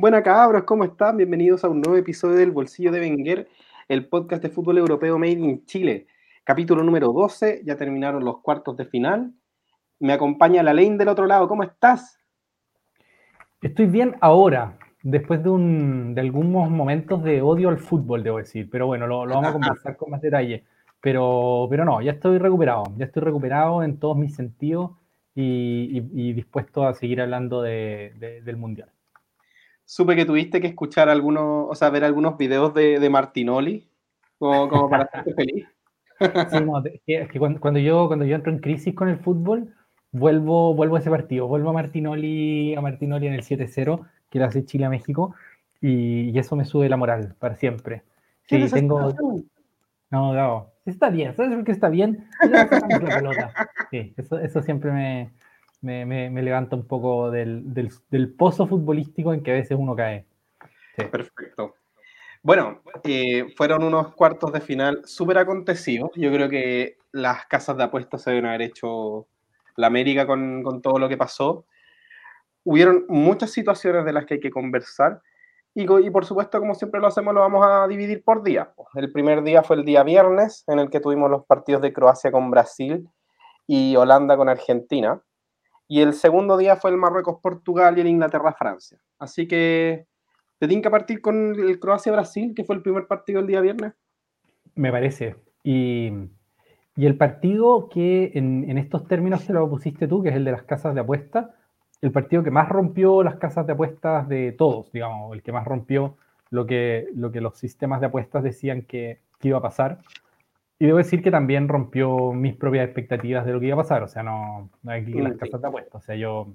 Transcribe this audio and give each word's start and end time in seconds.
Buenas 0.00 0.22
cabros, 0.22 0.62
¿cómo 0.62 0.84
están? 0.84 1.16
Bienvenidos 1.16 1.64
a 1.64 1.68
un 1.68 1.80
nuevo 1.80 1.98
episodio 1.98 2.36
del 2.36 2.52
Bolsillo 2.52 2.92
de 2.92 3.00
Wenger, 3.00 3.48
el 3.88 4.06
podcast 4.06 4.40
de 4.40 4.48
fútbol 4.48 4.78
europeo 4.78 5.18
Made 5.18 5.32
in 5.32 5.66
Chile. 5.66 6.06
Capítulo 6.44 6.84
número 6.84 7.12
12, 7.12 7.62
ya 7.64 7.76
terminaron 7.76 8.24
los 8.24 8.38
cuartos 8.38 8.76
de 8.76 8.84
final. 8.84 9.32
Me 9.98 10.12
acompaña 10.12 10.62
la 10.62 10.72
ley 10.72 10.88
del 10.96 11.08
otro 11.08 11.26
lado, 11.26 11.48
¿cómo 11.48 11.64
estás? 11.64 12.16
Estoy 13.60 13.86
bien 13.86 14.14
ahora, 14.20 14.78
después 15.02 15.42
de, 15.42 15.50
un, 15.50 16.14
de 16.14 16.20
algunos 16.20 16.70
momentos 16.70 17.24
de 17.24 17.42
odio 17.42 17.68
al 17.68 17.78
fútbol, 17.78 18.22
debo 18.22 18.38
decir, 18.38 18.70
pero 18.70 18.86
bueno, 18.86 19.08
lo, 19.08 19.26
vamos 19.26 19.48
a 19.48 19.52
conversar 19.52 19.96
con 19.96 20.12
más 20.12 20.20
detalle. 20.20 20.62
Pero, 21.00 21.66
pero 21.68 21.84
no, 21.84 22.00
ya 22.02 22.12
estoy 22.12 22.38
recuperado, 22.38 22.84
ya 22.96 23.06
estoy 23.06 23.24
recuperado 23.24 23.82
en 23.82 23.98
todos 23.98 24.16
mis 24.16 24.36
sentidos 24.36 24.92
y, 25.34 26.32
dispuesto 26.34 26.86
a 26.86 26.94
seguir 26.94 27.20
hablando 27.20 27.62
del 27.62 28.56
Mundial 28.56 28.90
supe 29.88 30.14
que 30.14 30.26
tuviste 30.26 30.60
que 30.60 30.66
escuchar 30.66 31.08
algunos, 31.08 31.66
o 31.70 31.74
sea, 31.74 31.88
ver 31.88 32.04
algunos 32.04 32.36
videos 32.36 32.74
de, 32.74 33.08
Martinoli, 33.08 33.88
como, 34.38 34.90
para 34.90 35.04
estarte 35.04 35.32
feliz. 35.32 35.66
Sí, 36.50 36.60
no, 36.60 36.82
es 36.84 37.28
que, 37.30 37.38
cuando, 37.38 37.78
yo, 37.78 38.06
cuando 38.06 38.26
yo 38.26 38.34
entro 38.34 38.52
en 38.52 38.58
crisis 38.58 38.94
con 38.94 39.08
el 39.08 39.18
fútbol, 39.18 39.74
vuelvo, 40.12 40.74
vuelvo 40.74 40.96
a 40.96 40.98
ese 40.98 41.08
partido, 41.08 41.46
vuelvo 41.48 41.70
a 41.70 41.72
Martinoli, 41.72 42.74
a 42.74 42.82
Martinoli 42.82 43.28
en 43.28 43.32
el 43.32 43.42
7-0, 43.42 44.06
que 44.28 44.38
lo 44.38 44.44
hace 44.44 44.66
Chile 44.66 44.84
a 44.84 44.90
México, 44.90 45.34
y, 45.80 46.38
eso 46.38 46.54
me 46.54 46.66
sube 46.66 46.88
la 46.90 46.98
moral 46.98 47.34
para 47.38 47.56
siempre. 47.56 48.02
Sí, 48.42 48.66
tengo... 48.70 49.14
No, 50.10 50.34
no, 50.34 50.70
está 50.84 51.08
bien, 51.08 51.34
¿sabes 51.34 51.54
por 51.54 51.64
qué 51.64 51.72
está 51.72 51.88
bien? 51.88 52.28
La 52.50 52.68
pelota. 52.68 53.52
Sí, 53.90 54.12
eso, 54.18 54.38
eso 54.38 54.60
siempre 54.62 54.90
me, 54.90 55.32
me, 55.80 56.04
me, 56.04 56.42
levanta 56.42 56.76
un 56.76 56.86
poco 56.86 57.30
del, 57.30 57.62
del, 57.72 58.34
pozo 58.34 58.66
futbolístico 58.66 59.32
en 59.32 59.42
que 59.42 59.52
a 59.52 59.54
veces 59.54 59.76
uno 59.78 59.94
cae. 59.94 60.26
Perfecto. 60.96 61.74
Bueno, 62.42 62.82
eh, 63.04 63.46
fueron 63.56 63.84
unos 63.84 64.14
cuartos 64.14 64.52
de 64.52 64.60
final 64.60 65.02
súper 65.04 65.38
acontecidos. 65.38 66.10
Yo 66.14 66.32
creo 66.32 66.48
que 66.48 66.98
las 67.12 67.46
casas 67.46 67.76
de 67.76 67.84
apuestas 67.84 68.22
se 68.22 68.30
deben 68.30 68.46
haber 68.46 68.62
hecho 68.62 69.26
la 69.76 69.86
América 69.86 70.26
con, 70.26 70.62
con, 70.62 70.82
todo 70.82 70.98
lo 70.98 71.08
que 71.08 71.16
pasó. 71.16 71.66
Hubieron 72.64 73.04
muchas 73.08 73.50
situaciones 73.50 74.04
de 74.04 74.12
las 74.12 74.26
que 74.26 74.34
hay 74.34 74.40
que 74.40 74.50
conversar. 74.50 75.22
Y, 75.74 75.82
y, 75.82 76.10
por 76.10 76.24
supuesto, 76.24 76.58
como 76.58 76.74
siempre 76.74 77.00
lo 77.00 77.06
hacemos, 77.06 77.34
lo 77.34 77.40
vamos 77.40 77.64
a 77.64 77.86
dividir 77.86 78.24
por 78.24 78.42
día. 78.42 78.72
El 78.94 79.12
primer 79.12 79.42
día 79.42 79.62
fue 79.62 79.76
el 79.76 79.84
día 79.84 80.02
viernes, 80.02 80.64
en 80.66 80.80
el 80.80 80.90
que 80.90 81.00
tuvimos 81.00 81.30
los 81.30 81.44
partidos 81.44 81.82
de 81.82 81.92
Croacia 81.92 82.32
con 82.32 82.50
Brasil 82.50 83.08
y 83.66 83.94
Holanda 83.94 84.36
con 84.36 84.48
Argentina. 84.48 85.20
Y 85.88 86.02
el 86.02 86.12
segundo 86.12 86.58
día 86.58 86.76
fue 86.76 86.90
el 86.90 86.98
Marruecos-Portugal 86.98 87.96
y 87.96 88.02
el 88.02 88.08
Inglaterra-Francia. 88.08 88.98
Así 89.18 89.48
que, 89.48 90.06
¿te 90.58 90.68
tienen 90.68 90.82
que 90.82 90.90
partir 90.90 91.22
con 91.22 91.58
el 91.58 91.80
Croacia-Brasil, 91.80 92.52
que 92.54 92.64
fue 92.64 92.76
el 92.76 92.82
primer 92.82 93.06
partido 93.06 93.40
el 93.40 93.46
día 93.46 93.62
viernes? 93.62 93.94
Me 94.74 94.92
parece. 94.92 95.36
Y, 95.64 96.12
el 96.96 97.16
partido 97.16 97.88
que 97.88 98.32
en, 98.34 98.76
estos 98.76 99.06
términos 99.06 99.44
que 99.44 99.52
lo 99.52 99.68
pusiste 99.70 100.06
tú, 100.06 100.22
que 100.22 100.28
es 100.28 100.36
el 100.36 100.44
de 100.44 100.52
las 100.52 100.64
casas 100.64 100.94
de 100.94 101.00
apuestas, 101.00 101.46
el 102.02 102.12
partido 102.12 102.42
que 102.42 102.50
más 102.50 102.68
rompió 102.68 103.22
las 103.22 103.36
casas 103.36 103.66
de 103.66 103.72
apuestas 103.72 104.28
de 104.28 104.52
todos, 104.52 104.92
digamos, 104.92 105.32
el 105.32 105.42
que 105.42 105.52
más 105.52 105.64
rompió 105.64 106.16
lo 106.50 106.66
que, 106.66 107.06
lo 107.14 107.32
que 107.32 107.40
los 107.40 107.56
sistemas 107.56 108.00
de 108.00 108.06
apuestas 108.06 108.42
decían 108.42 108.82
que 108.82 109.20
iba 109.42 109.58
a 109.58 109.62
pasar. 109.62 109.98
Y 110.78 110.86
debo 110.86 110.98
decir 110.98 111.22
que 111.22 111.30
también 111.30 111.68
rompió 111.68 112.32
mis 112.32 112.54
propias 112.54 112.84
expectativas 112.84 113.44
de 113.44 113.52
lo 113.52 113.60
que 113.60 113.66
iba 113.66 113.74
a 113.74 113.78
pasar. 113.78 114.02
O 114.02 114.08
sea, 114.08 114.22
no, 114.22 114.70
no 114.82 114.90
hay 114.92 115.04
las 115.04 115.36
casas 115.36 115.60
de 115.60 115.68
apuestas. 115.68 116.02
O 116.02 116.04
sea, 116.04 116.14
yo, 116.14 116.52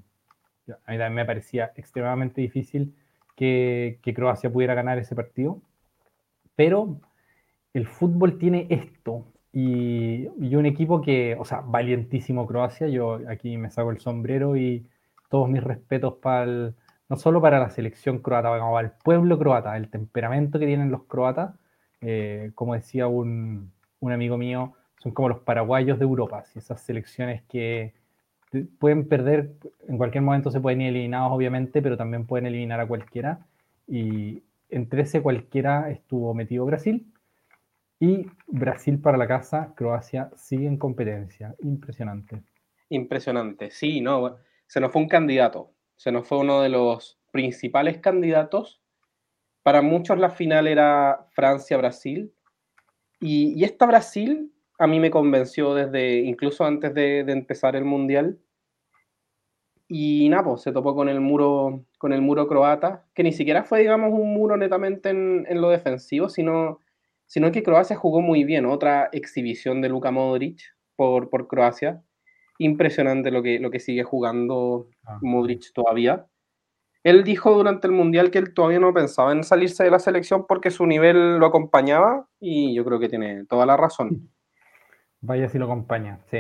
a 0.67 0.91
mí 0.91 0.97
también 0.97 1.13
me 1.13 1.25
parecía 1.25 1.73
extremadamente 1.75 2.39
difícil 2.39 2.95
que, 3.35 3.99
que, 4.01 4.13
Croacia 4.13 4.51
pudiera 4.51 4.75
ganar 4.75 4.97
ese 4.97 5.15
partido. 5.15 5.61
Pero 6.55 7.01
el 7.73 7.85
fútbol 7.85 8.37
tiene 8.37 8.67
esto. 8.69 9.25
Y, 9.51 10.29
y, 10.39 10.55
un 10.55 10.65
equipo 10.65 11.01
que, 11.01 11.35
o 11.37 11.43
sea, 11.43 11.61
valientísimo 11.61 12.47
Croacia. 12.47 12.87
Yo 12.87 13.19
aquí 13.27 13.57
me 13.57 13.71
saco 13.71 13.91
el 13.91 13.99
sombrero 13.99 14.55
y 14.55 14.87
todos 15.29 15.49
mis 15.49 15.63
respetos 15.63 16.13
para 16.21 16.43
el, 16.43 16.75
no 17.09 17.17
solo 17.17 17.41
para 17.41 17.59
la 17.59 17.69
selección 17.69 18.19
croata, 18.19 18.55
sino 18.55 18.71
para 18.71 18.87
el 18.87 18.93
pueblo 19.03 19.37
croata, 19.37 19.75
el 19.75 19.89
temperamento 19.89 20.59
que 20.59 20.65
tienen 20.65 20.91
los 20.91 21.03
croatas. 21.03 21.55
Eh, 22.01 22.51
como 22.55 22.73
decía 22.73 23.07
un, 23.07 23.72
un 24.05 24.11
amigo 24.11 24.37
mío, 24.37 24.73
son 25.01 25.13
como 25.13 25.29
los 25.29 25.39
paraguayos 25.39 25.97
de 25.99 26.03
Europa, 26.03 26.43
esas 26.55 26.81
selecciones 26.81 27.41
que 27.43 27.93
pueden 28.79 29.07
perder, 29.07 29.53
en 29.87 29.97
cualquier 29.97 30.23
momento 30.23 30.51
se 30.51 30.59
pueden 30.59 30.81
ir 30.81 30.89
eliminados 30.89 31.31
obviamente, 31.31 31.81
pero 31.81 31.97
también 31.97 32.25
pueden 32.25 32.45
eliminar 32.45 32.79
a 32.79 32.87
cualquiera. 32.87 33.47
Y 33.87 34.43
entre 34.69 35.01
ese 35.01 35.21
cualquiera 35.21 35.89
estuvo 35.89 36.33
metido 36.33 36.65
Brasil. 36.65 37.11
Y 37.99 38.27
Brasil 38.47 38.99
para 38.99 39.17
la 39.17 39.27
casa, 39.27 39.73
Croacia 39.75 40.29
sigue 40.35 40.67
en 40.67 40.77
competencia. 40.77 41.55
Impresionante. 41.63 42.43
Impresionante, 42.89 43.71
sí, 43.71 44.01
no. 44.01 44.37
Se 44.67 44.79
nos 44.79 44.91
fue 44.91 45.01
un 45.01 45.07
candidato, 45.07 45.71
se 45.95 46.11
nos 46.11 46.27
fue 46.27 46.39
uno 46.39 46.61
de 46.61 46.69
los 46.69 47.19
principales 47.31 47.99
candidatos. 47.99 48.81
Para 49.63 49.81
muchos 49.81 50.17
la 50.17 50.29
final 50.29 50.67
era 50.67 51.25
Francia-Brasil, 51.31 52.31
y, 53.23 53.63
esta 53.63 53.85
Brasil 53.85 54.51
a 54.77 54.87
mí 54.87 54.99
me 54.99 55.11
convenció 55.11 55.73
desde, 55.73 56.17
incluso 56.17 56.65
antes 56.65 56.93
de, 56.93 57.19
empezar 57.19 57.75
el 57.75 57.85
Mundial. 57.85 58.37
Y 59.87 60.27
nada, 60.29 60.43
pues, 60.43 60.61
se 60.61 60.71
topó 60.71 60.95
con 60.95 61.07
el 61.07 61.21
muro, 61.21 61.85
con 61.97 62.13
el 62.13 62.21
muro 62.21 62.47
croata, 62.47 63.05
que 63.13 63.23
ni 63.23 63.31
siquiera 63.31 63.63
fue, 63.63 63.79
digamos, 63.79 64.11
un 64.11 64.33
muro 64.33 64.57
netamente 64.57 65.09
en, 65.09 65.61
lo 65.61 65.69
defensivo, 65.69 66.29
sino, 66.29 66.79
sino 67.25 67.51
que 67.51 67.63
Croacia 67.63 67.95
jugó 67.95 68.21
muy 68.21 68.43
bien. 68.43 68.65
Otra 68.65 69.09
exhibición 69.11 69.81
de 69.81 69.89
Luka 69.89 70.11
Modric 70.11 70.61
por, 70.95 71.29
por 71.29 71.47
Croacia. 71.47 72.03
Impresionante 72.59 73.31
lo 73.31 73.41
que, 73.41 73.59
lo 73.59 73.71
que 73.71 73.79
sigue 73.79 74.03
jugando 74.03 74.89
ah. 75.05 75.19
Modric 75.21 75.71
todavía. 75.73 76.27
Él 77.03 77.25
dijo 77.25 77.53
durante 77.53 77.87
el 77.87 77.93
Mundial 77.93 78.31
que 78.31 78.39
él 78.39 78.53
todavía 78.53 78.79
no 78.79 78.93
pensaba 78.93 79.33
en 79.33 79.43
salirse 79.43 79.83
de 79.83 79.91
la 79.91 79.99
selección 79.99 80.45
porque 80.47 80.71
su 80.71 80.85
nivel 80.85 81.37
lo 81.37 81.45
acompañaba 81.45 82.27
y 82.39 82.73
yo 82.73 82.85
creo 82.85 82.99
que 82.99 83.09
tiene 83.09 83.45
toda 83.45 83.65
la 83.65 83.75
razón. 83.75 84.29
Vaya 85.21 85.47
si 85.49 85.57
lo 85.57 85.65
acompaña, 85.65 86.19
sí. 86.29 86.39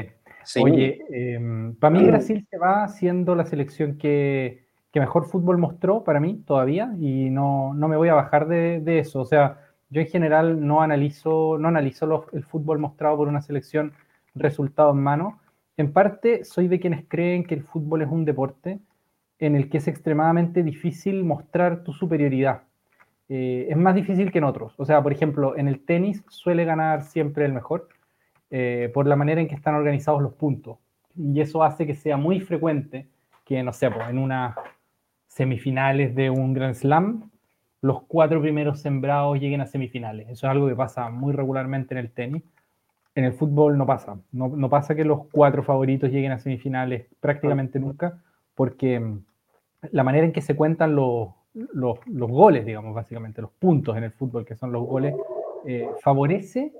Oye, 0.61 1.05
em, 1.09 1.75
para 1.75 1.97
mí 1.97 2.03
Brasil 2.07 2.45
se 2.49 2.57
va 2.57 2.87
siendo 2.87 3.35
la 3.35 3.45
selección 3.45 3.97
que, 3.97 4.63
mejor 4.93 5.25
fútbol 5.25 5.57
mostró 5.57 6.03
para 6.03 6.19
mí 6.19 6.43
todavía 6.45 6.93
y 6.99 7.29
no, 7.29 7.73
me 7.73 7.97
voy 7.97 8.09
a 8.09 8.13
bajar 8.13 8.47
de, 8.47 8.99
eso. 8.99 9.21
O 9.21 9.25
sea, 9.25 9.59
yo 9.89 10.01
en 10.01 10.07
general 10.07 10.65
no 10.65 10.81
analizo, 10.81 11.57
no 11.57 11.69
analizo 11.69 12.27
el 12.31 12.43
fútbol 12.43 12.79
mostrado 12.79 13.17
por 13.17 13.27
una 13.27 13.41
selección 13.41 13.93
resultado 14.35 14.91
en 14.91 15.01
mano. 15.01 15.39
En 15.77 15.91
parte 15.91 16.43
soy 16.43 16.67
de 16.67 16.79
quienes 16.79 17.05
creen 17.07 17.43
que 17.43 17.55
el 17.55 17.63
fútbol 17.63 18.01
es 18.01 18.09
un 18.09 18.23
deporte 18.23 18.79
en 19.45 19.55
el 19.55 19.69
que 19.69 19.77
es 19.77 19.87
extremadamente 19.89 20.63
difícil 20.63 21.25
mostrar 21.25 21.83
tu 21.83 21.91
superioridad. 21.91 22.63
Eh, 23.27 23.67
es 23.69 23.75
más 23.75 23.93
difícil 23.93 24.31
que 24.31 24.37
en 24.37 24.45
otros. 24.45 24.73
O 24.77 24.85
sea, 24.85 25.03
por 25.03 25.11
ejemplo, 25.11 25.57
en 25.57 25.67
el 25.67 25.83
tenis 25.83 26.23
suele 26.29 26.63
ganar 26.63 27.03
siempre 27.03 27.43
el 27.43 27.51
mejor 27.51 27.89
eh, 28.51 28.89
por 28.93 29.05
la 29.05 29.17
manera 29.17 29.41
en 29.41 29.47
que 29.47 29.55
están 29.55 29.75
organizados 29.75 30.21
los 30.21 30.33
puntos. 30.33 30.77
Y 31.17 31.41
eso 31.41 31.61
hace 31.61 31.85
que 31.85 31.93
sea 31.93 32.15
muy 32.15 32.39
frecuente 32.39 33.09
que, 33.43 33.61
no 33.63 33.73
sé, 33.73 33.91
pues, 33.91 34.07
en 34.09 34.17
unas 34.17 34.55
semifinales 35.27 36.15
de 36.15 36.29
un 36.29 36.53
Grand 36.53 36.75
Slam, 36.75 37.29
los 37.81 38.03
cuatro 38.03 38.41
primeros 38.41 38.79
sembrados 38.79 39.39
lleguen 39.39 39.59
a 39.59 39.65
semifinales. 39.65 40.29
Eso 40.29 40.47
es 40.47 40.51
algo 40.51 40.69
que 40.69 40.75
pasa 40.75 41.09
muy 41.09 41.33
regularmente 41.33 41.93
en 41.93 41.97
el 41.97 42.11
tenis. 42.11 42.43
En 43.13 43.25
el 43.25 43.33
fútbol 43.33 43.77
no 43.77 43.85
pasa. 43.85 44.17
No, 44.31 44.47
no 44.47 44.69
pasa 44.69 44.95
que 44.95 45.03
los 45.03 45.25
cuatro 45.31 45.63
favoritos 45.63 46.09
lleguen 46.09 46.31
a 46.31 46.39
semifinales 46.39 47.07
prácticamente 47.19 47.77
nunca, 47.79 48.21
porque 48.55 49.01
la 49.91 50.03
manera 50.03 50.25
en 50.25 50.31
que 50.31 50.41
se 50.41 50.55
cuentan 50.55 50.95
los, 50.95 51.29
los, 51.53 51.97
goles, 52.07 52.65
digamos, 52.65 52.93
básicamente, 52.93 53.41
los 53.41 53.51
puntos 53.51 53.97
en 53.97 54.03
el 54.03 54.11
fútbol, 54.11 54.45
que 54.45 54.55
son 54.55 54.71
los 54.71 54.85
goles, 54.85 55.15
eh, 55.65 55.89
favorece 56.01 56.73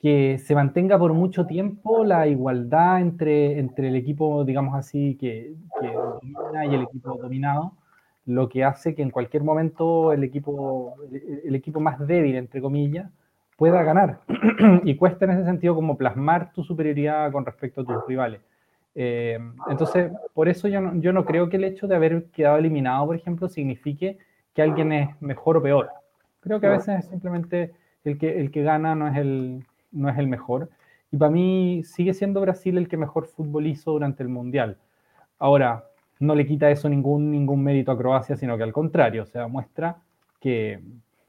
que 0.00 0.38
se 0.38 0.54
mantenga 0.54 0.98
por 0.98 1.14
mucho 1.14 1.46
tiempo 1.46 2.04
la 2.04 2.26
igualdad 2.26 3.00
entre, 3.00 3.58
entre 3.58 3.88
el 3.88 3.96
equipo, 3.96 4.44
digamos 4.44 4.74
así, 4.74 5.16
que, 5.16 5.54
domina 5.80 6.66
y 6.66 6.74
el 6.74 6.82
equipo 6.82 7.16
dominado, 7.16 7.72
lo 8.26 8.48
que 8.48 8.64
hace 8.64 8.94
que 8.94 9.02
en 9.02 9.10
cualquier 9.10 9.44
momento 9.44 10.12
el 10.12 10.22
equipo, 10.24 10.96
el 11.10 11.54
equipo 11.54 11.80
más 11.80 12.06
débil, 12.06 12.36
entre 12.36 12.60
comillas, 12.60 13.10
pueda 13.56 13.82
ganar. 13.82 14.20
y 14.84 14.94
cuesta 14.96 15.24
en 15.24 15.32
ese 15.32 15.44
sentido 15.44 15.74
como 15.74 15.96
plasmar 15.96 16.52
tu 16.52 16.62
superioridad 16.64 17.32
con 17.32 17.46
respecto 17.46 17.80
a 17.80 17.84
tus 17.84 18.06
rivales. 18.06 18.40
Eh, 18.94 19.38
entonces, 19.68 20.12
por 20.34 20.48
eso 20.48 20.68
yo 20.68 20.80
no, 20.80 21.00
yo 21.00 21.12
no 21.12 21.24
creo 21.24 21.48
que 21.48 21.56
el 21.56 21.64
hecho 21.64 21.86
de 21.86 21.96
haber 21.96 22.26
quedado 22.26 22.58
eliminado, 22.58 23.06
por 23.06 23.16
ejemplo, 23.16 23.48
signifique 23.48 24.18
que 24.54 24.62
alguien 24.62 24.92
es 24.92 25.08
mejor 25.20 25.56
o 25.56 25.62
peor. 25.62 25.90
Creo 26.40 26.60
que 26.60 26.66
a 26.66 26.70
veces 26.70 27.00
es 27.00 27.06
simplemente 27.06 27.72
el 28.04 28.18
que, 28.18 28.40
el 28.40 28.50
que 28.50 28.62
gana 28.62 28.94
no 28.94 29.08
es 29.08 29.16
el, 29.16 29.64
no 29.92 30.08
es 30.08 30.18
el 30.18 30.28
mejor. 30.28 30.70
Y 31.10 31.16
para 31.16 31.30
mí 31.30 31.82
sigue 31.84 32.14
siendo 32.14 32.40
Brasil 32.40 32.78
el 32.78 32.88
que 32.88 32.96
mejor 32.96 33.26
fútbol 33.26 33.66
hizo 33.66 33.92
durante 33.92 34.22
el 34.22 34.28
Mundial. 34.28 34.78
Ahora, 35.38 35.84
no 36.20 36.34
le 36.34 36.46
quita 36.46 36.70
eso 36.70 36.88
ningún, 36.88 37.30
ningún 37.30 37.62
mérito 37.62 37.92
a 37.92 37.98
Croacia, 37.98 38.36
sino 38.36 38.56
que 38.56 38.62
al 38.62 38.72
contrario, 38.72 39.22
o 39.22 39.26
sea, 39.26 39.48
muestra 39.48 39.98
que, 40.40 40.80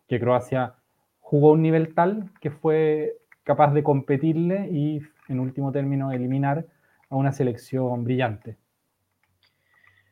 que 0.08 0.20
Croacia 0.20 0.74
jugó 1.20 1.50
a 1.50 1.54
un 1.54 1.62
nivel 1.62 1.94
tal 1.94 2.30
que 2.40 2.52
fue 2.52 3.14
capaz 3.44 3.74
de 3.74 3.84
competirle 3.84 4.70
y, 4.72 5.02
en 5.28 5.40
último 5.40 5.72
término, 5.72 6.12
eliminar 6.12 6.66
a 7.10 7.16
una 7.16 7.32
selección 7.32 8.04
brillante. 8.04 8.58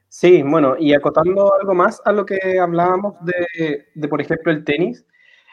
Sí, 0.07 0.43
bueno, 0.43 0.75
y 0.79 0.93
acotando 0.93 1.53
algo 1.59 1.73
más 1.73 2.01
a 2.05 2.11
lo 2.11 2.25
que 2.25 2.59
hablábamos 2.59 3.15
de, 3.25 3.87
de, 3.95 4.07
por 4.07 4.21
ejemplo, 4.21 4.51
el 4.51 4.63
tenis, 4.63 5.05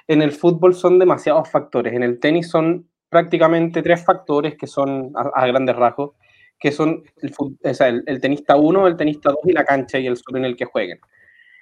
en 0.06 0.22
el 0.22 0.32
fútbol 0.32 0.74
son 0.74 0.98
demasiados 0.98 1.48
factores. 1.48 1.94
En 1.94 2.02
el 2.02 2.20
tenis 2.20 2.50
son 2.50 2.90
prácticamente 3.10 3.82
tres 3.82 4.04
factores 4.04 4.56
que 4.56 4.66
son 4.66 5.12
a, 5.14 5.46
grandes 5.46 5.76
rasgos, 5.76 6.12
que 6.58 6.72
son 6.72 7.02
el, 7.20 8.20
tenista 8.20 8.56
1, 8.56 8.86
el 8.86 8.96
tenista 8.96 9.30
2 9.30 9.38
y 9.44 9.52
la 9.52 9.64
cancha 9.64 9.98
y 9.98 10.06
el 10.06 10.16
suelo 10.16 10.38
en 10.38 10.44
el 10.46 10.56
que 10.56 10.64
jueguen. 10.64 11.00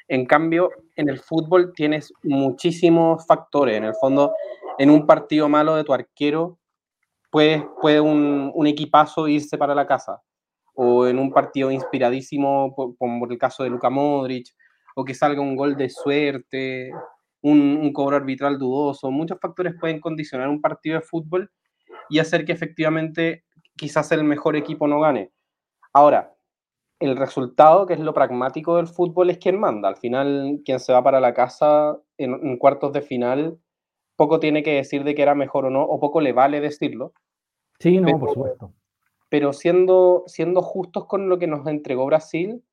En 0.06 0.26
cambio, 0.26 0.70
en 0.96 1.08
el 1.08 1.18
fútbol 1.18 1.72
tienes 1.74 2.12
muchísimos 2.22 3.26
factores. 3.26 3.76
En 3.76 3.84
el 3.84 3.94
fondo, 3.94 4.34
en 4.78 4.90
un 4.90 5.06
partido 5.06 5.48
malo 5.48 5.74
de 5.76 5.84
tu 5.84 5.92
arquero, 5.92 6.58
puede, 7.30 7.66
puede 7.80 8.00
un, 8.00 8.50
un 8.54 8.66
equipazo 8.66 9.28
irse 9.28 9.58
para 9.58 9.74
la 9.74 9.86
casa 9.86 10.22
o 10.80 11.08
en 11.08 11.18
un 11.18 11.32
partido 11.32 11.72
inspiradísimo, 11.72 12.72
como 12.96 13.26
el 13.26 13.36
caso 13.36 13.64
de 13.64 13.70
Luka 13.70 13.90
Modric, 13.90 14.54
o 14.94 15.04
que 15.04 15.12
salga 15.12 15.40
un 15.40 15.56
gol 15.56 15.76
de 15.76 15.90
suerte, 15.90 16.92
un, 17.42 17.78
un, 17.82 17.92
cobro 17.92 18.16
arbitral 18.16 18.60
dudoso. 18.60 19.10
Muchos 19.10 19.40
factores 19.40 19.74
pueden 19.80 20.00
condicionar 20.00 20.48
un 20.48 20.60
partido 20.60 20.94
de 20.94 21.04
fútbol 21.04 21.50
y 22.08 22.20
hacer 22.20 22.44
que 22.44 22.52
efectivamente 22.52 23.44
quizás 23.76 24.12
el 24.12 24.22
mejor 24.22 24.54
equipo 24.54 24.86
no 24.86 25.00
gane. 25.00 25.32
Ahora, 25.92 26.32
el 27.00 27.16
resultado, 27.16 27.84
que 27.84 27.94
es 27.94 28.00
lo 28.00 28.14
pragmático 28.14 28.76
del 28.76 28.86
fútbol, 28.86 29.30
es 29.30 29.38
quien 29.38 29.58
manda. 29.58 29.88
Al 29.88 29.96
final, 29.96 30.60
quien 30.64 30.78
se 30.78 30.92
va 30.92 31.02
para 31.02 31.18
la 31.18 31.34
casa 31.34 31.98
en 32.18 32.56
cuartos 32.56 32.92
de 32.92 33.02
final, 33.02 33.58
poco 34.18 34.40
tiene 34.40 34.64
que 34.64 34.74
decir 34.74 35.04
de 35.04 35.14
que 35.14 35.22
era 35.22 35.36
mejor 35.36 35.66
o 35.66 35.70
no, 35.70 35.84
o 35.84 36.00
poco 36.00 36.20
le 36.20 36.32
vale 36.32 36.60
decirlo. 36.60 37.12
Sí, 37.78 38.00
no, 38.00 38.18
por 38.18 38.30
supuesto. 38.34 38.72
pero 39.28 39.52
siendo, 39.52 40.24
siendo 40.26 40.60
justos 40.60 41.06
con 41.06 41.28
lo 41.28 41.38
que 41.38 41.46
nos 41.46 41.64
entregó 41.68 42.04
Brasil, 42.04 42.64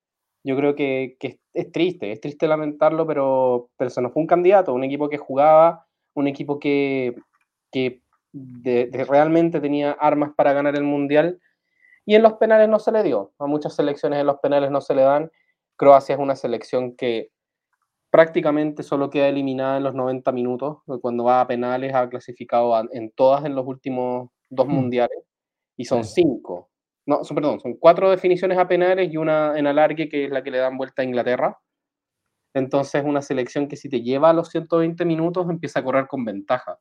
yo 0.44 0.58
creo 0.58 0.74
que, 0.74 1.18
que 1.20 1.40
es 1.54 1.72
triste, 1.72 2.12
es 2.12 2.20
triste 2.20 2.48
lamentarlo, 2.48 3.06
pero, 3.06 3.70
pero 3.78 3.92
se 3.92 4.02
nos 4.02 4.12
fue 4.12 4.22
un 4.22 4.28
candidato, 4.28 4.74
un 4.74 4.84
equipo 4.84 5.08
que 5.08 5.20
jugaba, 5.20 5.86
un 6.16 6.28
equipo 6.28 6.58
que, 6.58 7.16
que 7.72 8.02
de, 8.32 8.88
de 8.88 9.06
realmente 9.06 9.62
tenía 9.62 9.92
armas 9.92 10.32
para 10.36 10.52
ganar 10.52 10.76
el 10.76 10.84
Mundial, 10.84 11.40
y 12.08 12.16
en 12.16 12.24
los 12.24 12.34
penales 12.34 12.70
no 12.70 12.80
se 12.80 12.92
le 12.92 13.04
dio, 13.04 13.34
a 13.38 13.46
muchas 13.46 13.76
selecciones 13.76 14.20
en 14.20 14.26
los 14.26 14.40
penales 14.40 14.72
no 14.72 14.82
se 14.82 14.96
le 14.96 15.04
dan, 15.04 15.32
Croacia 15.76 16.16
es 16.16 16.20
una 16.20 16.36
selección 16.36 16.96
que 16.96 17.30
prácticamente 18.16 18.82
solo 18.82 19.10
queda 19.10 19.28
eliminada 19.28 19.76
en 19.76 19.84
los 19.84 19.94
90 19.94 20.32
minutos, 20.32 20.78
cuando 21.02 21.26
va 21.26 21.42
a 21.42 21.48
penales 21.48 21.94
ha 21.94 22.08
clasificado 22.08 22.74
en 22.94 23.12
todas 23.12 23.44
en 23.44 23.56
los 23.56 23.68
últimos 23.68 24.30
dos 24.50 24.68
mm. 24.70 24.72
mundiales 24.72 25.18
y 25.76 25.84
son 25.84 26.06
cinco. 26.06 26.70
No, 27.06 27.26
son, 27.26 27.36
perdón, 27.36 27.60
son 27.60 27.74
cuatro 27.74 28.10
definiciones 28.10 28.58
a 28.58 28.70
penales 28.70 29.12
y 29.12 29.18
una 29.18 29.60
en 29.60 29.68
alargue 29.68 30.08
que 30.08 30.24
es 30.24 30.32
la 30.32 30.42
que 30.42 30.52
le 30.52 30.60
dan 30.60 30.78
vuelta 30.78 31.02
a 31.02 31.06
Inglaterra. 31.06 31.60
Entonces, 32.54 33.04
una 33.04 33.22
selección 33.22 33.68
que 33.68 33.76
si 33.76 33.90
te 33.90 34.02
lleva 34.02 34.30
a 34.30 34.34
los 34.34 34.48
120 34.48 35.04
minutos 35.04 35.50
empieza 35.50 35.82
a 35.82 35.84
correr 35.84 36.08
con 36.08 36.24
ventaja. 36.24 36.80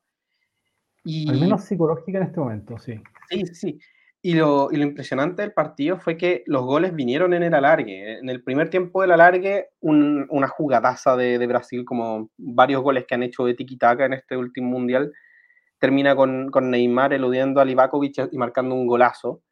Y, 1.03 1.29
Al 1.29 1.41
menos 1.41 1.65
psicológica 1.65 2.17
en 2.17 2.23
este 2.23 2.39
momento, 2.39 2.77
sí. 2.77 2.93
Sí, 3.29 3.45
sí. 3.47 3.79
Y 4.25 4.33
lo, 4.33 4.69
lo, 4.71 4.81
impresionante 4.81 5.43
del 5.43 5.53
partido 5.53 5.99
fue 5.99 6.17
que 6.17 6.41
los 6.47 6.63
goles 6.63 6.95
vinieron 6.95 7.35
en 7.35 7.43
el 7.43 7.53
alargue. 7.53 8.17
En 8.17 8.27
el 8.27 8.41
primer 8.41 8.71
tiempo 8.71 9.03
del 9.03 9.11
alargue, 9.11 9.69
un, 9.81 10.25
una 10.31 10.47
jugadaza 10.47 11.15
de, 11.15 11.37
de, 11.37 11.45
Brasil, 11.45 11.85
como 11.85 12.31
varios 12.35 12.81
goles 12.81 13.05
que 13.05 13.13
han 13.13 13.21
hecho 13.21 13.45
de 13.45 13.53
tiki-taka 13.53 14.03
en 14.07 14.13
este 14.13 14.35
último 14.35 14.67
mundial, 14.71 15.11
termina 15.77 16.15
con, 16.15 16.49
con 16.49 16.71
Neymar 16.71 17.13
eludiendo 17.13 17.61
a 17.61 17.65
Livakovic 17.65 18.29
y 18.31 18.37
marcando 18.39 18.73
un 18.73 18.87
golazo. 18.87 19.43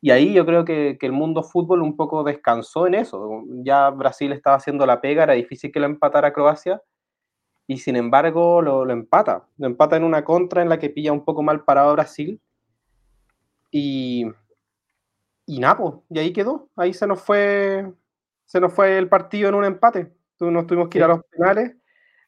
Y 0.00 0.10
ahí 0.10 0.34
yo 0.34 0.44
creo 0.44 0.64
que, 0.64 0.96
que, 0.98 1.06
el 1.06 1.12
mundo 1.12 1.44
fútbol 1.44 1.80
un 1.80 1.96
poco 1.96 2.24
descansó 2.24 2.88
en 2.88 2.94
eso. 2.96 3.44
Ya 3.64 3.90
Brasil 3.90 4.32
estaba 4.32 4.56
haciendo 4.56 4.86
la 4.86 5.00
pega, 5.00 5.22
era 5.22 5.34
difícil 5.34 5.70
que 5.70 5.78
lo 5.78 5.86
empatara 5.86 6.32
Croacia, 6.32 6.82
y 7.68 7.78
sin 7.78 7.94
embargo 7.94 8.60
lo, 8.60 8.84
lo, 8.84 8.92
empata. 8.92 9.46
Lo 9.56 9.68
empata 9.68 9.96
en 9.96 10.02
una 10.02 10.24
contra 10.24 10.62
en 10.62 10.68
la 10.68 10.80
que 10.80 10.90
pilla 10.90 11.12
un 11.12 11.24
poco 11.24 11.44
mal 11.44 11.62
parado 11.62 11.92
Brasil. 11.92 12.40
Y, 13.70 14.26
y 15.46 15.60
nada, 15.60 15.76
pues, 15.76 15.94
y 16.10 16.18
ahí 16.18 16.32
quedó. 16.32 16.68
Ahí 16.76 16.92
se 16.92 17.06
nos 17.06 17.20
fue 17.20 17.92
se 18.50 18.60
nos 18.60 18.72
fue 18.72 18.98
el 18.98 19.08
partido 19.08 19.48
en 19.48 19.54
un 19.54 19.64
empate. 19.64 20.12
Nos 20.40 20.66
tuvimos 20.66 20.88
que 20.88 20.98
ir 20.98 21.04
a 21.04 21.08
los 21.08 21.22
penales 21.26 21.76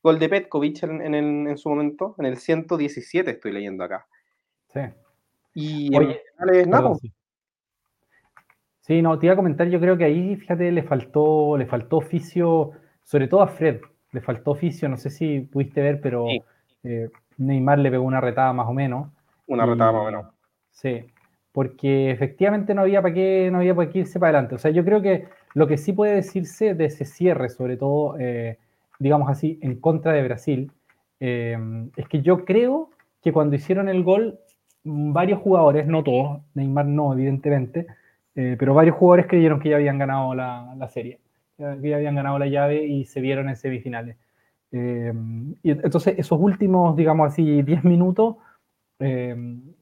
Gol 0.02 0.18
de 0.18 0.28
Petkovic 0.28 0.82
en, 0.82 1.00
en, 1.14 1.48
en, 1.48 1.58
su 1.58 1.68
momento, 1.68 2.16
en 2.18 2.26
el 2.26 2.36
117 2.36 3.30
estoy 3.30 3.52
leyendo 3.52 3.84
acá. 3.84 4.06
Sí. 4.68 4.80
Y 5.54 5.96
Oye, 5.96 6.20
en 6.52 6.70
Napo. 6.70 6.96
Sí. 6.96 7.12
sí, 8.80 9.02
no, 9.02 9.18
te 9.18 9.26
iba 9.26 9.34
a 9.34 9.36
comentar, 9.36 9.68
yo 9.68 9.78
creo 9.78 9.96
que 9.96 10.04
ahí, 10.04 10.36
fíjate, 10.36 10.72
le 10.72 10.82
faltó, 10.82 11.56
le 11.56 11.66
faltó 11.66 11.98
oficio, 11.98 12.72
sobre 13.04 13.28
todo 13.28 13.42
a 13.42 13.48
Fred, 13.48 13.80
le 14.12 14.20
faltó 14.20 14.52
oficio, 14.52 14.88
no 14.88 14.96
sé 14.96 15.10
si 15.10 15.40
pudiste 15.40 15.82
ver, 15.82 16.00
pero 16.00 16.26
sí. 16.26 16.42
eh, 16.84 17.10
Neymar 17.38 17.78
le 17.78 17.90
pegó 17.90 18.04
una 18.04 18.20
retada 18.20 18.52
más 18.52 18.66
o 18.66 18.72
menos. 18.72 19.08
Una 19.46 19.66
retada 19.66 19.92
más 19.92 20.02
o 20.02 20.04
menos. 20.06 20.26
Sí, 20.70 21.04
porque 21.52 22.10
efectivamente 22.10 22.74
no 22.74 22.82
había 22.82 23.02
para 23.02 23.14
qué, 23.14 23.50
no 23.52 23.58
había 23.58 23.74
para 23.74 23.90
qué 23.90 24.00
irse 24.00 24.18
para 24.18 24.30
adelante. 24.30 24.54
O 24.54 24.58
sea, 24.58 24.70
yo 24.70 24.84
creo 24.84 25.02
que 25.02 25.26
lo 25.54 25.66
que 25.66 25.76
sí 25.76 25.92
puede 25.92 26.14
decirse 26.14 26.74
de 26.74 26.86
ese 26.86 27.04
cierre, 27.04 27.48
sobre 27.50 27.76
todo 27.76 28.16
eh, 28.18 28.58
digamos 29.02 29.28
así, 29.28 29.58
en 29.62 29.80
contra 29.80 30.12
de 30.12 30.22
Brasil, 30.22 30.70
eh, 31.20 31.58
es 31.96 32.08
que 32.08 32.22
yo 32.22 32.44
creo 32.44 32.90
que 33.22 33.32
cuando 33.32 33.56
hicieron 33.56 33.88
el 33.88 34.04
gol, 34.04 34.38
varios 34.84 35.40
jugadores, 35.40 35.86
no 35.86 36.02
todos, 36.02 36.40
Neymar 36.54 36.86
no, 36.86 37.12
evidentemente, 37.12 37.86
eh, 38.34 38.56
pero 38.58 38.74
varios 38.74 38.96
jugadores 38.96 39.26
creyeron 39.26 39.60
que 39.60 39.70
ya 39.70 39.76
habían 39.76 39.98
ganado 39.98 40.34
la, 40.34 40.74
la, 40.76 40.88
serie, 40.88 41.20
que 41.56 41.88
ya 41.88 41.96
habían 41.96 42.14
ganado 42.14 42.38
la 42.38 42.46
llave 42.46 42.84
y 42.86 43.04
se 43.04 43.20
vieron 43.20 43.48
en 43.48 43.56
semifinales. 43.56 44.16
Eh, 44.70 45.12
y 45.62 45.70
entonces, 45.70 46.14
esos 46.16 46.38
últimos, 46.40 46.96
digamos 46.96 47.32
así, 47.32 47.62
10 47.62 47.84
minutos, 47.84 48.36
eh, 48.98 49.34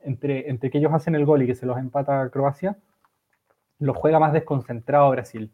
entre, 0.02 0.48
entre 0.48 0.70
que 0.70 0.78
ellos 0.78 0.92
hacen 0.92 1.14
el 1.14 1.24
gol 1.24 1.42
y 1.42 1.46
que 1.46 1.54
se 1.54 1.66
los 1.66 1.78
empata 1.78 2.28
Croacia, 2.30 2.76
los 3.78 3.96
juega 3.96 4.18
más 4.18 4.32
desconcentrado 4.32 5.10
Brasil. 5.10 5.50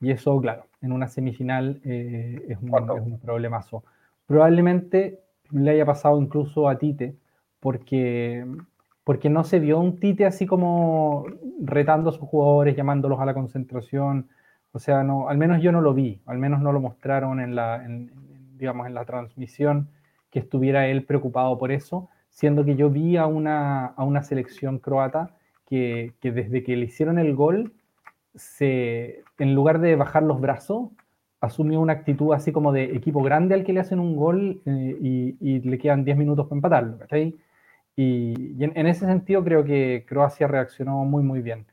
Y 0.00 0.10
eso, 0.10 0.40
claro, 0.40 0.66
en 0.80 0.92
una 0.92 1.08
semifinal 1.08 1.80
eh, 1.84 2.44
es, 2.48 2.58
un, 2.60 2.68
es, 2.68 3.06
un, 3.06 3.20
problemazo. 3.20 3.84
Probablemente 4.26 5.20
le 5.50 5.70
haya 5.70 5.86
pasado 5.86 6.20
incluso 6.20 6.68
a 6.68 6.76
Tite, 6.76 7.14
porque, 7.60 8.44
porque 9.04 9.30
no 9.30 9.44
se 9.44 9.60
vio 9.60 9.78
un 9.78 10.00
Tite 10.00 10.26
así 10.26 10.46
como 10.46 11.24
retando 11.60 12.10
a 12.10 12.12
sus 12.12 12.28
jugadores, 12.28 12.76
llamándolos 12.76 13.20
a 13.20 13.26
la 13.26 13.34
concentración. 13.34 14.28
O 14.72 14.78
sea, 14.78 15.04
no, 15.04 15.28
al 15.28 15.38
menos 15.38 15.62
yo 15.62 15.70
no 15.70 15.80
lo 15.80 15.94
vi, 15.94 16.20
al 16.26 16.38
menos 16.38 16.60
no 16.60 16.72
lo 16.72 16.80
mostraron 16.80 17.40
en 17.40 17.54
la, 17.54 17.84
en, 17.84 18.10
digamos, 18.56 18.86
en 18.86 18.94
la 18.94 19.04
transmisión 19.04 19.88
que 20.30 20.38
estuviera 20.40 20.88
él 20.88 21.04
preocupado 21.04 21.58
por 21.58 21.70
eso, 21.70 22.08
siendo 22.32 22.64
que 22.64 22.74
yo 22.74 22.90
vi 22.90 23.16
a 23.16 23.26
una, 23.26 23.86
a 23.86 24.04
una 24.04 24.22
selección 24.22 24.78
croata 24.78 25.36
que, 25.68 26.14
que 26.20 26.32
desde 26.32 26.64
que 26.64 26.76
le 26.76 26.86
hicieron 26.86 27.18
el 27.18 27.36
gol 27.36 27.72
se, 28.34 29.22
en 29.38 29.54
lugar 29.54 29.80
de 29.80 29.94
bajar 29.96 30.22
los 30.22 30.40
brazos, 30.40 30.90
asumió 31.40 31.80
una 31.80 31.92
actitud 31.92 32.32
así 32.32 32.52
como 32.52 32.72
de 32.72 32.84
equipo 32.96 33.22
grande 33.22 33.54
al 33.54 33.64
que 33.64 33.72
le 33.72 33.80
hacen 33.80 33.98
un 34.00 34.16
gol 34.16 34.62
eh, 34.64 34.96
y, 35.00 35.36
y, 35.40 35.60
le 35.60 35.78
quedan 35.78 36.04
10 36.04 36.16
minutos 36.16 36.46
para 36.46 36.56
empatarlo. 36.56 36.98
Y, 37.94 38.54
y 38.58 38.64
en, 38.64 38.86
ese 38.86 39.04
sentido 39.06 39.44
creo 39.44 39.64
que 39.64 40.06
Croacia 40.08 40.46
reaccionó 40.46 41.04
muy, 41.04 41.22
muy 41.22 41.42
bien. 41.42 41.66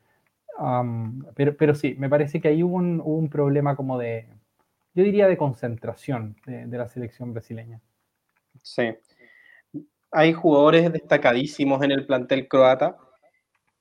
Pero, 1.36 1.56
pero 1.56 1.74
sí, 1.74 1.96
me 1.98 2.10
parece 2.10 2.42
que 2.42 2.50
ahí 2.50 2.64
hubo 2.64 2.76
un, 2.76 3.00
hubo 3.00 3.16
un, 3.16 3.30
problema 3.30 3.78
como 3.78 3.98
de, 3.98 4.28
yo 4.94 5.04
diría 5.04 5.28
de 5.28 5.38
concentración 5.38 6.36
de, 6.46 6.66
de 6.66 6.78
la 6.78 6.90
selección 6.90 7.32
brasileña. 7.32 7.80
Sí. 8.62 8.90
Hay 10.12 10.34
jugadores 10.34 10.92
destacadísimos 10.92 11.84
en 11.84 11.92
el 11.92 12.06
plantel 12.06 12.48
croata 12.48 12.98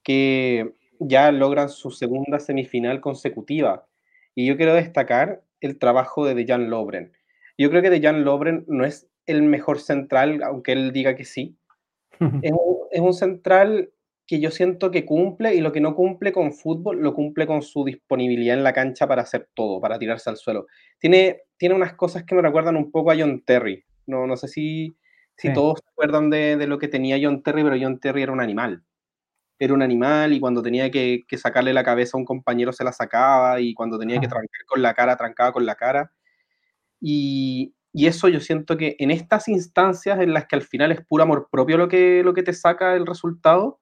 que 0.03 0.73
ya 1.01 1.31
logran 1.33 1.69
su 1.69 1.91
segunda 1.91 2.39
semifinal 2.39 3.01
consecutiva. 3.01 3.87
Y 4.35 4.47
yo 4.47 4.57
quiero 4.57 4.75
destacar 4.75 5.43
el 5.61 5.79
trabajo 5.79 6.27
de 6.27 6.35
Dejan 6.35 6.71
Lobren. 6.71 7.13
Yo 7.57 7.71
creo 7.71 7.83
que 7.83 7.91
Dejan 7.91 8.25
Lobren 8.25 8.65
no 8.69 8.85
es 8.85 9.09
el 9.27 9.43
mejor 9.43 9.81
central, 9.81 10.43
aunque 10.43 10.73
él 10.73 10.93
diga 10.93 11.15
que 11.15 11.25
sí. 11.25 11.57
es, 12.43 12.53
un, 12.53 12.77
es, 12.91 13.01
un, 13.01 13.15
central 13.15 13.91
que 14.27 14.41
yo 14.41 14.51
siento 14.51 14.91
que 14.91 15.05
cumple 15.05 15.55
y 15.55 15.61
lo 15.61 15.73
que 15.73 15.81
no 15.81 15.95
cumple 15.95 16.33
con 16.33 16.53
fútbol 16.53 17.01
lo 17.01 17.15
cumple 17.15 17.47
con 17.47 17.63
su 17.63 17.85
disponibilidad 17.85 18.57
en 18.57 18.65
la 18.65 18.73
cancha 18.73 19.07
para 19.07 19.23
hacer 19.23 19.49
todo, 19.55 19.81
para 19.81 19.99
tirarse 19.99 20.29
al 20.31 20.37
suelo. 20.37 20.67
Tiene, 20.99 21.43
tiene 21.57 21.75
unas 21.75 21.95
cosas 21.95 22.25
que 22.25 22.35
me 22.35 22.43
recuerdan 22.43 22.77
un 22.77 22.91
poco 22.91 23.11
a 23.11 23.17
John 23.17 23.43
Terry. 23.45 23.85
No, 24.07 24.27
no 24.27 24.37
sé 24.37 24.49
si, 24.49 24.97
si 25.39 25.49
sí. 25.49 25.55
todos 25.55 25.79
se 25.79 25.89
acuerdan 25.91 26.31
de, 26.31 26.57
de, 26.57 26.67
lo 26.67 26.79
que 26.79 26.89
tenía 26.89 27.19
John 27.23 27.43
Terry, 27.43 27.63
pero 27.63 27.77
John 27.81 28.01
Terry 28.01 28.23
era 28.23 28.33
un 28.33 28.41
animal. 28.41 28.83
era 29.59 29.73
un 29.73 29.83
animal 29.83 30.33
y 30.33 30.41
cuando 30.41 30.63
tenía 30.63 30.91
que, 30.91 31.25
sacarle 31.37 31.73
la 31.73 31.85
cabeza 31.85 32.17
a 32.17 32.21
un 32.21 32.25
compañero 32.25 32.73
se 32.73 32.85
la 32.85 32.93
sacaba 32.93 33.61
y 33.61 33.73
cuando 33.75 33.99
tenía 33.99 34.21
que 34.21 34.29
trancar 34.29 34.65
con 34.67 34.83
la 34.83 34.95
cara, 34.95 35.17
trancaba 35.17 35.53
con 35.53 35.65
la 35.65 35.77
cara. 35.77 36.13
Y, 37.01 37.75
eso 37.95 38.29
yo 38.29 38.39
siento 38.39 38.77
que 38.77 38.95
en 39.01 39.11
estas 39.11 39.49
instancias 39.49 40.21
en 40.21 40.33
las 40.33 40.47
que 40.47 40.55
al 40.55 40.63
final 40.63 40.93
es 40.93 41.01
puro 41.05 41.25
amor 41.25 41.49
propio 41.51 41.77
lo 41.79 41.89
que, 41.89 42.23
lo 42.23 42.33
que 42.33 42.45
te 42.45 42.53
saca 42.53 42.95
el 42.95 43.07
resultado, 43.07 43.81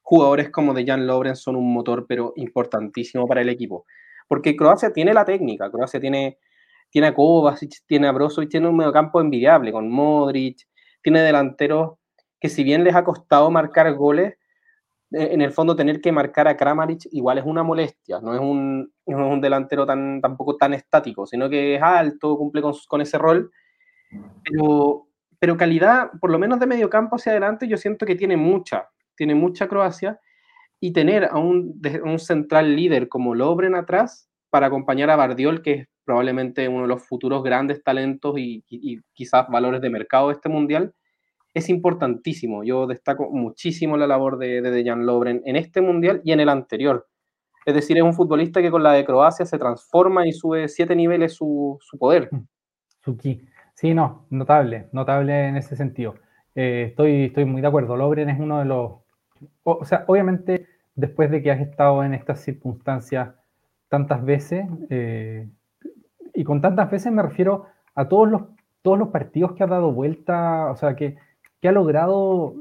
jugadores 0.00 0.48
como 0.50 0.72
de 0.72 0.86
Jan 0.86 1.06
Lobren 1.06 1.36
son 1.36 1.56
un 1.56 1.70
motor 1.74 2.06
pero 2.08 2.32
importantísimo 2.36 3.26
para 3.26 3.42
el 3.42 3.50
equipo. 3.50 3.84
Porque 4.26 4.56
Croacia 4.56 4.92
tiene 4.92 5.12
la 5.12 5.24
técnica, 5.24 5.70
Croacia 5.70 6.00
tiene, 6.00 6.38
tiene 6.90 7.08
a 7.08 7.14
Kovacic, 7.14 7.84
tiene 7.86 8.08
a 8.08 8.12
Brozovic, 8.12 8.50
tiene 8.50 8.68
un 8.68 8.76
mediocampo 8.76 9.20
envidiable 9.20 9.72
con 9.72 9.90
Modric, 9.90 10.66
tiene 11.02 11.22
delanteros 11.22 11.98
que 12.40 12.48
si 12.48 12.64
bien 12.64 12.84
les 12.84 12.94
ha 12.94 13.04
costado 13.04 13.50
marcar 13.50 13.92
goles, 13.94 14.34
eh, 15.10 15.28
en 15.32 15.40
el 15.40 15.52
fondo 15.52 15.74
tener 15.74 16.00
que 16.00 16.12
marcar 16.12 16.48
a 16.48 16.56
Kramaric 16.56 17.08
igual 17.12 17.38
es 17.38 17.44
una 17.44 17.62
molestia, 17.62 18.20
no 18.20 18.34
es 18.34 18.40
un, 18.40 18.92
un 19.06 19.40
delantero 19.40 19.86
tan, 19.86 20.20
tampoco 20.20 20.56
tan 20.56 20.74
estático, 20.74 21.26
sino 21.26 21.48
que 21.48 21.76
es 21.76 21.82
alto, 21.82 22.36
cumple 22.36 22.62
con, 22.62 22.74
con 22.86 23.00
ese 23.00 23.18
rol, 23.18 23.50
pero, 24.44 25.08
pero 25.38 25.56
calidad, 25.56 26.10
por 26.20 26.30
lo 26.30 26.38
menos 26.38 26.60
de 26.60 26.66
medio 26.66 26.90
campo 26.90 27.16
hacia 27.16 27.32
adelante, 27.32 27.66
yo 27.66 27.76
siento 27.76 28.06
que 28.06 28.16
tiene 28.16 28.36
mucha, 28.36 28.88
tiene 29.16 29.34
mucha 29.34 29.66
Croacia, 29.66 30.20
y 30.80 30.92
tener 30.92 31.24
a 31.24 31.38
un, 31.38 31.80
un 32.04 32.18
central 32.18 32.76
líder 32.76 33.08
como 33.08 33.34
Lobren 33.34 33.74
atrás 33.74 34.28
para 34.50 34.68
acompañar 34.68 35.10
a 35.10 35.16
Bardiol, 35.16 35.62
que 35.62 35.72
es 35.72 35.88
probablemente 36.08 36.66
uno 36.66 36.82
de 36.82 36.88
los 36.88 37.06
futuros 37.06 37.42
grandes 37.42 37.84
talentos 37.84 38.38
y, 38.38 38.64
y 38.70 38.98
quizás 39.12 39.46
valores 39.48 39.82
de 39.82 39.90
mercado 39.90 40.28
de 40.28 40.34
este 40.36 40.48
mundial, 40.48 40.94
es 41.52 41.68
importantísimo. 41.68 42.64
Yo 42.64 42.86
destaco 42.86 43.30
muchísimo 43.30 43.98
la 43.98 44.06
labor 44.06 44.38
de, 44.38 44.62
de 44.62 44.70
Dejan 44.70 45.04
Lobren 45.04 45.42
en 45.44 45.56
este 45.56 45.82
mundial 45.82 46.22
y 46.24 46.32
en 46.32 46.40
el 46.40 46.48
anterior. 46.48 47.06
Es 47.66 47.74
decir, 47.74 47.98
es 47.98 48.02
un 48.02 48.14
futbolista 48.14 48.62
que 48.62 48.70
con 48.70 48.82
la 48.82 48.94
de 48.94 49.04
Croacia 49.04 49.44
se 49.44 49.58
transforma 49.58 50.26
y 50.26 50.32
sube 50.32 50.66
siete 50.68 50.96
niveles 50.96 51.34
su, 51.34 51.78
poder. 51.98 52.30
Mm. 52.32 52.46
Su 53.04 53.18
ki. 53.18 53.42
Sí, 53.74 53.92
no, 53.92 54.24
notable, 54.30 54.88
notable 54.92 55.48
en 55.48 55.58
ese 55.58 55.76
sentido. 55.76 56.14
Eh, 56.54 56.86
estoy, 56.88 57.24
estoy 57.26 57.44
muy 57.44 57.60
de 57.60 57.68
acuerdo. 57.68 57.98
Lobren 57.98 58.30
es 58.30 58.40
uno 58.40 58.60
de 58.60 58.64
los. 58.64 58.92
O, 59.62 59.84
sea, 59.84 60.06
obviamente, 60.06 60.66
después 60.94 61.30
de 61.30 61.42
que 61.42 61.50
has 61.50 61.60
estado 61.60 62.02
en 62.02 62.14
estas 62.14 62.40
circunstancias 62.40 63.34
tantas 63.90 64.24
veces, 64.24 64.66
eh, 64.90 65.48
y 66.38 66.44
con 66.44 66.60
tantas 66.60 66.88
veces 66.88 67.12
me 67.12 67.20
refiero 67.20 67.66
a 67.96 68.08
todos 68.08 68.28
los, 68.30 68.42
todos 68.82 68.96
los 68.96 69.08
partidos 69.08 69.54
que 69.54 69.64
ha 69.64 69.66
dado 69.66 69.90
vuelta, 69.90 70.70
o 70.70 70.76
sea, 70.76 70.94
que, 70.94 71.16
que 71.60 71.68
ha 71.68 71.72
logrado 71.72 72.54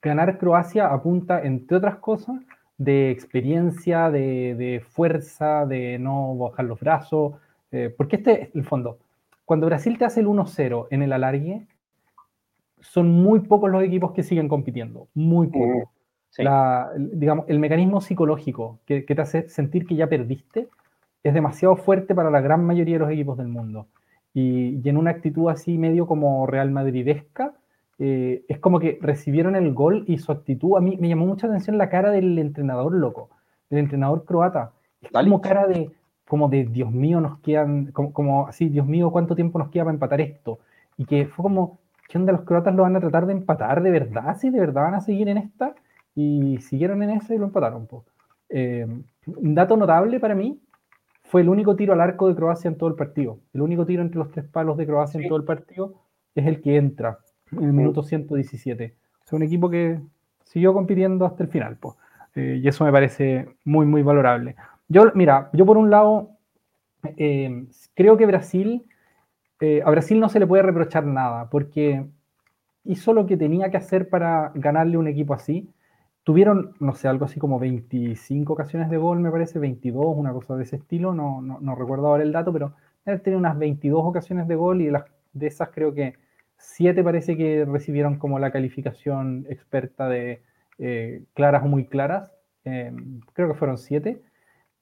ganar 0.00 0.38
Croacia 0.38 0.86
apunta, 0.92 1.42
entre 1.42 1.76
otras 1.76 1.96
cosas, 1.96 2.36
de 2.78 3.10
experiencia, 3.10 4.10
de, 4.10 4.80
fuerza, 4.88 5.66
de 5.66 5.98
no 5.98 6.36
bajar 6.36 6.66
los 6.66 6.78
brazos. 6.78 7.34
Eh, 7.72 7.92
porque 7.96 8.16
este 8.16 8.42
es 8.44 8.54
el 8.54 8.64
fondo. 8.64 8.98
Cuando 9.44 9.66
Brasil 9.66 9.98
te 9.98 10.04
hace 10.04 10.20
el 10.20 10.28
1-0 10.28 10.86
en 10.90 11.02
el 11.02 11.12
alargue, 11.12 11.66
son 12.78 13.10
muy 13.10 13.40
pocos 13.40 13.72
los 13.72 13.82
equipos 13.82 14.12
que 14.12 14.22
siguen 14.22 14.46
compitiendo. 14.46 15.08
Muy 15.14 15.48
pocos. 15.48 15.88
digamos, 16.96 17.46
el 17.48 17.58
mecanismo 17.58 18.00
psicológico 18.00 18.78
que, 18.86 19.02
te 19.02 19.20
hace 19.20 19.48
sentir 19.48 19.84
que 19.84 19.96
ya 19.96 20.08
perdiste 20.08 20.68
es 21.28 21.34
demasiado 21.34 21.76
fuerte 21.76 22.14
para 22.14 22.30
la 22.30 22.40
gran 22.40 22.64
mayoría 22.64 22.96
de 22.96 23.00
los 23.00 23.10
equipos 23.10 23.38
del 23.38 23.48
mundo. 23.48 23.86
Y, 24.34 24.80
y 24.82 24.88
en 24.88 24.96
una 24.96 25.10
actitud 25.10 25.48
así 25.48 25.78
medio 25.78 26.06
como 26.06 26.46
Real 26.46 26.70
Madridesca, 26.70 27.54
eh, 27.98 28.44
es 28.48 28.58
como 28.58 28.78
que 28.78 28.98
recibieron 29.00 29.56
el 29.56 29.72
gol 29.72 30.04
y 30.06 30.18
su 30.18 30.30
actitud, 30.30 30.76
a 30.76 30.80
mí 30.80 30.98
me 30.98 31.08
llamó 31.08 31.26
mucha 31.26 31.46
atención 31.46 31.78
la 31.78 31.88
cara 31.88 32.10
del 32.10 32.38
entrenador 32.38 32.92
loco, 32.92 33.30
del 33.70 33.80
entrenador 33.80 34.24
croata. 34.24 34.72
Es 35.00 35.10
como 35.10 35.40
cara 35.40 35.66
de, 35.66 35.90
como 36.28 36.48
de, 36.48 36.64
Dios 36.64 36.92
mío, 36.92 37.20
nos 37.20 37.38
quedan, 37.40 37.92
como, 37.92 38.46
así, 38.46 38.68
Dios 38.68 38.86
mío, 38.86 39.10
¿cuánto 39.10 39.34
tiempo 39.34 39.58
nos 39.58 39.70
queda 39.70 39.84
para 39.84 39.94
empatar 39.94 40.20
esto? 40.20 40.58
Y 40.98 41.06
que 41.06 41.26
fue 41.26 41.42
como, 41.44 41.78
¿qué 42.08 42.18
onda 42.18 42.32
los 42.32 42.42
croatas 42.42 42.74
lo 42.74 42.82
van 42.82 42.96
a 42.96 43.00
tratar 43.00 43.26
de 43.26 43.32
empatar 43.32 43.82
de 43.82 43.90
verdad? 43.90 44.36
¿Sí? 44.38 44.50
¿De 44.50 44.60
verdad 44.60 44.82
van 44.82 44.94
a 44.94 45.00
seguir 45.00 45.28
en 45.28 45.38
esta? 45.38 45.74
Y 46.14 46.58
siguieron 46.58 47.02
en 47.02 47.10
ese 47.10 47.34
y 47.34 47.38
lo 47.38 47.46
empataron. 47.46 47.88
Eh, 48.48 48.86
un 49.26 49.54
dato 49.54 49.76
notable 49.76 50.20
para 50.20 50.34
mí 50.34 50.60
fue 51.28 51.40
el 51.40 51.48
único 51.48 51.76
tiro 51.76 51.92
al 51.92 52.00
arco 52.00 52.28
de 52.28 52.34
Croacia 52.34 52.68
en 52.68 52.76
todo 52.76 52.88
el 52.88 52.94
partido. 52.94 53.40
El 53.52 53.62
único 53.62 53.84
tiro 53.84 54.02
entre 54.02 54.18
los 54.18 54.30
tres 54.30 54.46
palos 54.46 54.76
de 54.76 54.86
Croacia 54.86 55.20
en 55.20 55.28
todo 55.28 55.38
el 55.38 55.44
partido 55.44 55.94
es 56.34 56.46
el 56.46 56.60
que 56.60 56.76
entra 56.76 57.18
en 57.52 57.64
el 57.64 57.72
minuto 57.72 58.02
117. 58.02 58.94
O 59.24 59.28
sea, 59.28 59.36
un 59.36 59.42
equipo 59.42 59.68
que 59.70 60.00
siguió 60.44 60.72
compitiendo 60.72 61.26
hasta 61.26 61.42
el 61.42 61.48
final, 61.48 61.76
pues. 61.78 61.96
y 62.34 62.66
eso 62.66 62.84
me 62.84 62.92
parece 62.92 63.48
muy, 63.64 63.86
muy 63.86 64.02
valorable. 64.02 64.56
Yo, 64.88 65.10
mira, 65.14 65.50
yo 65.52 65.66
por 65.66 65.76
un 65.76 65.90
lado, 65.90 66.30
eh, 67.16 67.66
creo 67.94 68.16
que 68.16 68.26
Brasil, 68.26 68.84
eh, 69.60 69.82
a 69.84 69.90
Brasil 69.90 70.20
no 70.20 70.28
se 70.28 70.38
le 70.38 70.46
puede 70.46 70.62
reprochar 70.62 71.04
nada, 71.04 71.50
porque 71.50 72.06
hizo 72.84 73.12
lo 73.12 73.26
que 73.26 73.36
tenía 73.36 73.70
que 73.70 73.78
hacer 73.78 74.08
para 74.08 74.52
ganarle 74.54 74.96
un 74.96 75.08
equipo 75.08 75.34
así. 75.34 75.68
Tuvieron, 76.26 76.74
no 76.80 76.94
sé, 76.94 77.06
algo 77.06 77.24
así 77.24 77.38
como 77.38 77.60
25 77.60 78.52
ocasiones 78.52 78.90
de 78.90 78.96
gol, 78.96 79.20
me 79.20 79.30
parece, 79.30 79.60
22, 79.60 80.04
una 80.16 80.32
cosa 80.32 80.56
de 80.56 80.64
ese 80.64 80.76
estilo, 80.76 81.14
no, 81.14 81.40
no, 81.40 81.60
no 81.60 81.74
recuerdo 81.76 82.08
ahora 82.08 82.24
el 82.24 82.32
dato, 82.32 82.52
pero 82.52 82.74
tenía 83.22 83.38
unas 83.38 83.56
22 83.56 84.02
ocasiones 84.04 84.48
de 84.48 84.56
gol 84.56 84.80
y 84.80 84.86
de, 84.86 84.90
las, 84.90 85.04
de 85.32 85.46
esas 85.46 85.68
creo 85.70 85.94
que 85.94 86.14
Siete 86.58 87.04
parece 87.04 87.36
que 87.36 87.64
recibieron 87.64 88.18
como 88.18 88.38
la 88.38 88.50
calificación 88.50 89.46
experta 89.48 90.08
de 90.08 90.42
eh, 90.78 91.24
claras 91.34 91.62
o 91.64 91.68
muy 91.68 91.86
claras. 91.86 92.32
Eh, 92.64 92.92
creo 93.34 93.48
que 93.48 93.54
fueron 93.54 93.78
siete. 93.78 94.22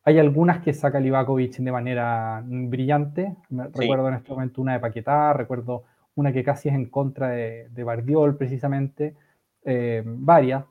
Hay 0.04 0.18
algunas 0.18 0.62
que 0.62 0.72
saca 0.72 1.00
Livakovic 1.00 1.56
de 1.56 1.72
manera 1.72 2.42
brillante. 2.46 3.36
Recuerdo 3.50 4.08
en 4.08 4.14
este 4.14 4.30
momento 4.30 4.62
una 4.62 4.74
de 4.74 4.80
Paquetá, 4.80 5.32
recuerdo 5.32 5.84
una 6.14 6.32
que 6.32 6.44
casi 6.44 6.68
es 6.68 6.74
en 6.74 6.86
contra 6.86 7.28
de, 7.28 7.68
de 7.70 7.84
Bardiol, 7.84 8.36
precisamente. 8.36 9.16
Eh, 9.64 10.02
varias, 10.04 10.64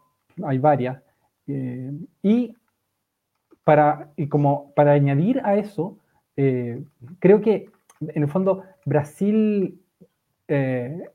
hay 0.43 0.57
varias. 0.57 1.01
y, 1.47 2.55
para, 3.63 4.11
y 4.15 4.27
como 4.27 4.73
para 4.73 4.93
añadir 4.93 5.41
a 5.43 5.55
eso, 5.55 5.97
creo 6.35 7.41
que 7.41 7.69
en 7.99 8.23
el 8.23 8.29
fondo 8.29 8.63
Brasil 8.85 9.79
eh, 10.47 11.09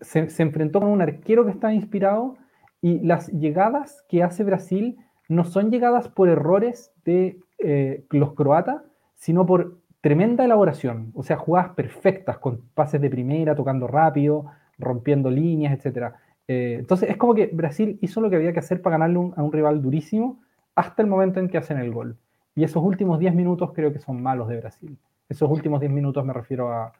se, 0.00 0.42
enfrentó 0.42 0.80
con 0.80 0.90
un 0.90 1.02
arquero 1.02 1.44
que 1.44 1.50
estaba 1.50 1.72
inspirado 1.72 2.36
y 2.80 3.00
las 3.00 3.28
llegadas 3.28 4.04
que 4.08 4.22
hace 4.22 4.44
Brasil 4.44 4.96
no 5.28 5.44
son 5.44 5.70
llegadas 5.70 6.08
por 6.08 6.28
errores 6.28 6.92
de 7.04 7.40
eh, 7.58 8.04
los 8.10 8.34
croatas, 8.34 8.82
sino 9.14 9.46
por 9.46 9.78
tremenda 10.00 10.44
elaboración, 10.44 11.10
o 11.14 11.22
sea, 11.22 11.36
jugadas 11.36 11.70
perfectas, 11.70 12.38
con 12.38 12.60
pases 12.74 13.00
de 13.00 13.10
primera, 13.10 13.56
tocando 13.56 13.88
rápido, 13.88 14.46
rompiendo 14.78 15.30
líneas, 15.30 15.84
etc. 15.84 16.14
Eh, 16.48 16.76
entonces 16.78 17.10
es 17.10 17.16
como 17.16 17.34
que 17.34 17.46
Brasil 17.52 17.98
hizo 18.00 18.20
lo 18.20 18.30
que 18.30 18.36
había 18.36 18.52
que 18.52 18.60
hacer 18.60 18.80
para 18.80 18.94
ganarle 18.94 19.32
a 19.36 19.42
un 19.42 19.52
rival 19.52 19.82
durísimo 19.82 20.40
hasta 20.74 21.02
el 21.02 21.08
momento 21.08 21.40
en 21.40 21.48
que 21.48 21.58
hacen 21.58 21.78
el 21.78 21.92
gol. 21.92 22.16
Y 22.54 22.64
esos 22.64 22.82
últimos 22.82 23.18
10 23.18 23.34
minutos 23.34 23.72
creo 23.74 23.92
que 23.92 23.98
son 23.98 24.22
malos 24.22 24.48
de 24.48 24.58
Brasil. 24.58 24.96
Esos 25.28 25.50
últimos 25.50 25.80
10 25.80 25.92
minutos 25.92 26.24
me 26.24 26.32
refiero 26.32 26.72
a, 26.72 26.92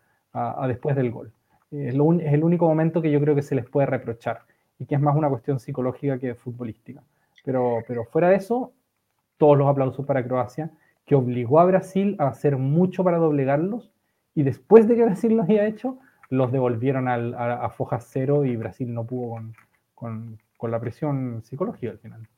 después 0.67 0.97
del 0.97 1.11
gol. 1.11 1.33
Es, 1.71 1.95
el 1.95 2.45
único 2.45 2.67
momento 2.67 3.01
que 3.01 3.11
yo 3.11 3.21
creo 3.21 3.35
que 3.35 3.43
se 3.43 3.55
les 3.55 3.69
puede 3.69 3.87
reprochar 3.87 4.41
y 4.79 4.87
que 4.87 4.95
es 4.95 5.01
más 5.01 5.17
una 5.17 5.29
cuestión 5.29 5.59
psicológica 5.59 6.19
que 6.19 6.35
futbolística. 6.35 7.03
Pero, 7.45 7.79
pero 7.87 8.05
fuera 8.05 8.29
de 8.29 8.37
eso, 8.37 8.73
todos 9.39 9.57
los 9.57 9.69
aplausos 9.69 10.05
para 10.05 10.25
Croacia, 10.25 10.71
que 11.07 11.15
obligó 11.15 11.61
a 11.61 11.65
Brasil 11.65 12.17
a 12.19 12.27
hacer 12.27 12.57
mucho 12.57 13.05
para 13.05 13.19
doblegarlos 13.19 13.93
y 14.35 14.43
después 14.43 14.87
de 14.89 14.97
que 14.97 15.05
Brasil 15.05 15.35
lo 15.35 15.45
había 15.45 15.67
hecho, 15.67 15.99
los 16.29 16.53
devolvieron 16.53 17.09
al, 17.09 17.35
a, 17.35 17.69
foja 17.71 18.01
cero 18.01 18.45
y 18.45 18.57
Brasil 18.57 18.93
no 18.93 19.07
pudo 19.07 19.31
con, 19.31 19.55
con, 19.95 20.43
con, 20.57 20.71
la 20.71 20.81
presión 20.81 21.43
psicológica 21.45 21.93
al 21.93 21.99
final. 21.99 22.29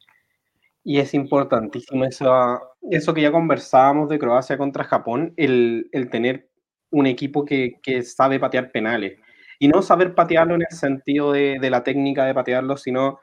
Y 0.84 0.98
es 0.98 1.14
importantísimo 1.14 2.04
eso, 2.04 2.60
eso 2.90 3.14
que 3.14 3.22
ya 3.22 3.32
conversábamos 3.32 4.08
de 4.08 4.18
Croacia 4.18 4.56
contra 4.56 4.84
Japón, 4.84 5.34
el, 5.36 5.88
el 5.92 6.08
tener 6.08 6.48
un 6.90 7.06
equipo 7.06 7.44
que, 7.44 7.78
sabe 8.04 8.40
patear 8.40 8.70
penales. 8.70 9.18
Y 9.58 9.68
no 9.68 9.82
saber 9.82 10.14
patearlo 10.14 10.54
en 10.54 10.62
el 10.62 10.76
sentido 10.76 11.32
de, 11.32 11.58
la 11.70 11.82
técnica 11.82 12.24
de 12.24 12.34
patearlo, 12.34 12.76
sino 12.76 13.20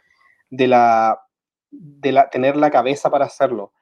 de 0.49 0.67
la, 0.67 1.21
de 1.71 2.11
la 2.11 2.29
tener 2.29 2.57
la 2.57 2.71
cabeza 2.71 3.09
para 3.09 3.25
hacerlo. 3.25 3.73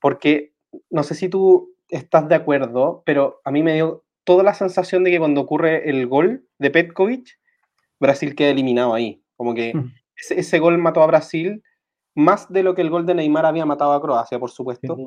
Porque 0.00 0.54
no 0.90 1.02
sé 1.02 1.14
si 1.14 1.28
tú 1.28 1.74
estás 1.88 2.28
de 2.28 2.34
acuerdo, 2.34 3.02
pero 3.04 3.40
a 3.44 3.50
mí 3.50 3.62
me 3.62 3.74
dio 3.74 4.04
toda 4.28 4.44
la 4.44 4.52
sensación 4.52 5.04
de 5.04 5.10
que 5.10 5.18
cuando 5.18 5.40
ocurre 5.40 5.88
el 5.88 6.06
gol 6.06 6.46
de 6.58 6.70
Petkovic, 6.70 7.40
Brasil 7.98 8.34
queda 8.34 8.50
eliminado 8.50 8.92
ahí. 8.92 9.22
Como 9.38 9.54
que 9.54 9.72
hmm. 9.72 9.90
ese, 10.36 10.58
gol 10.58 10.76
mató 10.76 11.02
a 11.02 11.06
Brasil 11.06 11.62
más 12.14 12.52
de 12.52 12.62
lo 12.62 12.74
que 12.74 12.82
el 12.82 12.90
gol 12.90 13.06
de 13.06 13.14
Neymar 13.14 13.46
había 13.46 13.64
matado 13.64 13.94
a 13.94 14.02
Croacia, 14.02 14.38
por 14.38 14.50
supuesto. 14.50 14.98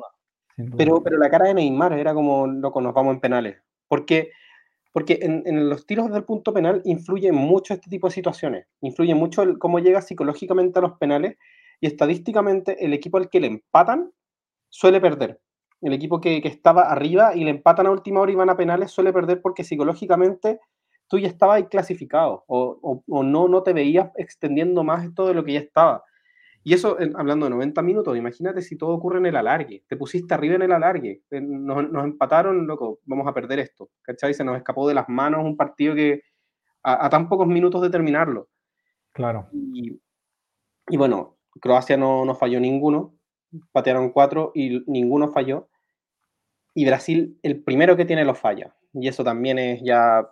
Pero, 0.76 1.04
pero 1.04 1.18
la 1.18 1.30
cara 1.30 1.46
de 1.46 1.54
Neymar 1.54 1.92
era 1.92 2.14
como, 2.14 2.48
loco, 2.48 2.80
nos 2.80 2.92
vamos 2.92 3.14
en 3.14 3.20
penales. 3.20 3.58
Porque, 3.86 4.32
porque 4.90 5.20
en, 5.22 5.68
los 5.68 5.86
tiros 5.86 6.10
del 6.10 6.24
punto 6.24 6.52
penal 6.52 6.82
influye 6.84 7.30
mucho 7.30 7.74
este 7.74 7.88
tipo 7.88 8.08
de 8.08 8.14
situaciones, 8.14 8.66
influye 8.80 9.14
mucho 9.14 9.44
cómo 9.60 9.78
llega 9.78 10.02
psicológicamente 10.02 10.80
a 10.80 10.82
los 10.82 10.98
penales 10.98 11.36
y 11.80 11.86
estadísticamente 11.86 12.84
el 12.84 12.92
equipo 12.92 13.18
al 13.18 13.30
que 13.30 13.38
le 13.38 13.46
empatan 13.46 14.10
suele 14.68 15.00
perder. 15.00 15.38
El 15.82 15.92
equipo 15.92 16.20
que, 16.20 16.40
estaba 16.44 16.82
arriba 16.82 17.34
y 17.34 17.44
le 17.44 17.50
empatan 17.50 17.86
a 17.86 17.90
última 17.90 18.20
hora 18.20 18.32
y 18.32 18.36
van 18.36 18.50
a 18.50 18.56
penales 18.56 18.90
suele 18.90 19.12
perder 19.12 19.42
porque 19.42 19.64
psicológicamente 19.64 20.60
tú 21.08 21.18
ya 21.18 21.28
estabas 21.28 21.62
clasificado 21.64 22.44
o, 22.46 23.02
o, 23.06 23.22
no, 23.22 23.48
no 23.48 23.62
te 23.62 23.72
veías 23.72 24.10
extendiendo 24.16 24.84
más 24.84 25.04
esto 25.04 25.26
de 25.26 25.34
lo 25.34 25.44
que 25.44 25.54
ya 25.54 25.60
estaba. 25.60 26.04
Y 26.64 26.74
eso, 26.74 26.96
hablando 27.16 27.46
de 27.46 27.50
90 27.50 27.82
minutos, 27.82 28.16
imagínate 28.16 28.62
si 28.62 28.76
todo 28.76 28.90
ocurre 28.90 29.18
en 29.18 29.26
el 29.26 29.36
alargue. 29.36 29.84
Te 29.88 29.96
pusiste 29.96 30.32
arriba 30.32 30.54
en 30.54 30.62
el 30.62 30.72
alargue. 30.72 31.22
Nos, 31.30 31.90
nos, 31.90 32.04
empataron, 32.04 32.66
loco, 32.68 33.00
vamos 33.04 33.26
a 33.26 33.34
perder 33.34 33.58
esto. 33.58 33.90
¿Cachai? 34.02 34.32
Se 34.32 34.44
nos 34.44 34.56
escapó 34.56 34.86
de 34.86 34.94
las 34.94 35.08
manos 35.08 35.44
un 35.44 35.56
partido 35.56 35.94
que 35.96 36.22
a, 36.84 37.08
tan 37.10 37.28
pocos 37.28 37.46
minutos 37.46 37.82
de 37.82 37.90
terminarlo. 37.90 38.48
Claro. 39.12 39.48
Y, 39.52 40.00
y 40.88 40.96
bueno, 40.96 41.36
Croacia 41.60 41.96
no, 41.96 42.24
no, 42.24 42.34
falló 42.34 42.60
ninguno. 42.60 43.14
Patearon 43.72 44.10
cuatro 44.10 44.52
y 44.54 44.82
ninguno 44.90 45.30
falló. 45.30 45.68
Y 46.74 46.86
Brasil, 46.86 47.38
el 47.42 47.62
primero 47.62 47.96
que 47.96 48.04
tiene, 48.04 48.24
lo 48.24 48.34
falla. 48.34 48.74
Y 48.94 49.08
eso 49.08 49.24
también 49.24 49.58
es 49.58 49.82
ya 49.82 50.26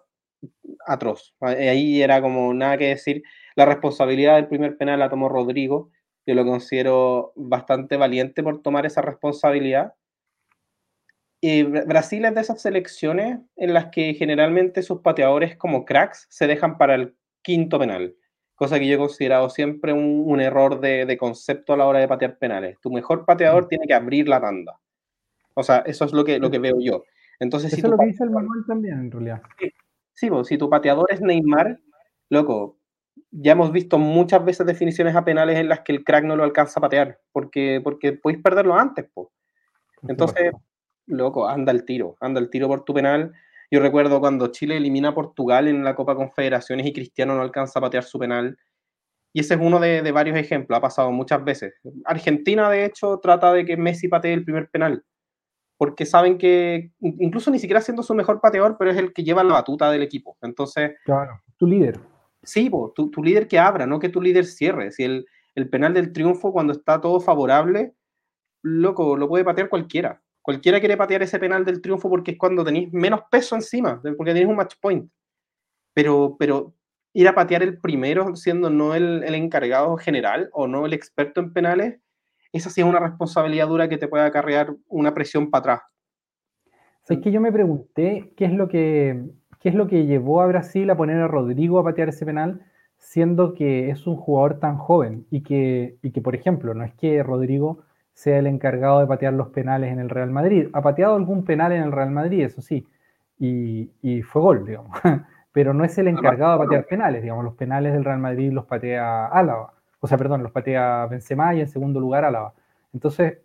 atroz. 0.87 1.35
Ahí 1.40 2.02
era 2.02 2.23
como 2.23 2.52
nada 2.54 2.78
que 2.78 2.88
decir. 2.88 3.23
La 3.56 3.66
responsabilidad 3.66 4.37
del 4.37 4.49
primer 4.49 4.76
penal 4.76 5.00
la 5.00 5.11
tomó 5.11 5.28
Rodrigo 5.28 5.90
yo 6.26 6.35
lo 6.35 6.44
considero 6.44 7.32
bastante 7.35 7.97
valiente 7.97 8.42
por 8.42 8.62
tomar 8.62 8.87
esa 8.87 9.02
responsabilidad. 9.02 9.94
Y 11.40 11.62
Brasil 11.62 12.25
es 12.25 12.35
de 12.35 12.40
esas 12.40 12.61
selecciones 12.61 13.40
en 13.56 13.75
las 13.75 13.87
que 13.87 14.14
generalmente 14.14 14.82
sus 14.82 15.00
pateadores 15.00 15.56
como 15.56 15.85
cracks 15.85 16.26
se 16.28 16.47
dejan 16.47 16.76
para 16.76 16.94
el 16.94 17.16
quinto 17.42 17.78
penal, 17.78 18.14
cosa 18.54 18.78
que 18.78 18.87
yo 18.87 18.94
he 18.94 18.99
considerado 18.99 19.49
siempre 19.49 19.94
un, 19.94 20.40
error 20.40 20.80
de, 20.80 21.16
concepto 21.18 21.73
a 21.73 21.78
la 21.78 21.87
hora 21.87 21.99
de 21.99 22.09
patear 22.09 22.38
penales. 22.38 22.78
Tu 22.80 22.90
mejor 22.90 23.25
pateador 23.25 23.68
tiene 23.68 23.87
que 23.87 23.94
abrir 23.94 24.28
la 24.28 24.40
tanda. 24.40 24.78
O 25.61 25.62
sea, 25.62 25.79
eso 25.87 26.05
es 26.05 26.12
lo 26.12 26.25
que, 26.25 26.38
lo 26.38 26.50
que 26.50 26.59
veo 26.59 26.81
yo. 26.81 27.05
Entonces, 27.38 27.73
eso 27.73 27.87
es 27.87 27.90
lo 27.90 27.99
que 27.99 28.07
dice 28.07 28.25
el 28.25 28.31
manual 28.31 28.64
también, 28.67 28.99
en 28.99 29.11
realidad. 29.11 29.43
Sí, 29.59 29.71
sí 30.14 30.31
si 30.45 30.59
tu 30.59 30.69
pateador 30.69 31.07
es 31.11 31.21
Neymar, 31.21 31.79
loco, 32.29 32.79
ya 33.31 33.52
hemos 33.52 33.73
visto 33.73 33.99
muchas 33.99 34.45
veces 34.45 34.67
definiciones 34.67 35.14
a 35.14 35.25
penales 35.25 35.59
en 35.59 35.69
las 35.69 35.81
que 35.81 35.93
el 35.93 36.05
crack 36.05 36.25
no 36.25 36.37
lo 36.37 36.45
alcanza 36.45 36.81
a 36.81 36.83
patear, 36.83 37.19
porque, 37.33 37.81
porque 37.83 38.12
podéis 38.12 38.43
perderlo 38.43 38.75
antes. 38.75 39.07
Entonces, 40.09 40.52
loco, 41.07 41.49
anda 41.49 41.73
el 41.73 41.85
tiro, 41.85 42.17
anda 42.21 42.40
el 42.40 42.50
tiro 42.50 42.69
por 42.69 42.85
tu 42.85 42.95
penal. 42.95 43.33
Yo 43.71 43.81
recuerdo 43.81 44.21
cuando 44.21 44.49
Chile 44.49 44.76
elimina 44.76 45.11
a 45.11 45.14
Portugal 45.14 45.69
en 45.69 45.85
la 45.85 45.95
Copa 45.95 46.17
Confederaciones 46.17 46.87
y 46.87 46.93
Cristiano 46.93 47.35
no 47.35 47.43
alcanza 47.43 47.79
a 47.79 47.83
patear 47.83 48.05
su 48.05 48.19
penal. 48.19 48.59
Y 49.33 49.40
ese 49.40 49.55
es 49.55 49.61
uno 49.62 49.79
de, 49.79 50.02
de 50.02 50.12
varios 50.12 50.37
ejemplos, 50.37 50.76
ha 50.76 50.81
pasado 50.81 51.12
muchas 51.12 51.45
veces. 51.45 51.75
Argentina, 52.05 52.69
de 52.69 52.85
hecho, 52.85 53.21
trata 53.21 53.52
de 53.52 53.64
que 53.64 53.76
Messi 53.76 54.09
patee 54.09 54.33
el 54.33 54.45
primer 54.45 54.69
penal, 54.71 55.05
porque 55.81 56.05
saben 56.05 56.37
que, 56.37 56.91
incluso 57.01 57.51
ni 57.51 57.59
siquiera 57.59 57.81
siendo 57.81 58.03
su 58.03 58.15
mejor 58.15 58.39
pateador, 58.43 58.77
pero 58.79 58.91
es 58.91 58.99
el 58.99 59.15
que 59.15 59.25
lleva 59.25 59.43
la 59.43 59.55
batuta 59.55 59.91
del 59.91 60.03
equipo. 60.03 60.37
Entonces, 60.43 60.97
claro, 61.07 61.41
tu 61.57 61.67
líder. 61.67 61.99
Sí, 62.43 62.71
tu, 62.95 63.11
tu, 63.11 63.25
líder 63.25 63.49
que 63.49 63.59
abra, 63.59 63.87
no 63.87 63.99
que 63.99 64.11
tu 64.11 64.21
líder 64.21 64.45
cierre. 64.45 64.93
Si 64.93 65.05
el, 65.05 65.25
el, 65.55 65.71
penal 65.71 65.95
del 65.95 66.13
triunfo, 66.13 66.53
cuando 66.53 66.75
está 66.75 67.01
todo 67.01 67.19
favorable, 67.19 67.95
loco, 68.61 69.17
lo 69.17 69.27
puede 69.27 69.43
patear 69.43 69.71
cualquiera. 69.71 70.21
Cualquiera 70.43 70.81
quiere 70.81 70.99
patear 70.99 71.23
ese 71.23 71.39
penal 71.39 71.65
del 71.65 71.81
triunfo 71.81 72.11
porque 72.11 72.33
es 72.33 72.39
cuando 72.39 72.63
tenéis 72.63 72.93
menos 72.93 73.23
peso 73.31 73.55
encima, 73.55 74.03
porque 74.19 74.35
tenéis 74.35 74.49
un 74.49 74.57
match 74.57 74.75
point. 74.83 75.11
Pero, 75.95 76.37
pero 76.39 76.75
ir 77.15 77.27
a 77.27 77.35
patear 77.35 77.63
el 77.63 77.81
primero, 77.81 78.37
siendo 78.37 78.69
no 78.69 78.95
el, 78.95 79.23
el 79.25 79.35
encargado 79.35 79.97
general 79.97 80.51
o 80.53 80.67
no 80.67 80.85
el 80.85 80.93
experto 80.93 81.41
en 81.41 81.55
penales, 81.55 82.01
esa 82.52 82.71
sí 82.71 82.80
es 82.80 82.87
una 82.87 83.00
responsabilidad 83.00 83.69
dura 83.69 83.88
que 83.88 83.99
te 83.99 84.09
puede 84.09 84.25
acarrear 84.25 84.75
una 84.88 85.14
presión 85.14 85.50
para 85.50 85.61
atrás. 85.61 85.80
Es 87.09 87.19
que 87.19 87.33
yo 87.33 87.40
me 87.40 87.50
pregunté 87.50 88.33
qué 88.37 88.45
es 88.45 88.52
lo 88.52 88.69
que 88.69 89.25
¿Qué 89.61 89.69
es 89.69 89.75
lo 89.75 89.87
que 89.87 90.07
llevó 90.07 90.40
a 90.40 90.47
Brasil 90.47 90.88
a 90.88 90.97
poner 90.97 91.21
a 91.21 91.28
Rodrigo 91.28 91.78
a 91.78 91.85
patear 91.85 92.09
ese 92.09 92.25
penal, 92.25 92.62
siendo 92.96 93.53
que 93.53 93.90
es 93.90 94.07
un 94.07 94.16
jugador 94.16 94.59
tan 94.59 94.79
joven 94.79 95.27
y 95.31 95.42
que, 95.42 95.96
y 96.03 96.12
que 96.12 96.22
por 96.22 96.35
ejemplo, 96.35 96.72
no 96.72 96.83
es 96.83 96.94
que 96.94 97.22
Rodrigo 97.22 97.81
sea 98.14 98.38
el 98.38 98.46
encargado 98.46 99.01
de 99.01 99.07
patear 99.07 99.35
los 99.35 99.48
penales 99.48 99.92
en 99.92 100.01
el 100.01 100.09
Real 100.09 100.31
Madrid. 100.31 100.68
Ha 100.72 100.81
pateado 100.81 101.14
algún 101.14 101.44
penal 101.44 101.72
en 101.72 101.83
el 101.83 101.92
Real 101.92 102.11
Madrid, 102.11 102.42
eso 102.42 102.62
sí, 102.62 102.87
y, 103.38 103.90
y 104.01 104.22
fue 104.22 104.40
gol, 104.40 104.64
digamos. 104.64 104.98
Pero 105.53 105.75
no 105.75 105.85
es 105.85 105.98
el 105.98 106.09
encargado 106.09 106.53
de 106.53 106.64
patear 106.64 106.87
penales, 106.87 107.22
digamos, 107.22 107.44
los 107.44 107.55
penales 107.55 107.92
del 107.92 108.05
Real 108.05 108.18
Madrid 108.18 108.53
los 108.53 108.64
patea 108.64 109.27
Álava, 109.27 109.75
o 110.01 110.07
sea, 110.07 110.19
perdón, 110.19 110.43
los 110.43 110.53
patea 110.53 111.07
Benzema 111.07 111.55
y 111.55 111.61
en 111.61 111.69
segundo 111.69 112.01
lugar 112.01 112.25
Álava. 112.25 112.55
Entonces, 112.93 113.39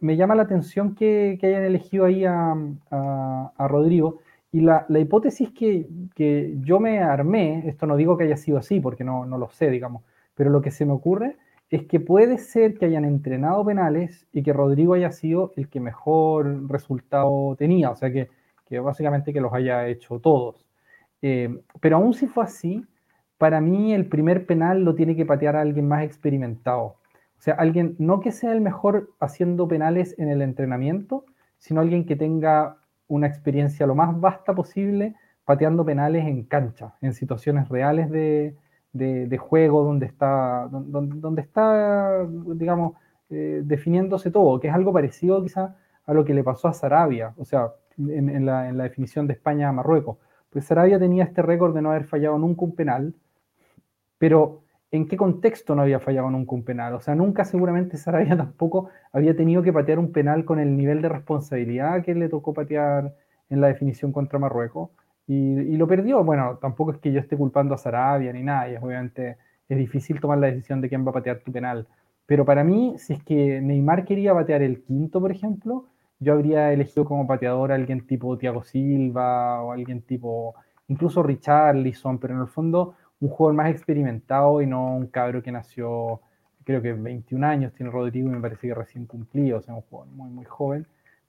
me 0.00 0.16
llama 0.16 0.34
la 0.34 0.42
atención 0.42 0.94
que, 0.94 1.38
hayan 1.42 1.64
elegido 1.64 2.06
ahí 2.06 2.24
a 2.26 3.66
Rodrigo, 3.68 4.20
y 4.54 4.60
la, 4.60 4.86
hipótesis 4.88 5.50
que, 5.50 6.54
yo 6.60 6.78
me 6.78 7.00
armé, 7.00 7.64
esto 7.66 7.86
no 7.86 7.96
digo 7.96 8.16
que 8.16 8.22
haya 8.22 8.36
sido 8.36 8.56
así, 8.56 8.78
porque 8.78 9.02
no, 9.02 9.26
lo 9.26 9.50
sé, 9.50 9.68
digamos, 9.68 10.04
pero 10.36 10.48
lo 10.48 10.62
que 10.62 10.70
se 10.70 10.86
me 10.86 10.92
ocurre 10.92 11.38
es 11.70 11.86
que 11.86 11.98
puede 11.98 12.38
ser 12.38 12.78
que 12.78 12.84
hayan 12.84 13.04
entrenado 13.04 13.64
penales 13.64 14.28
y 14.32 14.44
que 14.44 14.52
Rodrigo 14.52 14.94
haya 14.94 15.10
sido 15.10 15.52
el 15.56 15.68
que 15.68 15.80
mejor 15.80 16.70
resultado 16.70 17.56
tenía, 17.58 17.90
o 17.90 17.96
sea 17.96 18.12
que, 18.12 18.28
básicamente 18.78 19.32
que 19.32 19.40
los 19.40 19.52
haya 19.52 19.88
hecho 19.88 20.20
todos. 20.20 20.64
Eh, 21.20 21.60
pero 21.80 21.96
aún 21.96 22.14
si 22.14 22.28
fue 22.28 22.44
así, 22.44 22.84
para 23.44 23.60
mí 23.60 23.92
el 23.92 24.06
primer 24.06 24.46
penal 24.46 24.84
lo 24.84 24.94
tiene 24.94 25.14
que 25.16 25.26
patear 25.26 25.54
alguien 25.54 25.86
más 25.86 26.02
experimentado. 26.02 26.96
O 27.36 27.42
sea, 27.44 27.52
alguien 27.52 27.94
no 27.98 28.20
que 28.20 28.32
sea 28.32 28.52
el 28.52 28.62
mejor 28.62 29.10
haciendo 29.20 29.68
penales 29.68 30.18
en 30.18 30.30
el 30.30 30.40
entrenamiento, 30.40 31.26
sino 31.58 31.82
alguien 31.82 32.06
que 32.06 32.16
tenga 32.16 32.78
una 33.06 33.26
experiencia 33.26 33.86
lo 33.86 33.94
más 33.94 34.18
vasta 34.18 34.54
posible 34.54 35.14
pateando 35.44 35.84
penales 35.84 36.24
en 36.24 36.44
cancha, 36.44 36.94
en 37.02 37.12
situaciones 37.12 37.68
reales 37.68 38.10
de, 38.10 38.56
juego 39.38 39.84
donde 39.84 40.06
está, 40.06 40.66
donde, 40.70 41.42
está 41.42 42.26
digamos, 42.54 42.94
eh, 43.28 43.60
definiéndose 43.62 44.30
todo, 44.30 44.58
que 44.58 44.68
es 44.68 44.74
algo 44.74 44.90
parecido 44.90 45.42
quizá 45.42 45.76
a 46.06 46.14
lo 46.14 46.24
que 46.24 46.32
le 46.32 46.42
pasó 46.42 46.68
a 46.68 46.72
Sarabia, 46.72 47.34
o 47.36 47.44
sea, 47.44 47.74
en, 47.98 48.46
la, 48.46 48.70
en 48.70 48.78
la, 48.78 48.84
definición 48.84 49.26
de 49.26 49.34
España 49.34 49.68
a 49.68 49.72
Marruecos. 49.72 50.16
Pues 50.48 50.64
Sarabia 50.64 50.98
tenía 50.98 51.24
este 51.24 51.42
récord 51.42 51.74
de 51.74 51.82
no 51.82 51.90
haber 51.90 52.04
fallado 52.04 52.38
nunca 52.38 52.64
un 52.64 52.74
penal, 52.74 53.14
pero 54.18 54.64
en 54.90 55.08
qué 55.08 55.16
contexto 55.16 55.74
no 55.74 55.82
había 55.82 55.98
fallado 55.98 56.30
nunca 56.30 56.54
un 56.54 56.64
penal. 56.64 56.94
O 56.94 57.00
sea, 57.00 57.14
nunca 57.14 57.44
seguramente 57.44 57.96
Sarabia 57.96 58.36
tampoco 58.36 58.90
había 59.12 59.36
tenido 59.36 59.62
que 59.62 59.72
patear 59.72 59.98
un 59.98 60.12
penal 60.12 60.44
con 60.44 60.60
el 60.60 60.76
nivel 60.76 61.02
de 61.02 61.08
responsabilidad 61.08 62.02
que 62.04 62.14
le 62.14 62.28
tocó 62.28 62.54
patear 62.54 63.14
en 63.50 63.60
la 63.60 63.68
definición 63.68 64.12
contra 64.12 64.38
Marruecos. 64.38 64.90
Y, 65.26 65.76
lo 65.76 65.88
perdió. 65.88 66.22
Bueno, 66.22 66.58
tampoco 66.60 66.92
es 66.92 66.98
que 66.98 67.12
yo 67.12 67.20
esté 67.20 67.36
culpando 67.36 67.74
a 67.74 67.78
Sarabia 67.78 68.32
ni 68.32 68.42
nada. 68.42 68.70
Y 68.70 68.76
obviamente 68.76 69.38
es 69.68 69.78
difícil 69.78 70.20
tomar 70.20 70.38
la 70.38 70.48
decisión 70.48 70.80
de 70.80 70.88
quién 70.88 71.04
va 71.04 71.10
a 71.10 71.14
patear 71.14 71.40
tu 71.40 71.50
penal. 71.50 71.88
Pero 72.26 72.44
para 72.44 72.62
mí, 72.64 72.94
si 72.98 73.14
es 73.14 73.22
que 73.24 73.60
Neymar 73.60 74.04
quería 74.04 74.32
patear 74.32 74.62
el 74.62 74.82
quinto, 74.82 75.20
por 75.20 75.32
ejemplo, 75.32 75.86
yo 76.20 76.34
habría 76.34 76.72
elegido 76.72 77.04
como 77.04 77.26
pateador 77.26 77.72
a 77.72 77.74
alguien 77.74 78.06
tipo 78.06 78.38
Thiago 78.38 78.62
Silva 78.62 79.62
o 79.62 79.72
alguien 79.72 80.02
tipo, 80.02 80.54
incluso 80.88 81.22
Richarlison, 81.22 82.18
pero 82.18 82.34
en 82.34 82.40
el 82.40 82.48
fondo 82.48 82.94
un 83.24 83.30
jugador 83.30 83.56
más 83.56 83.70
experimentado 83.70 84.60
y 84.60 84.66
no 84.66 84.96
un 84.96 85.06
cabro 85.06 85.42
que 85.42 85.50
nació, 85.50 86.20
creo 86.62 86.82
que 86.82 86.92
21 86.92 87.46
años 87.46 87.72
tiene 87.72 87.90
Rodrigo 87.90 88.28
y 88.28 88.32
me 88.32 88.40
parece 88.40 88.68
que 88.68 88.74
recién 88.74 89.06
cumplido, 89.06 89.58
o 89.58 89.62
sea, 89.62 89.74
un 89.74 89.80
jugador 89.80 90.12
muy, 90.12 90.30
muy 90.30 90.44
joven. 90.44 90.86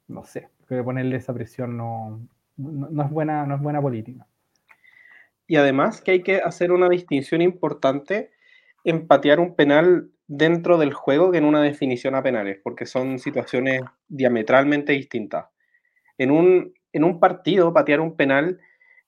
No 0.10 0.26
sé, 0.26 0.50
creo 0.66 0.82
que 0.82 0.84
ponerle 0.84 1.16
esa 1.16 1.34
presión 1.34 1.78
no, 1.78 2.20
no, 2.58 3.04
es, 3.04 3.10
buena, 3.10 3.46
no 3.46 3.56
es 3.56 3.62
buena 3.62 3.82
política. 3.82 4.28
Y 5.48 5.56
además 5.56 6.02
que 6.02 6.12
hay 6.12 6.22
que 6.22 6.42
hacer 6.42 6.74
una 6.74 6.90
distinción 6.90 7.42
importante 7.42 8.32
en 8.84 9.08
patear 9.08 9.40
un 9.40 9.56
penal 9.56 10.10
dentro 10.28 10.78
del 10.78 10.94
juego 10.94 11.32
que 11.32 11.38
en 11.38 11.46
una 11.46 11.62
definición 11.62 12.14
a 12.16 12.24
penales, 12.24 12.60
porque 12.62 12.86
son 12.86 13.20
situaciones 13.20 13.82
diametralmente 14.10 14.92
distintas. 14.92 15.46
En 16.18 16.32
un, 16.32 16.74
en 16.92 17.04
un 17.06 17.22
partido, 17.22 17.74
patear 17.74 18.02
un 18.02 18.18
penal 18.18 18.60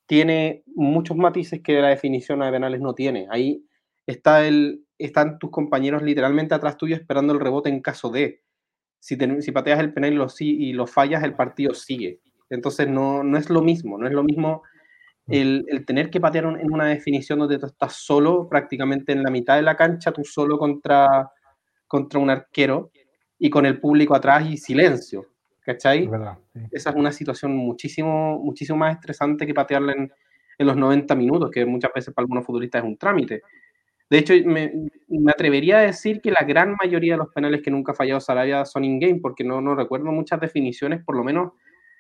tiene 0.08 0.64
muchos 0.66 1.16
matices 1.18 1.62
que 1.62 1.80
la 1.82 1.90
definición 1.90 2.40
de 2.40 2.50
penales 2.50 2.82
no 2.82 2.96
tiene. 2.96 3.28
Ahí 3.30 3.64
está 4.06 4.48
el, 4.48 4.86
están 4.98 5.38
tus 5.38 5.52
compañeros 5.52 6.02
literalmente 6.02 6.56
atrás 6.56 6.78
tuyo 6.78 6.96
esperando 6.96 7.34
el 7.34 7.40
rebote 7.40 7.70
en 7.70 7.82
caso 7.82 8.10
de. 8.10 8.42
Si, 9.00 9.16
pateas 9.52 9.80
el 9.80 9.94
penal 9.94 10.14
y 10.14 10.16
lo, 10.16 10.28
y 10.40 10.74
lo 10.74 10.88
fallas, 10.88 11.24
el 11.24 11.36
partido 11.36 11.74
sigue. 11.74 12.22
Entonces 12.50 12.88
no, 12.88 13.24
no 13.24 13.38
es 13.38 13.50
lo 13.50 13.62
mismo, 13.62 13.98
no 13.98 14.08
es 14.08 14.14
lo 14.14 14.24
mismo 14.24 14.64
el, 15.28 15.66
el, 15.68 15.86
tener 15.86 16.10
que 16.10 16.22
patear 16.22 16.46
en 16.46 16.72
una 16.72 16.86
definición 16.86 17.40
donde 17.40 17.60
tú 17.60 17.68
estás 17.68 17.94
solo, 17.94 18.48
prácticamente 18.50 19.12
en 19.12 19.24
la 19.24 19.30
mitad 19.30 19.58
de 19.58 19.62
la 19.62 19.76
cancha, 19.76 20.12
tú 20.12 20.24
solo 20.24 20.58
contra, 20.58 21.30
contra 21.86 22.20
un 22.20 22.30
arquero 22.30 22.92
y 23.38 23.50
con 23.50 23.66
el 23.66 23.80
público 23.80 24.16
atrás 24.16 24.50
y 24.50 24.58
silencio. 24.58 25.28
¿Cachai? 25.68 26.10
Esa 26.72 26.92
es 26.92 26.96
una 26.96 27.12
situación 27.12 27.54
muchísimo, 27.54 28.40
muchísimo 28.40 28.78
más 28.80 28.96
estresante 28.96 29.46
que 29.46 29.54
patearla 29.54 29.92
en, 29.92 30.14
en, 30.58 30.66
los 30.66 30.78
90 30.78 31.14
minutos, 31.16 31.52
que 31.52 31.66
muchas 31.66 31.92
veces 31.94 32.14
para 32.14 32.24
algunos 32.24 32.46
futbolistas 32.46 32.82
es 32.82 32.88
un 32.88 32.98
trámite. 32.98 33.42
De 34.10 34.18
hecho, 34.18 34.34
me, 34.46 34.72
atrevería 35.30 35.80
a 35.80 35.82
decir 35.82 36.22
que 36.22 36.32
la 36.32 36.46
gran 36.48 36.78
mayoría 36.82 37.16
de 37.16 37.18
los 37.18 37.34
penales 37.34 37.62
que 37.62 37.70
nunca 37.70 37.92
ha 37.92 37.96
fallado 37.96 38.22
Sarabia 38.22 38.64
son 38.64 38.86
in-game, 38.86 39.20
porque 39.22 39.44
no, 39.44 39.60
no 39.60 39.76
recuerdo 39.76 40.06
muchas 40.06 40.40
definiciones, 40.40 41.04
por 41.04 41.18
lo 41.18 41.26
menos 41.26 41.52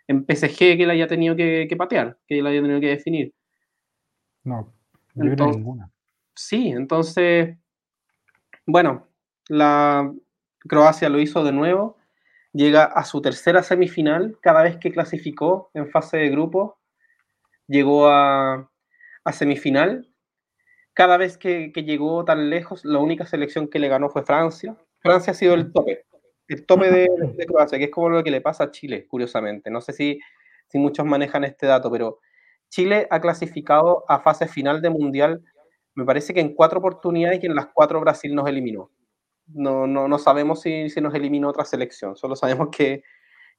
en 0.08 0.25
PSG, 0.25 0.58
que 0.58 0.84
él 0.84 0.89
haya 0.89 1.08
tenido 1.08 1.36
que, 1.36 1.67
patear, 1.77 2.17
que 2.25 2.39
él 2.39 2.47
haya 2.47 2.62
tenido 2.62 2.80
que 2.80 2.88
definir. 2.88 3.34
No, 4.45 4.73
yo 5.13 5.36
creo 5.36 5.51
ninguna. 5.51 5.91
Sí, 6.34 6.69
entonces, 6.69 7.58
bueno, 8.65 9.08
la 9.49 10.10
Croacia 10.60 11.10
lo 11.10 11.19
hizo 11.19 11.43
de 11.43 11.51
nuevo, 11.51 11.97
llega 12.58 12.84
a 12.84 13.06
su 13.06 13.22
tercera 13.22 13.62
semifinal 13.62 14.38
cada 14.41 14.63
vez 14.63 14.78
que 14.78 14.91
clasificó 14.91 15.70
en 15.74 15.89
fase 15.89 16.17
de 16.17 16.30
grupo, 16.30 16.80
llegó 17.67 18.08
a, 18.08 18.70
a 19.24 19.32
semifinal 19.32 20.10
cada 20.98 21.17
vez 21.17 21.38
que, 21.38 21.72
llegó 21.76 22.26
tan 22.26 22.50
lejos, 22.50 22.84
la 22.84 22.98
única 22.98 23.28
selección 23.28 23.67
que 23.67 23.78
le 23.78 23.88
ganó 23.88 24.10
fue 24.10 24.24
Francia. 24.24 24.76
Francia 25.00 25.30
ha 25.30 25.36
sido 25.36 25.54
el 25.54 25.72
tope, 25.72 26.06
el 26.48 26.65
tope 26.65 26.89
de, 26.89 27.46
Croacia, 27.46 27.78
que 27.78 27.84
es 27.84 27.91
como 27.91 28.10
lo 28.10 28.24
que 28.24 28.32
le 28.32 28.41
pasa 28.41 28.63
a 28.63 28.72
Chile, 28.72 29.06
curiosamente. 29.08 29.70
No 29.70 29.80
sé 29.80 29.93
si, 29.93 30.20
si 30.67 30.80
muchos 30.80 31.06
manejan 31.06 31.43
este 31.43 31.67
dato, 31.67 31.91
pero 31.91 32.20
Chile 32.70 33.08
ha 33.12 33.22
clasificado 33.22 34.06
a 34.08 34.22
fase 34.22 34.48
final 34.48 34.82
de 34.82 34.89
Mundial, 34.89 35.43
me 35.93 36.04
parece 36.04 36.34
que 36.34 36.39
en 36.39 36.56
cuatro 36.56 36.80
oportunidades 36.80 37.43
y 37.43 37.46
en 37.46 37.54
las 37.54 37.67
cuatro 37.67 38.00
Brasil 38.02 38.34
nos 38.34 38.50
eliminó. 38.50 38.89
No, 39.48 39.88
no, 39.88 40.08
no 40.08 40.18
sabemos 40.20 40.62
si, 40.62 40.90
si 40.90 41.02
nos 41.02 41.14
eliminó 41.14 41.50
otra 41.50 41.66
selección, 41.66 42.16
solo 42.16 42.36
sabemos 42.36 42.70
que, 42.72 43.04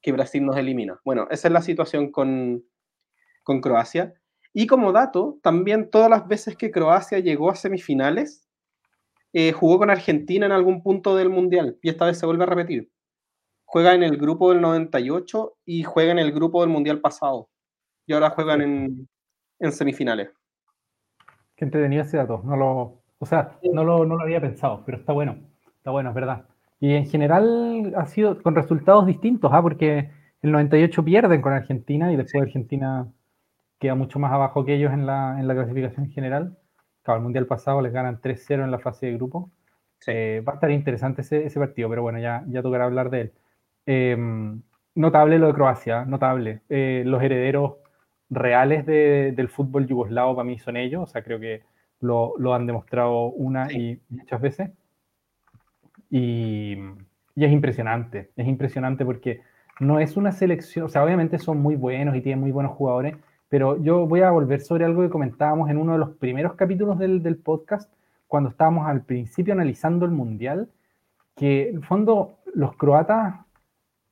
que 0.00 0.12
Brasil 0.12 0.44
nos 0.44 0.56
elimina. 0.56 1.00
Bueno, 1.04 1.26
esa 1.30 1.48
es 1.48 1.52
la 1.52 1.62
situación 1.62 2.10
con, 2.10 2.64
con 3.42 3.60
Croacia. 3.60 4.14
Y 4.52 4.66
como 4.66 4.92
dato, 4.92 5.38
también 5.42 5.90
todas 5.90 6.10
las 6.10 6.26
veces 6.26 6.56
que 6.56 6.70
Croacia 6.70 7.18
llegó 7.18 7.50
a 7.50 7.54
semifinales, 7.54 8.48
eh, 9.32 9.52
jugó 9.52 9.78
con 9.78 9.90
Argentina 9.90 10.46
en 10.46 10.52
algún 10.52 10.82
punto 10.82 11.14
del 11.14 11.28
Mundial 11.28 11.78
y 11.82 11.90
esta 11.90 12.06
vez 12.06 12.18
se 12.18 12.26
vuelve 12.26 12.44
a 12.44 12.46
repetir. 12.46 12.90
Juega 13.64 13.94
en 13.94 14.02
el 14.02 14.16
grupo 14.16 14.50
del 14.50 14.62
98 14.62 15.56
y 15.66 15.82
juega 15.82 16.12
en 16.12 16.18
el 16.18 16.32
grupo 16.32 16.62
del 16.62 16.70
Mundial 16.70 17.00
pasado. 17.00 17.50
Y 18.06 18.14
ahora 18.14 18.30
juegan 18.30 18.62
en, 18.62 19.08
en 19.58 19.72
semifinales. 19.72 20.30
Qué 21.56 21.64
entretenido 21.64 22.02
ese 22.02 22.16
dato. 22.16 22.40
No 22.44 22.56
lo, 22.56 23.02
o 23.18 23.26
sea, 23.26 23.58
no 23.62 23.84
lo, 23.84 24.06
no 24.06 24.16
lo 24.16 24.22
había 24.22 24.40
pensado, 24.40 24.82
pero 24.86 24.98
está 24.98 25.12
bueno. 25.12 25.38
Está 25.88 25.92
bueno, 25.92 26.10
es 26.10 26.14
verdad. 26.14 26.44
Y 26.80 26.92
en 26.92 27.06
general 27.06 27.94
ha 27.96 28.04
sido 28.04 28.42
con 28.42 28.54
resultados 28.54 29.06
distintos, 29.06 29.50
¿ah? 29.54 29.62
porque 29.62 30.10
el 30.42 30.52
98 30.52 31.02
pierden 31.02 31.40
con 31.40 31.54
Argentina 31.54 32.12
y 32.12 32.16
después 32.16 32.42
Argentina 32.42 33.10
queda 33.78 33.94
mucho 33.94 34.18
más 34.18 34.30
abajo 34.30 34.66
que 34.66 34.74
ellos 34.74 34.92
en 34.92 35.06
la, 35.06 35.40
en 35.40 35.48
la 35.48 35.54
clasificación 35.54 36.10
general. 36.10 36.58
Claro, 37.02 37.20
el 37.20 37.22
Mundial 37.24 37.46
pasado 37.46 37.80
les 37.80 37.94
ganan 37.94 38.20
3-0 38.20 38.64
en 38.64 38.70
la 38.70 38.78
fase 38.80 39.06
de 39.06 39.14
grupo. 39.14 39.50
Eh, 40.06 40.44
va 40.46 40.52
a 40.52 40.54
estar 40.56 40.70
interesante 40.70 41.22
ese, 41.22 41.46
ese, 41.46 41.58
partido, 41.58 41.88
pero 41.88 42.02
bueno, 42.02 42.18
ya, 42.18 42.44
ya 42.48 42.60
tocará 42.60 42.84
hablar 42.84 43.08
de 43.08 43.20
él. 43.22 43.32
Em, 43.86 44.60
notable 44.94 45.38
lo 45.38 45.46
de 45.46 45.54
Croacia, 45.54 46.04
notable. 46.04 46.60
Eh, 46.68 47.02
los 47.06 47.22
herederos 47.22 47.76
reales 48.28 48.84
de, 48.84 49.32
del 49.34 49.48
fútbol 49.48 49.86
yugoslavo 49.86 50.36
para 50.36 50.46
mí 50.46 50.58
son 50.58 50.76
ellos, 50.76 51.04
o 51.04 51.06
sea, 51.06 51.22
creo 51.22 51.40
que 51.40 51.62
lo, 52.00 52.34
lo 52.36 52.52
han 52.52 52.66
demostrado 52.66 53.28
una 53.30 53.72
y 53.72 53.98
muchas 54.10 54.42
veces. 54.42 54.70
Y, 56.10 56.76
y, 57.34 57.44
es 57.44 57.52
impresionante, 57.52 58.30
es 58.36 58.46
impresionante 58.46 59.04
porque 59.04 59.42
no 59.80 60.00
es 60.00 60.16
una 60.16 60.32
selección, 60.32 60.86
o 60.86 60.88
sea, 60.88 61.04
obviamente 61.04 61.38
son 61.38 61.60
muy 61.60 61.76
buenos 61.76 62.16
y 62.16 62.20
tienen 62.20 62.40
muy 62.40 62.50
buenos 62.50 62.72
jugadores, 62.72 63.16
pero 63.48 63.80
yo 63.82 64.06
voy 64.06 64.20
a 64.20 64.30
volver 64.30 64.60
sobre 64.60 64.84
algo 64.84 65.02
que 65.02 65.10
comentábamos 65.10 65.70
en 65.70 65.78
uno 65.78 65.92
de 65.92 65.98
los 65.98 66.10
primeros 66.16 66.54
capítulos 66.54 66.98
del, 66.98 67.22
del 67.22 67.36
podcast, 67.36 67.92
cuando 68.26 68.50
estábamos 68.50 68.86
al 68.86 69.02
principio 69.04 69.54
analizando 69.54 70.04
el 70.04 70.12
Mundial, 70.12 70.68
que 71.36 71.68
en 71.70 71.76
el 71.76 71.84
fondo 71.84 72.38
los 72.54 72.76
croatas, 72.76 73.36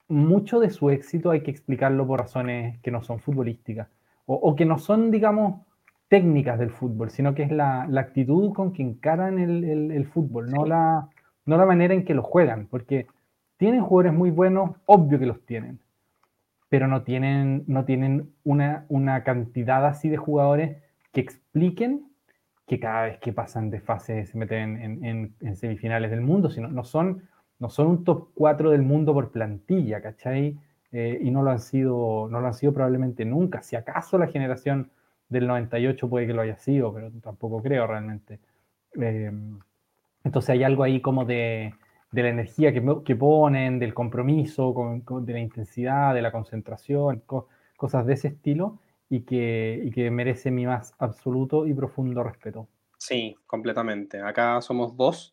mucho 0.08 0.60
de 0.60 0.70
su 0.70 0.90
éxito 0.90 1.30
hay 1.30 1.42
que 1.42 1.50
explicarlo 1.50 2.06
por 2.06 2.20
razones 2.20 2.78
que 2.80 2.90
no 2.90 3.02
son 3.02 3.18
futbolísticas, 3.18 3.88
o, 4.26 4.34
o 4.34 4.54
que 4.54 4.64
no 4.64 4.78
son, 4.78 5.10
digamos, 5.10 5.66
técnicas 6.08 6.58
del 6.58 6.70
fútbol, 6.70 7.10
sino 7.10 7.34
que 7.34 7.42
es 7.42 7.50
la, 7.50 7.86
la 7.88 8.02
actitud 8.02 8.52
con 8.52 8.72
que 8.72 8.82
encaran 8.82 9.38
el, 9.38 9.64
el, 9.64 9.90
el 9.90 10.06
fútbol, 10.06 10.50
no 10.50 10.64
la, 10.64 11.08
no 11.46 11.56
la 11.56 11.66
manera 11.66 11.94
en 11.94 12.04
que 12.04 12.14
lo 12.14 12.22
juegan, 12.22 12.66
porque 12.66 13.06
tienen 13.56 13.80
jugadores 13.80 14.12
muy 14.12 14.30
buenos, 14.30 14.72
obvio 14.84 15.18
que 15.18 15.26
los 15.26 15.40
tienen, 15.46 15.80
pero 16.68 16.88
no 16.88 17.02
tienen, 17.02 17.64
no 17.66 17.84
tienen 17.84 18.32
una, 18.44 18.84
una 18.88 19.24
cantidad 19.24 19.86
así 19.86 20.08
de 20.08 20.16
jugadores 20.16 20.76
que 21.12 21.20
expliquen 21.20 22.06
que 22.66 22.80
cada 22.80 23.04
vez 23.04 23.18
que 23.18 23.32
pasan 23.32 23.70
de 23.70 23.80
fase 23.80 24.26
se 24.26 24.36
meten 24.36 25.04
en, 25.40 25.56
semifinales 25.56 26.10
del 26.10 26.20
mundo, 26.20 26.50
sino 26.50 26.68
no 26.68 26.84
son, 26.84 27.22
no 27.60 27.70
son 27.70 27.86
un 27.86 28.04
top 28.04 28.30
4 28.34 28.70
del 28.70 28.82
mundo 28.82 29.14
por 29.14 29.30
plantilla, 29.30 30.02
¿cachai? 30.02 30.58
Eh, 30.90 31.18
y 31.22 31.30
no 31.30 31.42
lo, 31.42 31.50
han 31.50 31.60
sido, 31.60 32.28
no 32.28 32.40
lo 32.40 32.46
han 32.48 32.54
sido 32.54 32.72
probablemente 32.72 33.24
nunca. 33.24 33.62
Si 33.62 33.76
acaso 33.76 34.18
la 34.18 34.26
generación 34.26 34.90
del 35.28 35.46
98 35.46 36.08
puede 36.08 36.26
que 36.26 36.32
lo 36.34 36.42
haya 36.42 36.56
sido, 36.56 36.92
pero 36.92 37.10
tampoco 37.22 37.62
creo 37.62 37.86
realmente. 37.86 38.40
Eh, 39.00 39.30
entonces 40.26 40.50
hay 40.50 40.64
algo 40.64 40.82
ahí 40.82 41.00
como 41.00 41.24
de, 41.24 41.72
de 42.10 42.22
la 42.22 42.30
energía 42.30 42.72
que, 42.72 42.82
que, 43.04 43.14
ponen, 43.14 43.78
del 43.78 43.94
compromiso, 43.94 44.74
con, 44.74 45.24
de 45.24 45.32
la 45.32 45.38
intensidad, 45.38 46.14
de 46.14 46.20
la 46.20 46.32
concentración, 46.32 47.22
cosas 47.76 48.04
de 48.06 48.14
ese 48.14 48.28
estilo 48.28 48.80
y 49.08 49.20
que, 49.20 49.80
y 49.84 49.92
que 49.92 50.10
merece 50.10 50.50
mi 50.50 50.66
más 50.66 50.94
absoluto 50.98 51.64
y 51.64 51.74
profundo 51.74 52.24
respeto. 52.24 52.66
Sí, 52.98 53.36
completamente. 53.46 54.20
Acá 54.20 54.60
somos 54.62 54.96
dos. 54.96 55.32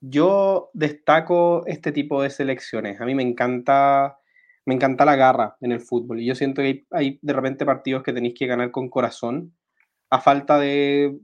Yo 0.00 0.70
destaco 0.72 1.66
este 1.66 1.92
tipo 1.92 2.22
de 2.22 2.30
selecciones. 2.30 3.02
A 3.02 3.04
mí 3.04 3.14
me 3.14 3.22
encanta, 3.22 4.20
me 4.64 4.74
encanta 4.74 5.04
la 5.04 5.16
garra 5.16 5.56
en 5.60 5.72
el 5.72 5.80
fútbol 5.80 6.20
y 6.20 6.24
yo 6.24 6.34
siento 6.34 6.62
que 6.62 6.68
hay, 6.68 6.86
hay 6.92 7.18
de 7.20 7.32
repente 7.34 7.66
partidos 7.66 8.02
que 8.02 8.14
tenéis 8.14 8.34
que 8.38 8.46
ganar 8.46 8.70
con 8.70 8.88
corazón 8.88 9.52
a 10.08 10.18
falta 10.18 10.58
de 10.58 11.18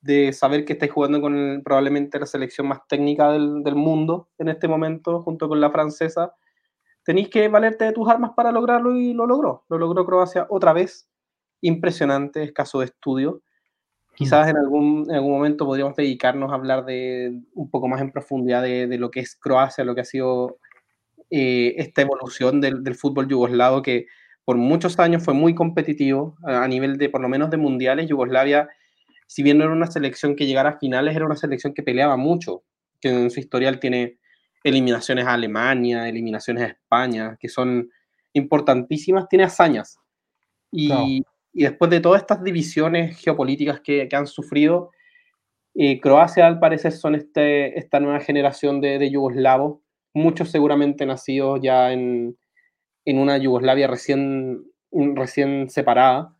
de 0.00 0.32
saber 0.32 0.64
que 0.64 0.74
estáis 0.74 0.92
jugando 0.92 1.20
con 1.20 1.62
probablemente 1.64 2.18
la 2.18 2.26
selección 2.26 2.66
más 2.66 2.80
técnica 2.88 3.30
del, 3.30 3.62
del, 3.62 3.76
mundo 3.76 4.28
en 4.38 4.48
este 4.48 4.68
momento, 4.68 5.22
junto 5.22 5.48
con 5.48 5.60
la 5.60 5.70
francesa, 5.70 6.34
tenéis 7.04 7.28
que 7.28 7.48
valerte 7.48 7.84
de 7.84 7.92
tus 7.92 8.08
armas 8.08 8.32
para 8.36 8.52
lograrlo 8.52 8.96
y 8.96 9.14
lo 9.14 9.26
logró. 9.26 9.64
Lo 9.68 9.78
logró 9.78 10.04
Croacia 10.04 10.46
otra 10.50 10.72
vez. 10.72 11.08
Impresionante, 11.60 12.42
es 12.42 12.52
caso 12.52 12.80
de 12.80 12.86
estudio. 12.86 13.42
Quizás 14.14 14.48
en 14.48 14.56
algún, 14.56 15.06
en 15.08 15.16
algún 15.16 15.32
momento 15.32 15.64
podríamos 15.64 15.96
dedicarnos 15.96 16.50
a 16.50 16.54
hablar 16.54 16.84
de 16.84 17.40
un 17.54 17.70
poco 17.70 17.88
más 17.88 18.00
en 18.00 18.12
profundidad 18.12 18.62
de, 18.62 18.86
de 18.86 18.98
lo 18.98 19.10
que 19.10 19.20
es 19.20 19.36
Croacia, 19.36 19.84
lo 19.84 19.94
que 19.94 20.02
ha 20.02 20.04
sido 20.04 20.58
eh, 21.30 21.74
esta 21.78 22.02
evolución 22.02 22.60
del, 22.60 22.84
del, 22.84 22.94
fútbol 22.94 23.26
yugoslavo, 23.26 23.80
que 23.80 24.06
por 24.44 24.56
muchos 24.56 24.98
años 24.98 25.24
fue 25.24 25.32
muy 25.32 25.54
competitivo 25.54 26.36
a, 26.44 26.64
a 26.64 26.68
nivel 26.68 26.98
de, 26.98 27.08
por 27.08 27.22
lo 27.22 27.28
menos 27.28 27.48
de 27.48 27.56
mundiales. 27.56 28.06
Yugoslavia 28.06 28.68
si 29.32 29.42
bien 29.42 29.56
no 29.56 29.64
era 29.64 29.72
una 29.72 29.90
selección 29.90 30.36
que 30.36 30.44
llegara 30.44 30.68
a 30.68 30.78
finales, 30.78 31.16
era 31.16 31.24
una 31.24 31.36
selección 31.36 31.72
que 31.72 31.82
peleaba 31.82 32.18
mucho, 32.18 32.64
que 33.00 33.08
en 33.08 33.30
su 33.30 33.40
historial 33.40 33.80
tiene 33.80 34.18
eliminaciones 34.62 35.24
a 35.24 35.32
Alemania, 35.32 36.06
eliminaciones 36.06 36.64
a 36.64 36.66
España, 36.66 37.38
que 37.40 37.48
son 37.48 37.88
importantísimas, 38.34 39.26
tiene 39.30 39.44
hazañas. 39.44 39.96
Y, 40.70 41.24
y 41.54 41.62
después 41.62 41.90
de 41.90 42.00
todas 42.00 42.20
estas 42.20 42.44
divisiones 42.44 43.18
geopolíticas 43.18 43.80
que, 43.80 44.06
que 44.06 44.16
han 44.16 44.26
sufrido, 44.26 44.90
eh, 45.76 45.98
Croacia 45.98 46.46
al 46.46 46.60
parecer 46.60 46.92
son 46.92 47.14
este, 47.14 47.78
esta 47.78 48.00
nueva 48.00 48.20
generación 48.20 48.82
de, 48.82 48.98
de 48.98 49.10
yugoslavos, 49.10 49.80
muchos 50.12 50.50
seguramente 50.50 51.06
nacidos 51.06 51.58
ya 51.62 51.90
en, 51.90 52.36
en 53.06 53.18
una 53.18 53.38
Yugoslavia 53.38 53.86
recién, 53.86 54.62
recién 54.92 55.70
separada, 55.70 56.36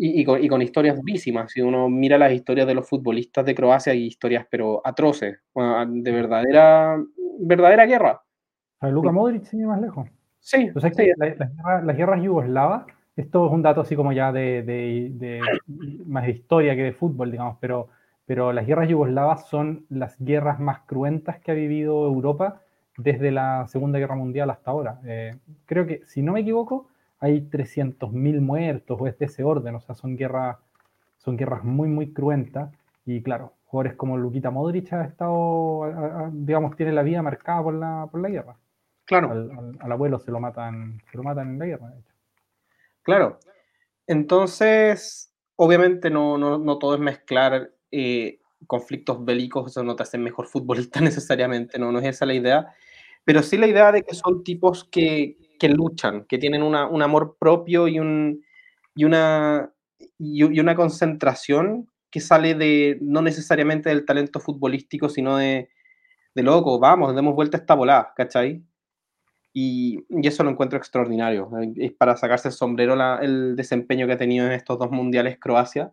y, 0.00 0.24
con, 0.24 0.62
historias 0.62 1.02
vísimas. 1.02 1.50
Si 1.50 1.60
uno 1.60 1.88
mira 1.88 2.16
las 2.16 2.32
historias 2.32 2.66
de 2.68 2.74
los 2.74 2.88
futbolistas 2.88 3.44
de 3.44 3.54
Croacia, 3.54 3.92
hay 3.92 4.06
historias, 4.06 4.46
pero 4.48 4.80
atroces, 4.84 5.40
de 5.54 6.12
verdadera, 6.12 7.02
verdadera 7.40 7.84
guerra. 7.84 8.22
A 8.80 8.88
Luka 8.88 9.10
Modric, 9.10 9.44
sigue 9.44 9.66
más 9.66 9.80
lejos. 9.80 10.08
Sí. 10.38 10.70
O 10.74 10.80
sea, 10.80 10.90
que 10.90 11.12
las 11.18 11.96
guerras 11.96 12.22
yugoslavas, 12.22 12.86
esto 13.16 13.46
es 13.46 13.52
un 13.52 13.62
dato 13.62 13.80
así 13.80 13.96
como 13.96 14.12
ya 14.12 14.30
de, 14.30 14.62
de, 14.62 15.40
más 16.06 16.24
de 16.24 16.30
historia 16.30 16.76
que 16.76 16.84
de 16.84 16.92
fútbol, 16.92 17.32
digamos, 17.32 17.58
pero, 17.60 17.88
pero 18.24 18.52
las 18.52 18.66
guerras 18.66 18.88
yugoslavas 18.88 19.48
son 19.48 19.84
las 19.88 20.16
guerras 20.20 20.60
más 20.60 20.80
cruentas 20.82 21.40
que 21.40 21.50
ha 21.50 21.54
vivido 21.54 22.06
Europa 22.06 22.62
desde 22.96 23.32
la 23.32 23.66
Segunda 23.66 23.98
Guerra 23.98 24.14
Mundial 24.14 24.48
hasta 24.50 24.70
ahora. 24.70 25.00
Eh, 25.04 25.36
creo 25.66 25.86
que, 25.86 26.02
si 26.06 26.22
no 26.22 26.32
me 26.32 26.40
equivoco, 26.40 26.88
hay 27.20 27.40
300.000 27.42 28.40
muertos 28.40 28.98
o 29.00 29.06
es 29.06 29.18
de 29.18 29.26
ese 29.26 29.42
orden, 29.42 29.74
o 29.74 29.80
sea, 29.80 29.94
son 29.94 30.16
guerras, 30.16 30.58
son 31.18 31.36
guerras 31.36 31.64
muy, 31.64 31.88
muy 31.88 32.12
cruentas. 32.12 32.72
Y 33.04 33.22
claro, 33.22 33.54
jugadores 33.66 33.96
como 33.96 34.16
Luquita 34.16 34.50
Modric 34.50 34.92
ha 34.92 35.04
estado, 35.04 36.30
digamos, 36.32 36.76
tiene 36.76 36.92
la 36.92 37.02
vida 37.02 37.22
marcada 37.22 37.62
por 37.62 37.74
la, 37.74 38.08
por 38.10 38.20
la 38.20 38.28
guerra. 38.28 38.56
Claro. 39.04 39.30
Al, 39.80 39.92
abuelo 39.92 40.18
se 40.18 40.30
lo 40.30 40.38
matan, 40.38 41.00
se 41.10 41.16
lo 41.16 41.22
matan 41.22 41.48
en 41.48 41.58
la 41.58 41.66
guerra, 41.66 41.88
de 41.88 42.00
hecho. 42.00 42.12
Claro. 43.02 43.38
Entonces, 44.06 45.34
obviamente 45.56 46.10
no, 46.10 46.38
no, 46.38 46.58
no 46.58 46.78
todo 46.78 46.94
es 46.94 47.00
mezclar 47.00 47.72
eh, 47.90 48.40
conflictos 48.66 49.24
bélicos, 49.24 49.70
eso 49.70 49.82
no 49.82 49.96
te 49.96 50.02
hace 50.02 50.18
mejor 50.18 50.46
futbolista 50.46 51.00
necesariamente, 51.00 51.78
no, 51.78 51.90
no 51.92 51.98
es 51.98 52.06
esa 52.06 52.26
la 52.26 52.34
idea, 52.34 52.74
pero 53.24 53.42
sí 53.42 53.56
la 53.56 53.66
idea 53.66 53.92
de 53.92 54.02
que 54.02 54.14
son 54.14 54.44
tipos 54.44 54.84
que, 54.84 55.36
que 55.58 55.68
luchan, 55.68 56.24
que 56.24 56.38
tienen 56.38 56.62
un 56.62 56.74
amor 57.02 57.36
propio 57.38 57.88
y, 57.88 57.98
un, 57.98 58.44
y, 58.94 59.04
una, 59.04 59.72
y, 60.18 60.42
una 60.60 60.74
concentración 60.74 61.88
que 62.10 62.20
sale 62.20 62.54
de, 62.54 62.98
no 63.00 63.22
necesariamente 63.22 63.90
del 63.90 64.04
talento 64.04 64.40
futbolístico, 64.40 65.08
sino 65.08 65.36
de, 65.36 65.68
de 66.34 66.42
loco, 66.42 66.78
vamos, 66.78 67.14
demos 67.14 67.34
vuelta 67.34 67.58
a 67.58 67.60
esta 67.60 67.74
volada, 67.74 68.12
¿cachai? 68.16 68.62
Y, 69.52 70.04
y, 70.08 70.26
eso 70.26 70.44
lo 70.44 70.50
encuentro 70.50 70.78
extraordinario. 70.78 71.50
Es 71.76 71.92
para 71.92 72.16
sacarse 72.16 72.48
el 72.48 72.54
sombrero 72.54 72.94
el 73.20 73.56
desempeño 73.56 74.06
que 74.06 74.12
ha 74.14 74.18
tenido 74.18 74.46
en 74.46 74.52
estos 74.52 74.78
dos 74.78 74.90
mundiales 74.90 75.38
Croacia. 75.38 75.92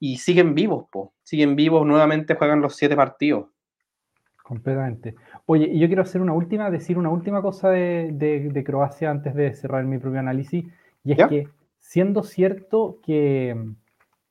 Y 0.00 0.16
siguen 0.16 0.54
vivos, 0.54 0.86
po. 0.90 1.12
siguen 1.22 1.56
vivos, 1.56 1.86
nuevamente 1.86 2.34
juegan 2.34 2.62
los 2.62 2.74
siete 2.74 2.96
partidos. 2.96 3.48
Completamente. 4.42 5.14
Oye, 5.46 5.68
y 5.70 5.78
yo 5.78 5.86
quiero 5.86 6.02
hacer 6.02 6.20
una 6.20 6.32
última, 6.32 6.70
decir 6.70 6.98
una 6.98 7.10
última 7.10 7.40
cosa 7.42 7.70
de, 7.70 8.10
de, 8.12 8.64
Croacia 8.64 9.10
antes 9.10 9.34
de 9.34 9.52
cerrar 9.54 9.84
mi 9.84 9.98
propio 9.98 10.20
análisis, 10.20 10.64
y 11.04 11.12
es 11.12 11.26
que 11.28 11.48
siendo 11.78 12.22
cierto 12.22 12.98
que, 13.04 13.56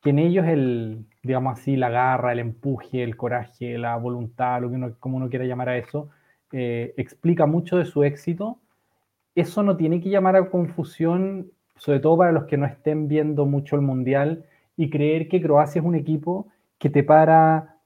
que, 0.01 0.09
en 0.09 0.19
ellos 0.19 0.45
el, 0.45 1.05
digamos 1.23 1.59
así, 1.59 1.75
la 1.75 1.89
garra, 1.89 2.33
el 2.33 2.39
empuje, 2.39 3.03
el 3.03 3.15
coraje, 3.15 3.77
la 3.77 3.95
voluntad, 3.97 4.61
lo 4.61 4.69
que 4.69 4.75
uno, 4.75 4.95
como 4.99 5.17
uno 5.17 5.29
quiera 5.29 5.45
llamar 5.45 5.69
a 5.69 5.77
eso, 5.77 6.09
eh, 6.51 6.93
explica 6.97 7.45
mucho 7.45 7.77
de 7.77 7.85
su 7.85 8.03
éxito, 8.03 8.59
eso 9.35 9.63
no 9.63 9.77
tiene 9.77 10.01
que 10.01 10.09
llamar 10.09 10.35
a 10.35 10.49
confusión, 10.49 11.51
sobre 11.77 11.99
todo 11.99 12.17
para 12.17 12.31
los 12.31 12.45
que 12.45 12.57
no 12.57 12.65
estén 12.65 13.07
viendo 13.07 13.45
mucho 13.45 13.75
el 13.75 13.81
Mundial, 13.81 14.45
y 14.75 14.89
creer 14.89 15.27
que 15.27 15.41
Croacia 15.41 15.79
es 15.79 15.85
un 15.85 15.95
equipo 15.95 16.47
que 16.77 16.89
te 16.89 17.03
para 17.03 17.78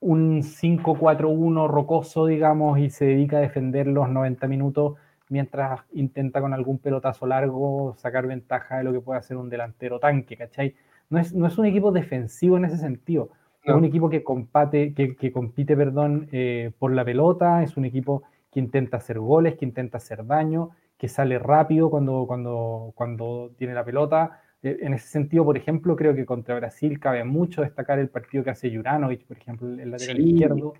un 0.00 0.42
5-4-1 0.42 1.68
rocoso, 1.68 2.26
digamos, 2.26 2.78
y 2.78 2.90
se 2.90 3.04
dedica 3.04 3.36
a 3.36 3.40
defender 3.40 3.86
los 3.86 4.08
90 4.08 4.48
minutos 4.48 4.94
mientras 5.28 5.80
intenta 5.92 6.40
con 6.40 6.52
algún 6.52 6.78
pelotazo 6.78 7.26
largo 7.26 7.94
sacar 7.96 8.26
ventaja 8.26 8.78
de 8.78 8.84
lo 8.84 8.92
que 8.92 9.00
puede 9.00 9.20
hacer 9.20 9.36
un 9.36 9.48
delantero 9.48 10.00
tanque, 10.00 10.36
¿cachai? 10.36 10.74
No 11.08 11.18
es, 11.18 11.34
no 11.34 11.46
es 11.46 11.56
un 11.58 11.66
equipo 11.66 11.92
defensivo 11.92 12.56
en 12.56 12.64
ese 12.64 12.78
sentido, 12.78 13.30
es 13.62 13.74
un 13.74 13.84
equipo 13.84 14.08
que, 14.08 14.24
compate, 14.24 14.94
que, 14.94 15.32
compite 15.32 15.76
perdón, 15.76 16.28
eh, 16.32 16.72
por 16.78 16.92
la 16.92 17.04
pelota, 17.04 17.62
es 17.62 17.76
un 17.76 17.84
equipo 17.84 18.22
que 18.50 18.58
intenta 18.58 18.96
hacer 18.96 19.18
goles, 19.18 19.56
que 19.56 19.66
intenta 19.66 19.98
hacer 19.98 20.26
daño, 20.26 20.70
que 20.96 21.08
sale 21.08 21.38
rápido 21.38 21.90
cuando, 21.90 22.24
cuando, 22.26 22.92
cuando 22.94 23.52
tiene 23.56 23.74
la 23.74 23.84
pelota. 23.84 24.40
Eh, 24.62 24.78
en 24.82 24.94
ese 24.94 25.08
sentido, 25.08 25.44
por 25.44 25.56
ejemplo, 25.56 25.96
creo 25.96 26.14
que 26.14 26.24
contra 26.24 26.56
Brasil 26.56 26.98
cabe 27.00 27.24
mucho 27.24 27.62
destacar 27.62 27.98
el 27.98 28.08
partido 28.08 28.44
que 28.44 28.50
hace 28.50 28.74
Juranovic, 28.74 29.26
por 29.26 29.36
ejemplo, 29.36 29.68
el 29.68 29.90
lateral 29.90 30.20
izquierdo, 30.20 30.74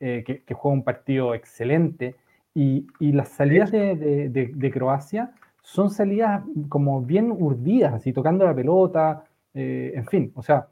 eh, 0.00 0.24
que, 0.24 0.54
juega 0.54 0.74
un 0.74 0.84
partido 0.84 1.34
excelente. 1.34 2.16
Y, 2.54 2.86
y 3.00 3.12
las 3.12 3.28
salidas 3.28 3.70
de, 3.70 4.28
de, 4.30 4.70
Croacia 4.70 5.32
son 5.60 5.90
salidas 5.90 6.42
como 6.70 7.02
bien 7.02 7.30
urdidas, 7.30 7.92
así 7.92 8.14
tocando 8.14 8.46
la 8.46 8.54
pelota, 8.54 9.24
en 9.52 10.06
fin, 10.06 10.32
o 10.34 10.42
sea, 10.42 10.68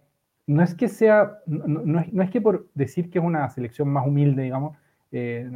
no 0.46 0.62
es 0.62 0.74
que 0.74 0.88
sea, 0.88 1.38
no, 1.46 2.00
es, 2.00 2.30
que 2.30 2.40
por 2.40 2.68
decir 2.74 3.10
que 3.10 3.18
es 3.18 3.24
una 3.24 3.48
selección 3.50 3.88
más 3.88 4.06
humilde, 4.06 4.42
digamos, 4.42 4.76
eh, 5.10 5.50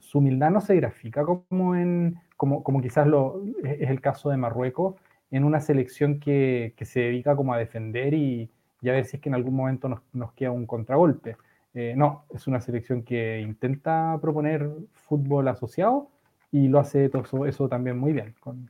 su 0.00 0.18
humildad 0.18 0.50
no 0.50 0.60
se 0.60 0.74
grafica 0.76 1.24
como, 1.24 1.76
en, 1.76 2.18
como, 2.36 2.62
como 2.62 2.80
quizás 2.80 3.06
lo, 3.06 3.42
es 3.62 3.90
el 3.90 4.00
caso 4.00 4.30
de 4.30 4.36
Marruecos, 4.36 4.96
en 5.32 5.44
una 5.44 5.60
selección 5.60 6.20
que, 6.20 6.74
se 6.82 7.00
dedica 7.00 7.34
como 7.34 7.52
a 7.52 7.58
defender 7.58 8.14
y, 8.14 8.48
a 8.84 8.92
ver 8.92 9.04
si 9.06 9.16
es 9.16 9.22
que 9.22 9.28
en 9.28 9.34
algún 9.34 9.54
momento 9.54 9.88
nos, 10.12 10.32
queda 10.34 10.52
un 10.52 10.66
contragolpe. 10.66 11.36
Eh, 11.74 11.94
no, 11.96 12.26
es 12.32 12.46
una 12.46 12.60
selección 12.60 13.02
que 13.02 13.40
intenta 13.40 14.16
proponer 14.20 14.70
fútbol 14.92 15.48
asociado 15.48 16.08
y 16.52 16.68
lo 16.68 16.78
hace 16.78 17.08
todo 17.08 17.46
eso, 17.46 17.68
también 17.68 17.98
muy 17.98 18.12
bien, 18.12 18.34
con, 18.40 18.68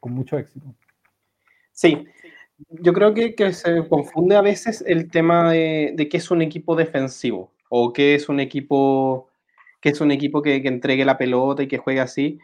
con 0.00 0.12
mucho 0.12 0.36
éxito. 0.36 0.74
Sí, 1.72 2.04
yo 2.68 2.92
creo 2.92 3.14
que, 3.14 3.34
que, 3.34 3.52
se 3.52 3.86
confunde 3.88 4.36
a 4.36 4.42
veces 4.42 4.84
el 4.86 5.10
tema 5.10 5.52
de, 5.52 5.92
de 5.94 6.08
qué 6.08 6.16
es 6.16 6.30
un 6.30 6.42
equipo 6.42 6.74
defensivo 6.76 7.52
o 7.68 7.92
qué 7.92 8.14
es 8.14 8.28
un 8.28 8.40
equipo 8.40 9.28
que 9.80 9.90
es 9.90 10.00
un 10.00 10.10
equipo 10.10 10.42
que, 10.42 10.60
que, 10.60 10.68
entregue 10.68 11.04
la 11.06 11.16
pelota 11.16 11.62
y 11.62 11.68
que 11.68 11.78
juegue 11.78 12.00
así. 12.00 12.38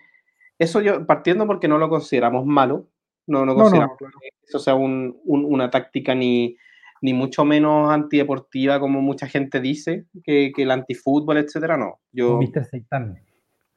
Eso 0.58 0.80
yo, 0.80 1.06
partiendo 1.06 1.46
porque 1.46 1.68
no 1.68 1.76
lo 1.76 1.90
consideramos 1.90 2.46
malo, 2.46 2.86
no, 3.26 3.44
no 3.44 3.54
consideramos 3.54 3.96
que 3.98 4.06
eso 4.46 4.58
sea 4.58 4.74
un, 4.74 5.20
un, 5.24 5.44
una 5.44 5.70
táctica 5.70 6.14
ni, 6.14 6.56
ni 7.02 7.12
mucho 7.12 7.44
menos 7.44 7.90
antideportiva 7.90 8.80
como 8.80 9.02
mucha 9.02 9.26
gente 9.26 9.60
dice, 9.60 10.06
que, 10.24 10.52
que 10.54 10.62
el 10.62 10.70
antifútbol, 10.70 11.38
etcétera, 11.38 11.76
no. 11.76 12.00
Yo, 12.12 12.38
Mr. 12.38 12.64
Seitan. 12.64 13.18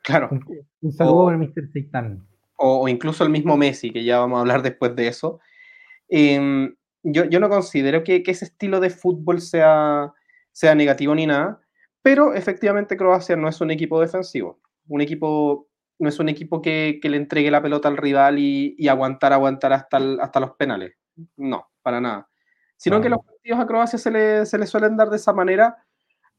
Claro. 0.04 0.30
Un, 0.82 0.92
saludo 0.92 1.26
para 1.26 1.38
Mr. 1.38 1.68
Seitan. 1.72 2.26
O, 2.56 2.82
o, 2.82 2.88
incluso 2.88 3.24
el 3.24 3.30
mismo 3.30 3.58
Messi, 3.58 3.92
que 3.92 4.04
ya 4.04 4.20
vamos 4.20 4.38
a 4.38 4.42
hablar 4.42 4.62
después 4.62 4.96
de 4.96 5.08
eso. 5.08 5.40
Em, 6.08 6.76
yo, 7.04 7.26
yo, 7.26 7.40
no 7.40 7.50
considero 7.50 8.04
que, 8.04 8.24
que, 8.24 8.32
ese 8.32 8.46
estilo 8.46 8.80
de 8.80 8.90
fútbol 8.90 9.42
sea, 9.42 10.14
sea 10.52 10.76
negativo 10.76 11.16
ni 11.16 11.26
nada, 11.26 11.62
pero 12.02 12.34
efectivamente 12.34 12.98
Croacia 12.98 13.36
no 13.36 13.48
es 13.48 13.62
un 13.62 13.72
equipo 13.72 14.02
defensivo. 14.02 14.60
Un 14.88 15.02
equipo, 15.02 15.69
no 16.00 16.10
es 16.10 16.20
un 16.20 16.30
equipo 16.30 16.62
que, 16.62 17.00
que 17.02 17.10
le 17.10 17.18
entregue 17.18 17.52
la 17.52 17.62
pelota 17.62 17.88
al 17.90 17.98
rival 17.98 18.40
y, 18.40 18.76
y 18.78 18.88
aguantar, 18.88 19.34
aguantar 19.34 19.74
hasta, 19.74 19.98
hasta 20.22 20.40
los 20.40 20.52
penales. 20.56 20.96
No, 21.36 21.70
para 21.82 22.00
nada. 22.00 22.30
Sino 22.78 23.02
que 23.02 23.10
los 23.10 23.20
partidos 23.24 23.60
a 23.60 23.68
Croacia 23.68 24.00
se 24.00 24.10
le, 24.10 24.46
se 24.46 24.58
le 24.58 24.66
suelen 24.66 24.96
dar 24.96 25.10
de 25.10 25.18
esa 25.18 25.34
manera. 25.34 25.76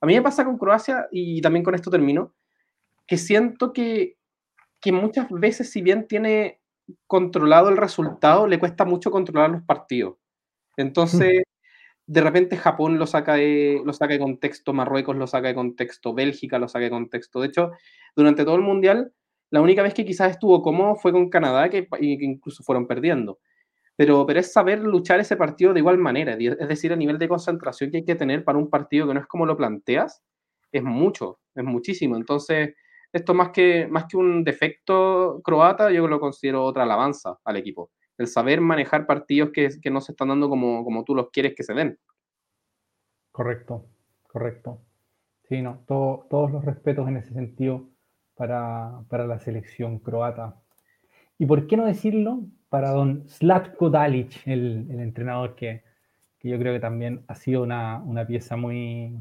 A 0.01 0.07
mí 0.07 0.15
me 0.15 0.23
pasa 0.23 0.45
con 0.45 0.57
Croacia, 0.57 1.07
y 1.13 1.43
también 1.43 1.63
con 1.63 1.75
esto 1.75 1.91
termino, 1.91 2.35
que 3.07 3.19
siento 3.19 3.75
que, 3.75 4.17
que 4.81 4.93
muchas 4.93 5.29
veces, 5.29 5.71
si 5.71 5.83
bien 5.83 6.09
tiene 6.09 6.63
controlado 7.07 7.69
el 7.69 7.77
resultado, 7.77 8.47
le 8.47 8.59
cuesta 8.59 8.87
mucho 8.87 9.11
controlar 9.11 9.51
los 9.51 9.63
partidos. 9.63 10.17
Entonces, 10.79 11.43
de 12.07 12.21
repente 12.23 12.57
Japón 12.57 12.99
lo 12.99 13.07
saca, 13.07 13.35
de, 13.35 13.83
lo 13.85 13.93
saca 13.93 14.15
de 14.15 14.19
contexto, 14.19 14.73
Marruecos 14.73 15.17
lo 15.17 15.27
saca 15.27 15.49
de 15.49 15.55
contexto, 15.55 16.15
Bélgica 16.15 16.59
lo 16.59 16.69
saca 16.69 16.87
de 16.87 16.91
contexto. 16.91 17.41
De 17.41 17.49
hecho, 17.49 17.73
durante 18.17 18.45
todo 18.45 18.57
el 18.57 18.63
Mundial, 18.63 19.13
la 19.51 19.61
única 19.61 19.83
vez 19.83 19.95
que 19.95 20.05
quizás 20.05 20.31
estuvo 20.31 20.63
cómodo 20.63 20.97
fue 20.97 21.13
con 21.13 21.29
Canadá, 21.29 21.69
que, 21.69 21.89
incluso 22.01 22.63
fueron 22.63 22.87
perdiendo. 22.87 23.41
Pero, 23.97 24.25
pero 24.25 24.41
es 24.41 24.53
saber 24.53 24.79
luchar 24.81 25.21
ese 25.21 25.37
partido 25.37 25.75
de 25.75 25.81
igual 25.81 25.99
manera, 25.99 26.35
es 26.35 26.69
decir, 26.69 26.93
a 26.93 26.97
nivel 26.97 27.19
de 27.19 27.29
concentración 27.29 27.91
que 27.91 27.99
hay 27.99 28.05
que 28.05 28.15
tener 28.15 28.45
para 28.45 28.59
un 28.59 28.71
partido 28.71 29.07
que 29.07 29.15
no 29.15 29.21
es 29.21 29.27
como 29.27 29.45
lo 29.45 29.57
planteas, 29.57 30.23
es 30.73 30.83
mucho, 30.83 31.41
es 31.55 31.65
muchísimo. 31.65 32.17
Entonces, 32.17 32.75
esto 33.13 33.35
más 33.35 33.51
que, 33.51 33.89
más 33.89 34.07
que 34.07 34.17
un 34.17 34.45
defecto 34.45 35.41
croata, 35.43 35.91
yo 35.91 36.07
lo 36.07 36.21
considero 36.21 36.65
otra 36.65 36.85
alabanza 36.85 37.39
al 37.45 37.57
equipo. 37.57 37.91
El 38.17 38.29
saber 38.29 38.61
manejar 38.61 39.07
partidos 39.07 39.51
que, 39.53 39.69
que 39.83 39.91
no 39.91 40.01
se 40.01 40.13
están 40.13 40.29
dando 40.29 40.49
como, 40.49 40.85
como 40.85 41.05
tú 41.05 41.15
los 41.15 41.31
quieres 41.31 41.55
que 41.55 41.65
se 41.65 41.75
den. 41.75 41.99
Correcto, 43.33 43.87
correcto. 44.23 44.81
Sí, 45.49 45.61
no, 45.61 45.85
todos 45.87 46.53
los 46.53 46.65
respetos 46.65 47.09
en 47.09 47.17
ese 47.17 47.35
sentido 47.35 47.91
para, 48.41 49.03
para, 49.11 49.27
la 49.27 49.39
selección 49.39 49.99
croata. 49.99 50.55
¿Y 51.39 51.45
por 51.45 51.67
qué 51.67 51.77
no 51.77 51.85
decirlo 51.85 52.41
para 52.71 52.89
don 52.89 53.29
Slatko 53.29 53.91
Dalic, 53.91 54.47
el, 54.47 54.87
el 54.91 55.01
entrenador 55.01 55.55
que, 55.57 55.83
que, 56.39 56.49
yo 56.49 56.59
creo 56.59 56.73
que 56.73 56.81
también 56.81 57.23
ha 57.29 57.35
sido 57.35 57.63
una, 57.63 57.99
una 57.99 58.27
pieza 58.27 58.57
muy, 58.57 59.13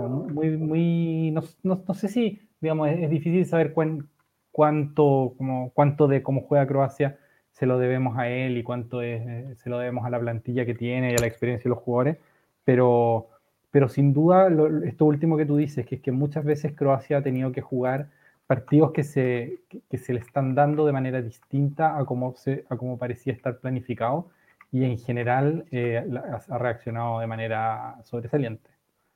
muy, 0.00 0.56
muy, 0.56 1.30
no, 1.30 1.42
no, 1.62 1.84
no 1.86 1.94
sé 1.94 2.08
si 2.08 2.40
digamos, 2.60 2.88
es, 2.90 3.08
difícil 3.08 3.46
saber 3.46 3.72
cuánto, 3.72 5.34
como, 5.38 5.70
cuánto 5.70 6.08
de 6.08 6.24
cómo 6.24 6.40
juega 6.40 6.66
Croacia 6.66 7.18
se 7.52 7.66
lo 7.66 7.78
debemos 7.78 8.18
a 8.18 8.28
él 8.30 8.58
y 8.58 8.64
cuánto 8.64 9.00
es, 9.00 9.60
se 9.60 9.70
lo 9.70 9.78
debemos 9.78 10.04
a 10.06 10.10
la 10.10 10.18
plantilla 10.18 10.66
que 10.66 10.74
tiene 10.74 11.12
y 11.12 11.14
a 11.14 11.20
la 11.20 11.28
experiencia 11.28 11.68
de 11.68 11.76
los 11.76 11.84
jugadores, 11.84 12.16
pero, 12.64 13.28
pero 13.70 13.88
sin 13.88 14.12
duda 14.12 14.48
esto 14.84 15.04
último 15.04 15.36
que 15.36 15.46
tú 15.46 15.56
dices, 15.56 15.86
que 15.86 15.94
es 15.94 16.00
que 16.00 16.10
muchas 16.10 16.44
veces 16.44 16.72
Croacia 16.72 17.18
ha 17.18 17.22
tenido 17.22 17.52
que 17.52 17.60
jugar 17.60 18.08
partidos 18.50 18.90
que 18.90 19.04
se, 19.04 19.60
que, 19.88 19.96
se 19.96 20.12
le 20.12 20.18
están 20.18 20.56
dando 20.56 20.84
de 20.84 20.90
manera 20.90 21.22
distinta 21.22 21.96
a 21.96 22.04
como, 22.04 22.34
se, 22.34 22.64
a 22.68 22.76
como 22.76 22.98
parecía 22.98 23.32
estar 23.32 23.60
planificado 23.60 24.28
y 24.72 24.82
en 24.82 24.98
general 24.98 25.66
eh, 25.70 26.04
ha 26.48 26.58
reaccionado 26.58 27.20
de 27.20 27.28
manera 27.28 27.96
sobresaliente. 28.02 28.68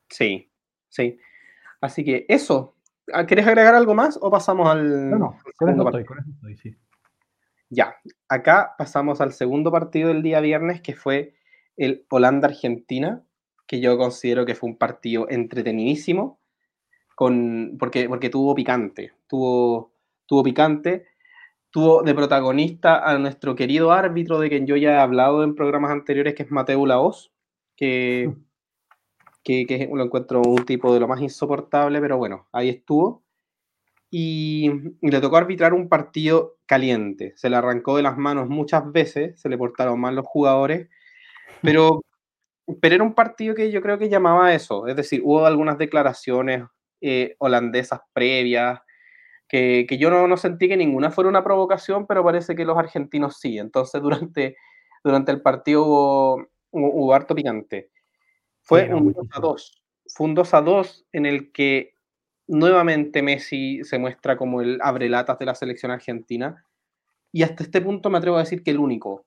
Sí, 0.07 0.49
sí. 0.87 1.19
Así 1.81 2.05
que 2.05 2.25
eso, 2.29 2.75
Ah, 3.13 3.25
¿Quieres 3.25 3.45
agregar 3.45 3.75
algo 3.75 3.93
más 3.93 4.17
o 4.21 4.31
pasamos 4.31 4.67
al. 4.67 5.11
No, 5.11 5.17
no, 5.17 5.39
con 5.57 5.69
eso 5.69 5.85
estoy, 5.85 6.05
con 6.05 6.19
eso 6.19 6.29
estoy, 6.31 6.55
sí. 6.57 6.75
Ya, 7.69 7.97
acá 8.29 8.73
pasamos 8.77 9.21
al 9.21 9.33
segundo 9.33 9.71
partido 9.71 10.07
del 10.09 10.23
día 10.23 10.39
viernes, 10.39 10.81
que 10.81 10.93
fue 10.93 11.35
el 11.77 12.05
Holanda-Argentina, 12.09 13.23
que 13.67 13.79
yo 13.79 13.97
considero 13.97 14.45
que 14.45 14.55
fue 14.55 14.69
un 14.69 14.77
partido 14.77 15.27
entretenidísimo, 15.29 16.39
con, 17.15 17.77
porque, 17.79 18.07
porque 18.07 18.29
tuvo 18.29 18.53
picante, 18.53 19.13
tuvo, 19.27 19.93
tuvo 20.25 20.43
picante, 20.43 21.07
tuvo 21.71 22.03
de 22.03 22.13
protagonista 22.13 23.09
a 23.09 23.17
nuestro 23.17 23.55
querido 23.55 23.91
árbitro 23.91 24.39
de 24.39 24.49
quien 24.49 24.67
yo 24.67 24.75
ya 24.75 24.91
he 24.91 24.97
hablado 24.97 25.43
en 25.43 25.55
programas 25.55 25.91
anteriores, 25.91 26.35
que 26.35 26.43
es 26.43 26.51
Mateo 26.51 26.85
Laos, 26.85 27.33
que, 27.75 28.33
que, 29.43 29.89
lo 29.91 30.03
encuentro 30.03 30.41
un 30.41 30.65
tipo 30.65 30.93
de 30.93 30.99
lo 30.99 31.07
más 31.07 31.21
insoportable, 31.21 31.99
pero 32.01 32.17
bueno, 32.17 32.47
ahí 32.51 32.69
estuvo. 32.69 33.23
Y, 34.11 34.71
le 35.01 35.21
tocó 35.21 35.37
arbitrar 35.37 35.73
un 35.73 35.89
partido 35.89 36.57
caliente. 36.65 37.33
Se 37.35 37.49
le 37.49 37.57
arrancó 37.57 37.97
de 37.97 38.03
las 38.03 38.17
manos 38.17 38.47
muchas 38.49 38.89
veces, 38.91 39.39
se 39.39 39.49
le 39.49 39.57
portaron 39.57 39.99
mal 39.99 40.15
los 40.15 40.25
jugadores, 40.25 40.89
pero, 41.61 42.01
pero 42.81 42.95
era 42.95 43.03
un 43.03 43.13
partido 43.13 43.55
que 43.55 43.71
yo 43.71 43.81
creo 43.81 43.97
que 43.97 44.09
llamaba 44.09 44.53
eso. 44.53 44.87
Es 44.87 44.95
decir, 44.95 45.21
hubo 45.23 45.45
algunas 45.45 45.77
declaraciones 45.77 46.63
eh, 47.01 47.35
holandesas 47.39 48.01
previas 48.13 48.79
que, 49.47 49.85
que 49.87 49.97
yo 49.97 50.09
no, 50.09 50.27
no, 50.27 50.37
sentí 50.37 50.67
que 50.67 50.77
ninguna 50.77 51.11
fuera 51.11 51.29
una 51.29 51.43
provocación, 51.43 52.07
pero 52.07 52.23
parece 52.23 52.55
que 52.55 52.65
los 52.65 52.77
argentinos 52.77 53.37
sí. 53.39 53.57
Entonces, 53.57 54.01
durante, 54.01 54.57
durante 55.03 55.31
el 55.31 55.41
partido 55.41 55.85
hubo, 55.85 56.47
hubo 56.71 57.13
harto 57.13 57.35
picante. 57.35 57.91
Fue 58.61 58.91
un 58.93 59.13
2 59.13 59.27
a 59.31 59.39
2. 59.39 59.83
Fue 60.07 60.27
un 60.27 60.33
2 60.33 60.53
a 60.53 60.61
2 60.61 61.05
en 61.13 61.25
el 61.25 61.51
que 61.51 61.93
nuevamente 62.47 63.21
Messi 63.21 63.83
se 63.83 63.99
muestra 63.99 64.37
como 64.37 64.61
el 64.61 64.79
abrelatas 64.81 65.37
de 65.37 65.45
la 65.45 65.55
selección 65.55 65.91
argentina. 65.91 66.65
Y 67.31 67.43
hasta 67.43 67.63
este 67.63 67.81
punto 67.81 68.09
me 68.09 68.17
atrevo 68.17 68.37
a 68.37 68.41
decir 68.41 68.63
que 68.63 68.71
el 68.71 68.79
único. 68.79 69.25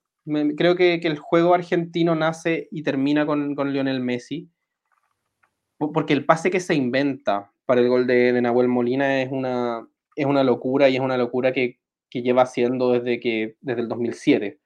creo 0.56 0.74
que, 0.74 0.94
el 0.94 1.18
juego 1.18 1.54
argentino 1.54 2.14
nace 2.14 2.68
y 2.70 2.82
termina 2.82 3.26
con, 3.26 3.54
con, 3.54 3.72
Lionel 3.72 4.00
Messi. 4.00 4.50
Porque 5.78 6.12
el 6.12 6.24
pase 6.24 6.50
que 6.50 6.58
se 6.58 6.74
inventa 6.74 7.52
para 7.68 7.82
el 7.82 7.88
gol 7.90 8.06
de, 8.06 8.40
Nahuel 8.40 8.66
Molina 8.66 9.20
es 9.20 9.30
una, 9.30 9.86
es 10.16 10.24
una 10.24 10.42
locura 10.42 10.88
y 10.88 10.96
es 10.96 11.02
una 11.02 11.18
locura 11.18 11.52
que, 11.52 11.78
lleva 12.10 12.40
haciendo 12.40 12.92
desde, 12.92 13.20
que, 13.20 13.56
desde 13.60 13.82
el 13.82 13.88
2007. 13.88 14.58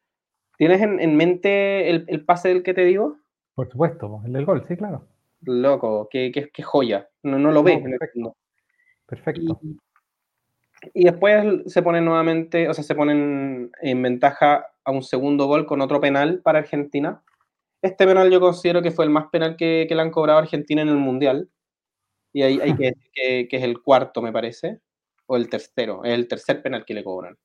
¿Tienes 0.56 0.80
en, 0.80 1.16
mente 1.16 1.90
el, 1.90 2.04
el, 2.06 2.24
pase 2.24 2.50
del 2.50 2.62
que 2.62 2.74
te 2.74 2.84
digo? 2.84 3.16
Por 3.56 3.68
supuesto, 3.68 4.22
el 4.24 4.32
del 4.32 4.44
gol, 4.44 4.64
sí, 4.68 4.76
claro. 4.76 5.08
Loco, 5.40 6.08
qué, 6.12 6.30
qué, 6.30 6.62
joya. 6.62 7.08
No, 7.24 7.40
no 7.40 7.50
lo 7.50 7.64
ve. 7.64 7.76
perfecto. 7.78 8.36
perfecto. 9.04 9.60
Y, 10.94 11.02
después 11.02 11.44
se 11.66 11.82
ponen 11.82 12.04
nuevamente, 12.04 12.68
o 12.68 12.74
sea, 12.74 12.84
se 12.84 12.94
ponen 12.94 13.72
en 13.80 14.00
ventaja 14.00 14.64
a 14.84 14.92
un 14.92 15.02
segundo 15.02 15.46
gol 15.46 15.66
con 15.66 15.80
otro 15.80 16.00
penal 16.00 16.40
para 16.44 16.60
Argentina. 16.60 17.20
Este 17.82 18.06
penal 18.06 18.30
yo 18.30 18.38
considero 18.38 18.80
que 18.80 18.92
fue 18.92 19.04
el 19.06 19.10
más 19.10 19.26
penal 19.32 19.56
que, 19.56 19.86
que 19.88 19.96
le 19.96 20.02
han 20.02 20.12
cobrado 20.12 20.38
a 20.38 20.42
Argentina 20.42 20.82
en 20.82 20.88
el 20.88 20.98
Mundial. 20.98 21.48
Y 22.32 22.42
hay, 22.42 22.60
hay 22.60 22.76
que 22.76 22.84
decir 22.94 23.10
que, 23.12 23.48
que, 23.48 23.56
es 23.56 23.62
el 23.62 23.82
cuarto, 23.82 24.22
me 24.22 24.32
parece, 24.32 24.80
o 25.26 25.36
el 25.36 25.48
tercero, 25.48 26.04
es 26.04 26.12
el 26.12 26.28
tercer 26.28 26.62
penal 26.62 26.84
que 26.84 26.94
le 26.94 27.04
cobran. 27.04 27.36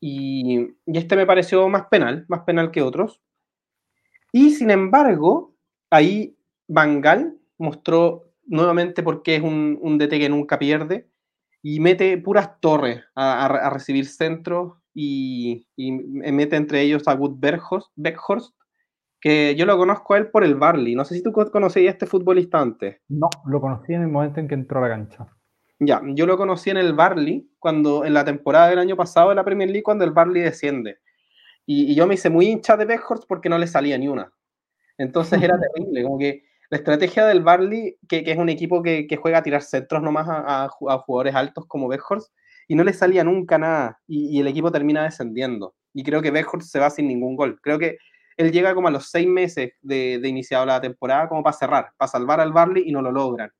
Y, 0.00 0.60
y 0.86 0.98
este 0.98 1.16
me 1.16 1.26
pareció 1.26 1.68
más 1.68 1.86
penal, 1.90 2.26
más 2.28 2.42
penal 2.42 2.70
que 2.70 2.82
otros. 2.82 3.20
Y 4.32 4.50
sin 4.50 4.70
embargo, 4.70 5.54
ahí 5.90 6.36
Bangal 6.66 7.38
mostró 7.58 8.32
nuevamente 8.46 9.02
por 9.02 9.22
qué 9.22 9.36
es 9.36 9.42
un, 9.42 9.78
un 9.80 9.98
DT 9.98 10.18
que 10.18 10.28
nunca 10.28 10.58
pierde 10.58 11.08
y 11.62 11.80
mete 11.80 12.18
puras 12.18 12.60
torres 12.60 13.02
a, 13.14 13.70
recibir 13.70 14.06
centros 14.06 14.74
y, 14.92 15.66
mete 15.76 16.56
entre 16.56 16.82
ellos 16.82 17.08
a 17.08 17.14
Wood 17.14 17.38
Beckhorst, 17.38 18.54
que 19.24 19.54
yo 19.54 19.64
lo 19.64 19.78
conozco 19.78 20.12
a 20.12 20.18
él 20.18 20.26
por 20.26 20.44
el 20.44 20.54
Barley. 20.54 20.94
No 20.94 21.06
sé 21.06 21.14
si 21.14 21.22
tú 21.22 21.32
conocías 21.32 21.86
a 21.86 21.92
este 21.92 22.04
futbolista 22.04 22.60
antes. 22.60 23.00
No, 23.08 23.30
lo 23.46 23.58
conocí 23.58 23.94
en 23.94 24.02
el 24.02 24.08
momento 24.08 24.38
en 24.38 24.46
que 24.46 24.54
entró 24.54 24.80
a 24.80 24.82
la 24.86 24.94
cancha. 24.94 25.26
Ya, 25.78 26.02
yo 26.08 26.26
lo 26.26 26.36
conocí 26.36 26.68
en 26.68 26.76
el 26.76 26.92
Barley, 26.92 27.50
cuando 27.58 28.04
en 28.04 28.12
la 28.12 28.26
temporada 28.26 28.68
del 28.68 28.80
año 28.80 28.96
pasado 28.96 29.30
de 29.30 29.36
la 29.36 29.44
Premier 29.44 29.70
League, 29.70 29.82
cuando 29.82 30.04
el 30.04 30.10
Barley 30.10 30.42
desciende. 30.42 30.98
Y, 31.64 31.94
yo 31.94 32.06
me 32.06 32.16
hice 32.16 32.28
muy 32.28 32.48
hincha 32.48 32.76
de 32.76 32.84
Beckhorst 32.84 33.24
porque 33.26 33.48
no 33.48 33.56
le 33.56 33.66
salía 33.66 33.96
ni 33.96 34.08
una. 34.08 34.30
Entonces 34.98 35.40
era 35.42 35.58
terrible, 35.74 36.02
como 36.02 36.18
que 36.18 36.42
la 36.68 36.76
estrategia 36.76 37.24
del 37.24 37.40
Barley, 37.40 37.96
que, 38.06 38.24
que 38.24 38.32
es 38.32 38.38
un 38.38 38.50
equipo 38.50 38.82
que, 38.82 39.06
que, 39.06 39.16
juega 39.16 39.38
a 39.38 39.42
tirar 39.42 39.62
centros 39.62 40.02
nomás 40.02 40.28
a, 40.28 40.64
a, 40.64 40.68
jugadores 40.68 41.34
altos 41.34 41.64
como 41.66 41.88
Beckhorst, 41.88 42.30
y 42.68 42.74
no 42.74 42.84
le 42.84 42.92
salía 42.92 43.24
nunca 43.24 43.56
nada, 43.56 44.02
y, 44.06 44.36
y, 44.36 44.40
el 44.40 44.48
equipo 44.48 44.70
termina 44.70 45.04
descendiendo. 45.04 45.74
Y 45.94 46.02
creo 46.02 46.20
que 46.20 46.30
Beckhorst 46.30 46.70
se 46.70 46.78
va 46.78 46.90
sin 46.90 47.08
ningún 47.08 47.36
gol. 47.36 47.58
Creo 47.62 47.78
que 47.78 47.96
él 48.36 48.52
llega 48.52 48.74
como 48.74 48.88
a 48.88 48.90
los 48.90 49.10
seis 49.10 49.26
meses 49.26 49.72
de, 49.82 50.18
de 50.18 50.28
iniciado 50.28 50.66
la 50.66 50.80
temporada 50.80 51.28
como 51.28 51.42
para 51.42 51.56
cerrar, 51.56 51.92
para 51.96 52.10
salvar 52.10 52.40
al 52.40 52.52
Barley 52.52 52.84
y 52.86 52.92
no 52.92 53.02
lo 53.02 53.12
logran. 53.12 53.50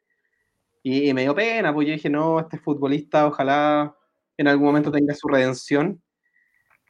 Y, 0.83 1.09
y 1.09 1.15
me 1.15 1.23
dio 1.23 1.35
pena, 1.35 1.73
pues 1.73 1.87
yo 1.87 1.95
dije, 1.95 2.11
no, 2.11 2.41
este 2.41 2.59
futbolista 2.59 3.27
ojalá 3.27 3.95
en 4.37 4.49
algún 4.49 4.67
momento 4.67 4.91
tenga 4.91 5.15
su 5.15 5.29
redención 5.29 6.03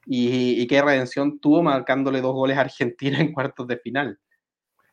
y, 0.06 0.66
qué 0.66 0.82
redención 0.82 1.38
tuvo 1.40 1.62
marcándole 1.62 2.20
dos 2.20 2.34
goles 2.34 2.58
a 2.58 2.62
Argentina 2.62 3.18
en 3.20 3.32
cuartos 3.32 3.66
de 3.66 3.78
final. 3.78 4.18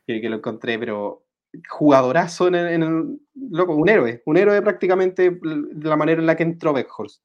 Que, 0.07 0.21
que 0.21 0.29
lo 0.29 0.37
encontré, 0.37 0.79
pero 0.79 1.25
jugadorazo 1.69 2.47
en 2.47 2.55
el, 2.55 3.19
loco, 3.35 3.75
un 3.75 3.89
héroe, 3.89 4.23
un 4.25 4.37
héroe 4.37 4.61
prácticamente 4.61 5.29
de 5.31 5.89
la 5.89 5.97
manera 5.97 6.21
en 6.21 6.27
la 6.27 6.35
que 6.35 6.43
entró 6.43 6.73
Beckhorst. 6.73 7.23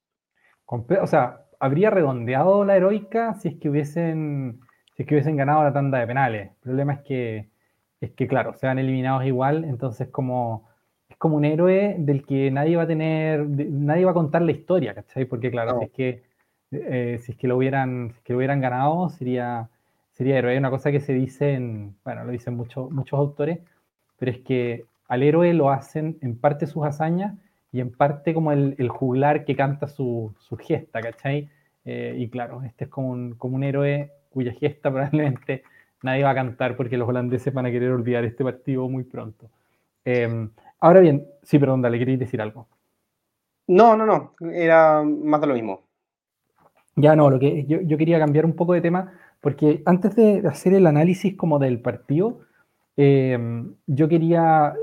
O 0.66 1.06
sea, 1.06 1.46
habría 1.60 1.90
redondeado 1.90 2.64
la 2.64 2.76
heroica 2.76 3.34
si 3.34 3.48
es 3.48 3.54
que 3.56 3.70
hubiesen, 3.70 4.60
si 4.96 5.02
es 5.02 5.08
que 5.08 5.14
hubiesen 5.14 5.36
ganado 5.36 5.62
la 5.62 5.72
tanda 5.72 5.98
de 5.98 6.06
penales. 6.06 6.50
El 6.50 6.56
problema 6.62 6.94
es 6.94 7.00
que, 7.00 7.48
es 8.00 8.10
que 8.12 8.26
claro, 8.26 8.54
se 8.54 8.66
van 8.66 8.78
eliminados 8.78 9.24
igual, 9.26 9.64
entonces 9.64 10.08
como 10.08 10.68
es 11.08 11.16
como 11.18 11.36
un 11.36 11.44
héroe 11.44 11.96
del 11.98 12.24
que 12.26 12.50
nadie 12.50 12.76
va 12.76 12.84
a 12.84 12.86
tener, 12.86 13.46
nadie 13.48 14.04
va 14.04 14.10
a 14.12 14.14
contar 14.14 14.42
la 14.42 14.52
historia, 14.52 14.94
¿cachai? 14.94 15.26
Porque 15.26 15.50
claro, 15.50 15.80
es 15.82 15.90
que 15.90 16.22
eh, 16.72 17.18
si 17.22 17.32
es 17.32 17.38
que 17.38 17.48
lo 17.48 17.56
hubieran, 17.56 18.14
que 18.24 18.32
lo 18.32 18.38
hubieran 18.38 18.60
ganado, 18.60 19.08
sería, 19.10 19.68
sería 20.12 20.38
héroe. 20.38 20.52
Hay 20.52 20.58
una 20.58 20.70
cosa 20.70 20.90
que 20.90 21.00
se 21.00 21.12
dice 21.12 21.54
en, 21.54 21.96
bueno, 22.04 22.24
lo 22.24 22.32
dicen 22.32 22.56
muchos 22.56 22.90
muchos 22.90 23.18
autores, 23.18 23.60
pero 24.18 24.32
es 24.32 24.38
que 24.38 24.86
al 25.08 25.22
héroe 25.22 25.52
lo 25.54 25.70
hacen 25.70 26.18
en 26.22 26.38
parte 26.38 26.66
sus 26.66 26.84
hazañas 26.84 27.34
y 27.72 27.80
en 27.80 27.92
parte 27.92 28.34
como 28.34 28.52
el, 28.52 28.74
el 28.78 28.88
juglar 28.88 29.44
que 29.44 29.56
canta 29.56 29.88
su, 29.88 30.34
su 30.40 30.56
gesta, 30.56 31.00
¿cachai? 31.02 31.48
Eh, 31.84 32.14
y 32.18 32.28
claro, 32.28 32.62
este 32.62 32.84
es 32.84 32.90
como 32.90 33.10
un, 33.10 33.34
como 33.34 33.56
un 33.56 33.64
héroe 33.64 34.10
cuya 34.36 34.52
gesta 34.52 34.90
probablemente 34.90 35.62
nadie 36.02 36.22
va 36.22 36.30
a 36.30 36.34
cantar 36.34 36.76
porque 36.76 36.98
los 36.98 37.08
holandeses 37.08 37.52
van 37.54 37.64
a 37.64 37.70
querer 37.70 37.90
olvidar 37.90 38.22
este 38.24 38.44
partido 38.44 38.86
muy 38.88 39.04
pronto. 39.04 39.48
Em, 40.04 40.50
ahora 40.78 41.00
bien, 41.00 41.26
sí, 41.42 41.58
perdón, 41.58 41.80
dale, 41.80 41.98
queréis 41.98 42.18
decir 42.18 42.40
algo. 42.42 42.68
No, 43.66 43.96
no, 43.96 44.04
no, 44.04 44.34
era 44.52 45.02
más 45.02 45.40
de 45.40 45.46
lo 45.46 45.54
mismo. 45.54 45.80
Ya 46.96 47.16
no, 47.16 47.30
lo 47.30 47.38
que 47.38 47.64
yo, 47.66 47.98
quería 47.98 48.18
cambiar 48.18 48.44
un 48.44 48.54
poco 48.54 48.74
de 48.74 48.82
tema, 48.82 49.12
porque 49.40 49.82
antes 49.86 50.14
de 50.14 50.42
hacer 50.46 50.74
el 50.74 50.86
análisis 50.86 51.34
como 51.34 51.58
del 51.58 51.80
partido, 51.80 52.40
em, 52.96 53.74
yo 53.86 54.06
quería, 54.08 54.74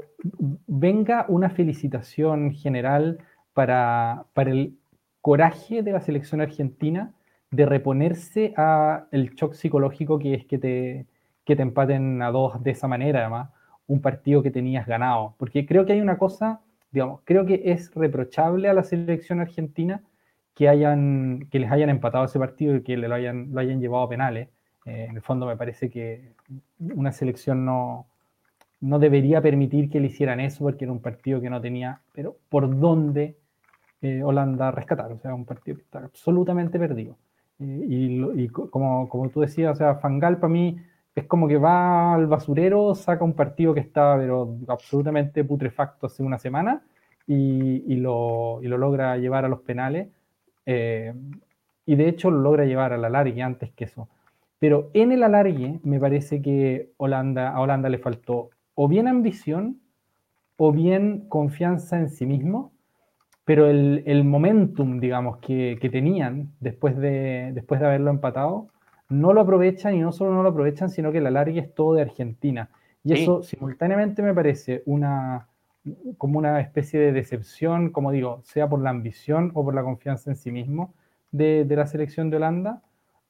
venga 0.68 1.26
una 1.30 1.50
felicitación 1.52 2.52
general 2.54 3.20
para, 3.54 4.26
para 4.34 4.52
el 4.52 4.78
coraje 5.22 5.84
de 5.84 5.92
la 5.92 6.02
selección 6.02 6.42
argentina 6.42 7.14
de 7.54 7.68
reponerse 7.68 8.54
a 8.58 9.06
el 9.12 9.36
shock 9.36 9.54
psicológico 9.54 10.18
que 10.18 10.34
es 10.34 10.46
que 10.46 10.58
te, 10.58 11.06
que 11.46 11.56
te 11.56 11.62
empaten 11.62 12.22
a 12.24 12.32
dos 12.32 12.62
de 12.64 12.72
esa 12.72 12.88
manera, 12.88 13.20
además, 13.22 13.50
un 13.86 14.02
partido 14.02 14.42
que 14.42 14.50
tenías 14.50 14.88
ganado. 14.88 15.36
Porque 15.38 15.66
creo 15.66 15.86
que 15.86 15.94
hay 15.94 16.02
una 16.02 16.18
cosa, 16.18 16.62
digamos, 16.92 17.22
creo 17.26 17.46
que 17.46 17.62
es 17.66 17.94
reprochable 17.94 18.70
a 18.70 18.74
la 18.74 18.84
selección 18.84 19.40
argentina 19.40 20.02
que, 20.56 20.68
hayan, 20.68 21.48
que 21.52 21.60
les 21.60 21.72
hayan 21.72 21.90
empatado 21.90 22.26
ese 22.26 22.40
partido 22.40 22.76
y 22.76 22.82
que 22.82 22.98
lo 22.98 23.14
hayan, 23.14 23.54
lo 23.54 23.60
hayan 23.60 23.80
llevado 23.80 24.06
a 24.06 24.10
penales. 24.10 24.50
Eh, 24.86 25.06
en 25.10 25.16
el 25.16 25.22
fondo 25.22 25.46
me 25.46 25.56
parece 25.56 25.92
que 25.92 26.34
una 26.80 27.12
selección 27.12 27.66
no, 27.66 28.08
no 28.82 28.98
debería 28.98 29.42
permitir 29.42 29.92
que 29.92 30.00
le 30.00 30.08
hicieran 30.08 30.40
eso 30.40 30.64
porque 30.64 30.86
era 30.86 30.92
un 30.92 31.02
partido 31.02 31.40
que 31.40 31.52
no 31.52 31.62
tenía, 31.62 32.02
pero 32.14 32.36
por 32.50 32.80
dónde 32.80 33.38
eh, 34.02 34.24
Holanda 34.24 34.72
rescatar, 34.72 35.12
o 35.12 35.20
sea, 35.20 35.36
un 35.36 35.46
partido 35.46 35.78
que 35.78 35.84
está 35.84 36.00
absolutamente 36.00 36.80
perdido. 36.80 37.16
Y, 37.64 38.50
como, 38.50 39.08
como, 39.10 39.30
tú 39.30 39.42
decías, 39.42 39.74
o 39.74 39.76
sea, 39.76 39.96
Fangal 39.96 40.38
para 40.38 40.52
mí 40.52 40.78
es 41.16 41.26
como 41.26 41.48
que 41.48 41.58
va 41.58 42.14
al 42.16 42.28
basurero, 42.28 42.96
saca 42.96 43.24
un 43.24 43.34
partido 43.34 43.74
que 43.74 43.80
estaba 43.80 44.18
pero 44.18 44.58
absolutamente 44.68 45.44
putrefacto 45.44 46.08
hace 46.08 46.24
una 46.24 46.40
semana 46.40 46.84
y, 47.28 47.84
y, 47.94 47.98
lo, 47.98 48.60
y 48.62 48.68
lo 48.68 48.78
logra 48.78 49.18
llevar 49.18 49.46
a 49.46 49.50
los 49.50 49.62
penales 49.62 50.10
eh, 50.66 51.14
y 51.86 51.96
de 51.96 52.10
hecho 52.10 52.32
lo 52.32 52.40
logra 52.40 52.66
llevar 52.66 52.94
al 52.94 53.06
alargue 53.06 53.42
antes 53.42 53.72
que 53.72 53.86
eso. 53.86 54.10
Pero 54.60 54.90
en 54.94 55.12
el 55.12 55.24
alargue 55.24 55.80
me 55.84 56.00
parece 56.00 56.42
que 56.42 56.92
Holanda, 56.98 57.50
a 57.50 57.60
Holanda 57.62 57.90
le 57.90 57.98
faltó 57.98 58.50
o 58.76 58.88
bien 58.88 59.08
ambición 59.08 59.82
o 60.58 60.72
bien 60.72 61.28
confianza 61.30 61.98
en 62.00 62.10
sí 62.10 62.26
mismo, 62.26 62.73
pero 63.46 63.70
el, 63.70 64.04
el 64.06 64.24
momentum, 64.24 65.00
digamos, 65.00 65.38
que, 65.38 65.78
que, 65.82 65.90
tenían 65.90 66.52
después 66.60 66.98
de, 66.98 67.52
después 67.54 67.80
de 67.80 67.88
haberlo 67.88 68.10
empatado, 68.10 68.70
no 69.10 69.34
lo 69.34 69.42
aprovechan 69.42 69.96
y 69.96 70.00
no 70.00 70.12
solo 70.12 70.34
no 70.34 70.44
lo 70.44 70.50
aprovechan, 70.50 70.90
sino 70.90 71.12
que 71.12 71.18
el 71.20 71.28
alargue 71.28 71.60
es 71.60 71.74
todo 71.74 71.94
de 71.94 72.02
Argentina. 72.02 72.70
Y 73.04 73.14
eso 73.14 73.44
simultáneamente 73.44 74.22
me 74.22 74.34
parece 74.34 74.82
una, 74.86 75.48
como 76.18 76.40
una 76.40 76.62
especie 76.62 77.00
de 77.00 77.12
decepción, 77.12 77.92
como 77.92 78.12
digo, 78.12 78.42
sea 78.44 78.70
por 78.70 78.82
la 78.82 78.92
ambición 78.92 79.52
o 79.54 79.64
por 79.64 79.76
la 79.76 79.84
confianza 79.84 80.32
en 80.32 80.38
sí 80.38 80.52
mismo 80.52 80.94
de, 81.32 81.66
la 81.70 81.86
selección 81.86 82.30
de 82.30 82.38
Holanda, 82.38 82.82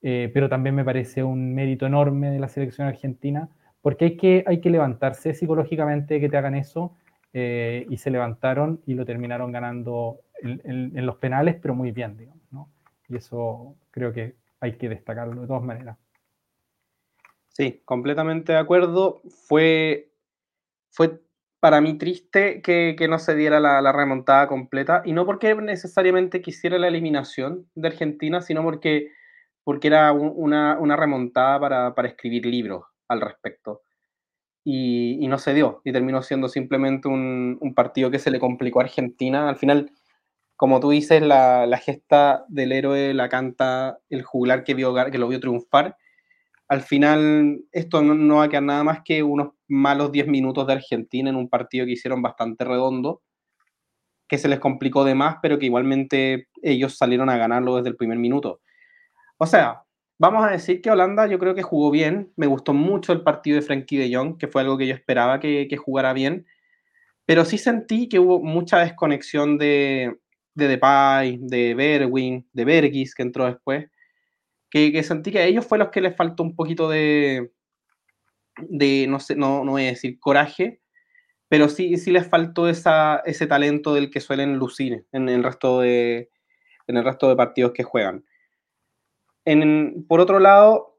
eh, 0.04 0.30
pero 0.34 0.50
también 0.50 0.76
me 0.76 0.86
parece 0.86 1.24
un 1.24 1.56
mérito 1.56 1.88
enorme 1.88 2.30
de 2.30 2.40
la 2.40 2.50
selección 2.50 2.88
argentina 2.88 3.50
porque 3.82 4.06
hay 4.06 4.18
que, 4.18 4.44
hay 4.46 4.62
que 4.62 4.70
levantarse 4.70 5.34
psicológicamente 5.34 6.20
que 6.20 6.30
te 6.30 6.38
hagan 6.38 6.56
eso, 6.56 6.94
eh, 7.34 7.88
y 7.90 7.98
se 7.98 8.12
levantaron 8.12 8.82
y 8.86 8.94
lo 8.94 9.06
terminaron 9.06 9.52
ganando 9.52 10.20
en, 10.42 11.06
los 11.06 11.18
penales, 11.18 11.56
pero 11.62 11.74
muy 11.74 11.92
bien, 11.92 12.16
digamos, 12.18 12.44
¿no? 12.52 12.70
Y 13.10 13.16
eso 13.18 13.76
creo 13.92 14.14
que 14.14 14.36
hay 14.60 14.78
que 14.78 14.90
destacarlo 14.90 15.42
de 15.42 15.48
todas 15.48 15.64
maneras. 15.64 15.98
Sí, 17.50 17.82
completamente 17.86 18.54
de 18.54 18.60
acuerdo. 18.60 19.22
Fue, 19.48 20.12
fue 20.92 21.22
para 21.60 21.82
mí 21.82 21.98
triste 21.98 22.62
que, 22.62 22.96
no 23.10 23.20
se 23.20 23.36
diera 23.36 23.60
la, 23.60 23.92
remontada 23.92 24.48
completa, 24.48 25.02
y 25.06 25.14
no 25.14 25.26
porque 25.26 25.56
necesariamente 25.56 26.42
quisiera 26.42 26.78
la 26.78 26.88
eliminación 26.88 27.70
de 27.74 27.88
Argentina, 27.88 28.42
sino 28.42 28.64
porque, 28.64 29.12
porque 29.64 29.88
era 29.88 30.12
una, 30.12 30.96
remontada 30.98 31.60
para, 31.60 31.96
para, 31.96 32.10
escribir 32.10 32.46
libros 32.46 32.84
al 33.08 33.22
respecto. 33.22 33.82
Y, 34.66 35.28
no 35.28 35.38
se 35.40 35.54
dio, 35.54 35.82
y 35.84 35.92
terminó 35.92 36.22
siendo 36.22 36.48
simplemente 36.48 37.08
un, 37.08 37.74
partido 37.76 38.12
que 38.12 38.20
se 38.20 38.32
le 38.32 38.40
complicó 38.40 38.80
a 38.80 38.84
Argentina. 38.84 39.50
Al 39.50 39.58
final, 39.58 39.92
como 40.56 40.80
tú 40.80 40.92
dices, 40.92 41.22
la, 41.22 41.68
gesta 41.84 42.46
del 42.48 42.72
héroe 42.72 43.14
la 43.14 43.30
canta 43.30 44.00
el 44.10 44.24
juglar 44.24 44.64
que, 44.64 44.74
vio, 44.74 44.94
que 45.12 45.18
lo 45.18 45.28
vio 45.28 45.40
triunfar 45.40 45.98
al 46.74 46.82
final 46.82 47.62
esto 47.72 48.02
no, 48.02 48.38
va 48.38 48.46
a 48.46 48.50
quedar 48.50 48.64
nada 48.64 48.84
más 48.84 49.02
que 49.04 49.22
unos 49.22 49.54
malos 49.68 50.12
10 50.12 50.28
minutos 50.28 50.66
de 50.66 50.74
Argentina 50.74 51.30
en 51.30 51.36
un 51.36 51.50
partido 51.50 51.86
que 51.86 51.92
hicieron 51.92 52.22
bastante 52.22 52.64
redondo, 52.64 53.22
que 54.28 54.38
se 54.38 54.48
les 54.48 54.60
complicó 54.60 55.04
de 55.04 55.16
más, 55.16 55.38
pero 55.42 55.60
que 55.60 55.68
igualmente 55.68 56.48
ellos 56.62 56.98
salieron 56.98 57.30
a 57.30 57.38
ganarlo 57.38 57.76
desde 57.76 57.90
el 57.90 57.96
primer 57.96 58.18
minuto. 58.18 58.62
O 59.38 59.46
sea, 59.46 59.84
vamos 60.18 60.46
a 60.46 60.52
decir 60.52 60.82
que 60.82 60.92
Holanda 60.92 61.28
yo 61.28 61.40
creo 61.40 61.56
que 61.56 61.64
jugó 61.64 61.92
bien, 61.92 62.32
me 62.36 62.48
gustó 62.48 62.74
mucho 62.74 63.14
el 63.14 63.22
partido 63.22 63.56
de 63.56 63.62
Frankie 63.62 63.98
de 63.98 64.16
Jong, 64.16 64.38
que 64.38 64.48
fue 64.48 64.62
algo 64.62 64.78
que 64.78 64.88
yo 64.88 64.94
esperaba 64.94 65.40
que, 65.40 65.78
jugara 65.78 66.14
bien, 66.14 66.46
pero 67.26 67.46
sí 67.46 67.58
sentí 67.58 68.10
que 68.10 68.20
hubo 68.20 68.42
mucha 68.42 68.80
desconexión 68.80 69.58
de, 69.58 70.18
de 70.56 70.68
Depay, 70.68 71.40
de 71.42 71.74
Berwin, 71.76 72.48
de 72.54 72.66
Bergis, 72.66 73.16
que 73.16 73.24
entró 73.24 73.46
después, 73.46 73.88
que, 74.70 75.04
sentí 75.04 75.32
que 75.32 75.40
a 75.40 75.46
ellos 75.46 75.66
fue 75.66 75.78
los 75.78 75.90
que 75.90 76.02
les 76.02 76.16
faltó 76.16 76.44
un 76.44 76.56
poquito 76.56 76.90
de, 76.90 77.52
de 78.58 79.06
no 79.08 79.20
sé, 79.20 79.36
no, 79.36 79.64
no 79.64 79.74
voy 79.74 79.84
a 79.84 79.92
decir 79.92 80.20
coraje, 80.20 80.82
pero 81.48 81.70
sí, 81.70 81.98
sí 81.98 82.12
les 82.12 82.28
faltó 82.28 82.68
esa, 82.68 83.22
ese 83.26 83.46
talento 83.46 83.94
del 83.94 84.10
que 84.10 84.20
suelen 84.20 84.58
lucir 84.58 85.06
en 85.12 85.30
el 85.30 85.44
resto 85.44 85.82
de, 85.82 86.32
en 86.88 86.98
el 86.98 87.04
resto 87.04 87.30
de 87.30 87.36
partidos 87.36 87.74
que 87.74 87.84
juegan. 87.84 88.26
En, 89.46 90.06
por 90.08 90.20
otro 90.20 90.40
lado, 90.40 90.98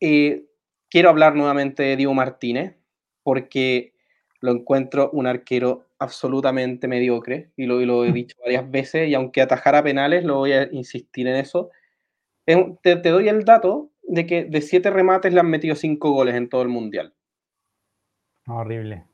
eh, 0.00 0.46
quiero 0.88 1.10
hablar 1.10 1.34
nuevamente 1.34 1.82
de 1.82 1.96
Diego 1.96 2.14
Martínez, 2.14 2.76
porque 3.22 3.94
lo 4.40 4.52
encuentro 4.52 5.10
un 5.12 5.26
arquero 5.26 5.86
absolutamente 5.98 6.88
mediocre, 6.88 7.50
y 7.56 7.66
lo, 7.66 7.80
y 7.80 7.86
lo 7.86 8.04
he 8.04 8.12
dicho 8.12 8.36
varias 8.40 8.70
veces, 8.70 9.08
y 9.08 9.14
aunque 9.14 9.42
atajara 9.42 9.82
penales, 9.82 10.24
lo 10.24 10.36
voy 10.36 10.52
a 10.52 10.68
insistir 10.72 11.26
en 11.26 11.36
eso, 11.36 11.70
te, 12.82 12.96
doy 12.96 13.28
el 13.28 13.44
dato 13.44 13.90
de 14.02 14.26
que 14.26 14.44
de 14.44 14.60
siete 14.62 14.90
remates 14.90 15.32
le 15.32 15.40
han 15.40 15.50
metido 15.50 15.74
cinco 15.74 16.12
goles 16.12 16.34
en 16.34 16.48
todo 16.48 16.62
el 16.62 16.68
mundial. 16.68 17.14
Horrible. 18.46 19.04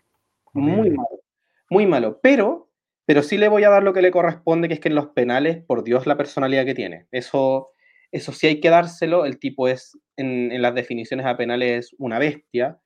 Muy 0.52 0.90
malo. 0.90 1.20
Muy 1.68 1.86
malo. 1.86 2.20
Pero, 2.22 2.70
pero 3.04 3.22
sí 3.22 3.36
le 3.36 3.48
voy 3.48 3.64
a 3.64 3.70
dar 3.70 3.82
lo 3.82 3.92
que 3.92 4.02
le 4.02 4.12
corresponde, 4.12 4.68
que 4.68 4.74
es 4.74 4.80
que 4.80 4.88
en 4.88 4.94
los 4.94 5.08
penales, 5.08 5.64
por 5.64 5.82
Dios, 5.82 6.06
la 6.06 6.16
personalidad 6.16 6.64
que 6.64 6.74
tiene. 6.74 7.08
Eso, 7.10 7.70
eso 8.14 8.32
sí 8.32 8.46
hay 8.46 8.60
que 8.60 8.70
dárselo. 8.70 9.26
El 9.26 9.38
tipo 9.38 9.68
es, 9.68 9.98
en, 10.16 10.62
las 10.62 10.74
definiciones 10.74 11.26
a 11.26 11.36
penales, 11.36 11.94
una 11.98 12.18
bestia. 12.18 12.78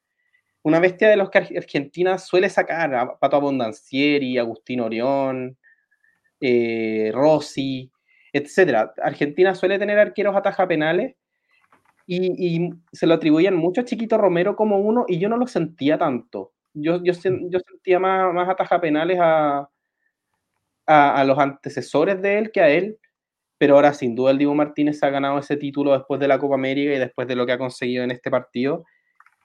Una 0.63 0.81
bestia 0.81 1.09
de 1.09 1.17
los 1.17 1.31
que 1.31 1.39
Argentina 1.39 2.19
suele 2.19 2.49
sacar 2.51 2.95
a 2.95 3.19
Pato 3.19 3.37
Abondancieri, 3.37 4.39
Agustín 4.39 4.81
Orión, 4.81 5.57
eh, 6.41 7.11
Rossi 7.15 7.91
etcétera. 8.33 8.93
Argentina 9.03 9.55
suele 9.55 9.79
tener 9.79 9.99
arqueros 9.99 10.37
ataja 10.37 10.67
penales 10.67 11.15
y, 12.07 12.71
se 12.93 13.07
lo 13.07 13.15
atribuían 13.15 13.57
mucho 13.57 13.83
a 13.83 13.85
Chiquito 13.85 14.17
Romero 14.17 14.57
como 14.57 14.79
uno 14.79 15.05
y 15.09 15.19
yo 15.19 15.29
no 15.29 15.37
lo 15.37 15.47
sentía 15.47 15.99
tanto. 15.99 16.53
Yo, 16.75 17.03
yo, 17.03 17.13
yo 17.13 17.59
sentía 17.61 17.99
más, 17.99 18.33
más 18.33 18.49
ataja 18.49 18.81
penales 18.81 19.19
a, 19.21 19.69
a, 20.87 21.25
los 21.25 21.39
antecesores 21.39 22.23
de 22.23 22.39
él 22.39 22.53
que 22.53 22.61
a 22.61 22.71
él, 22.71 22.99
pero 23.59 23.75
ahora 23.75 23.93
sin 23.93 24.15
duda 24.15 24.31
el 24.31 24.39
Diego 24.39 24.55
Martínez 24.55 25.03
ha 25.03 25.11
ganado 25.11 25.39
ese 25.39 25.57
título 25.57 25.93
después 25.93 26.21
de 26.21 26.29
la 26.29 26.39
Copa 26.39 26.55
América 26.55 26.95
y 26.95 26.99
después 26.99 27.29
de 27.29 27.37
lo 27.37 27.45
que 27.45 27.53
ha 27.53 27.59
conseguido 27.59 28.05
en 28.05 28.13
este 28.13 28.31
partido, 28.31 28.85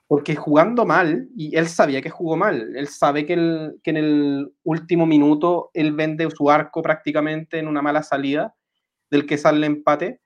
porque 0.06 0.36
jugando 0.36 0.84
mal, 0.84 1.28
y 1.36 1.56
él 1.56 1.66
sabía 1.66 2.02
que 2.02 2.10
jugó 2.10 2.36
mal, 2.36 2.76
él 2.76 2.88
sabe 2.88 3.24
que, 3.24 3.32
en 3.32 3.96
el 3.96 4.52
último 4.62 5.06
minuto 5.06 5.70
él 5.72 5.92
vende 5.92 6.30
su 6.30 6.50
arco 6.50 6.82
prácticamente 6.82 7.58
en 7.58 7.68
una 7.68 7.82
mala 7.82 8.02
salida 8.02 8.54
del 9.10 9.26
que 9.26 9.38
sale 9.38 9.58
el 9.58 9.64
empate. 9.64 10.20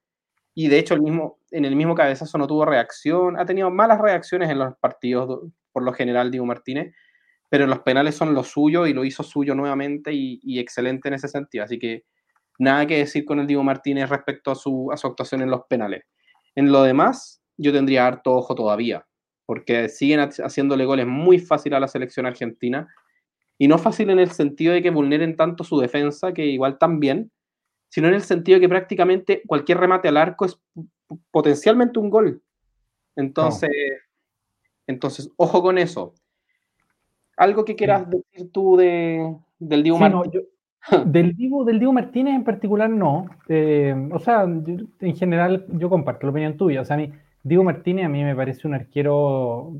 Y 0.54 0.68
de 0.68 0.78
hecho, 0.78 0.94
el 0.94 1.02
mismo, 1.02 1.38
en 1.52 1.64
el 1.64 1.76
mismo 1.76 1.94
cabezazo 1.94 2.36
no 2.38 2.48
tuvo 2.48 2.64
reacción. 2.64 3.38
Ha 3.38 3.46
tenido 3.46 3.70
malas 3.70 4.00
reacciones 4.00 4.50
en 4.50 4.58
los 4.58 4.76
partidos, 4.78 5.42
por 5.72 5.84
lo 5.84 5.92
general, 5.92 6.32
Diego 6.32 6.46
Martínez. 6.46 6.92
Pero 7.48 7.66
los 7.66 7.80
penales 7.80 8.16
son 8.16 8.34
lo 8.34 8.42
suyo 8.42 8.86
y 8.86 8.92
lo 8.92 9.04
hizo 9.04 9.22
suyo 9.22 9.54
nuevamente 9.54 10.10
y, 10.12 10.58
excelente 10.58 11.08
en 11.08 11.14
ese 11.14 11.28
sentido. 11.28 11.64
Así 11.64 11.78
que 11.78 12.04
nada 12.58 12.86
que 12.86 12.98
decir 12.98 13.24
con 13.24 13.38
el 13.38 13.46
Diego 13.46 13.62
Martínez 13.62 14.10
respecto 14.10 14.50
a 14.50 14.54
su, 14.54 14.90
a 14.92 14.96
su 14.96 15.06
actuación 15.06 15.42
en 15.42 15.50
los 15.50 15.62
penales. 15.68 16.04
En 16.54 16.72
lo 16.72 16.82
demás, 16.82 17.40
yo 17.56 17.72
tendría 17.72 18.06
harto 18.06 18.34
ojo 18.34 18.54
todavía, 18.54 19.06
porque 19.46 19.88
siguen 19.88 20.20
haciéndole 20.20 20.84
goles 20.84 21.06
muy 21.06 21.38
fácil 21.38 21.74
a 21.74 21.80
la 21.80 21.88
selección 21.88 22.26
argentina. 22.26 22.88
Y 23.56 23.68
no 23.68 23.78
fácil 23.78 24.10
en 24.10 24.18
el 24.18 24.30
sentido 24.30 24.72
de 24.72 24.82
que 24.82 24.90
vulneren 24.90 25.36
tanto 25.36 25.64
su 25.64 25.78
defensa, 25.78 26.32
que 26.32 26.46
igual 26.46 26.78
también, 26.78 27.30
sino 27.88 28.08
en 28.08 28.14
el 28.14 28.22
sentido 28.22 28.56
de 28.56 28.60
que 28.60 28.68
prácticamente 28.68 29.42
cualquier 29.46 29.78
remate 29.78 30.08
al 30.08 30.16
arco 30.16 30.44
es 30.44 30.60
potencialmente 31.30 31.98
un 31.98 32.10
gol. 32.10 32.42
Entonces, 33.16 33.70
entonces 34.86 35.30
ojo 35.36 35.62
con 35.62 35.78
eso. 35.78 36.14
¿Algo 37.36 37.64
que 37.64 37.76
quieras 37.76 38.08
decir 38.08 38.50
tú 38.52 38.76
de, 38.76 39.36
del 39.58 39.82
Diego 39.82 39.98
Martínez? 39.98 40.44
del, 41.06 41.34
Diego, 41.36 41.64
del 41.64 41.78
Diego 41.78 41.92
Martínez 41.92 42.34
en 42.34 42.44
particular 42.44 42.88
no. 42.90 43.26
Eh, 43.48 43.94
o 44.12 44.18
sea, 44.18 44.42
en 44.42 45.16
general 45.16 45.66
yo 45.68 45.88
comparto 45.90 46.26
la 46.26 46.30
opinión 46.30 46.56
tuya. 46.56 46.80
O 46.80 46.84
sea, 46.84 46.94
a 46.94 46.98
mí, 46.98 47.12
Diego 47.42 47.64
Martínez 47.64 48.06
a 48.06 48.08
mí 48.08 48.22
me 48.24 48.36
parece 48.36 48.66
un 48.66 48.74
arquero 48.74 49.72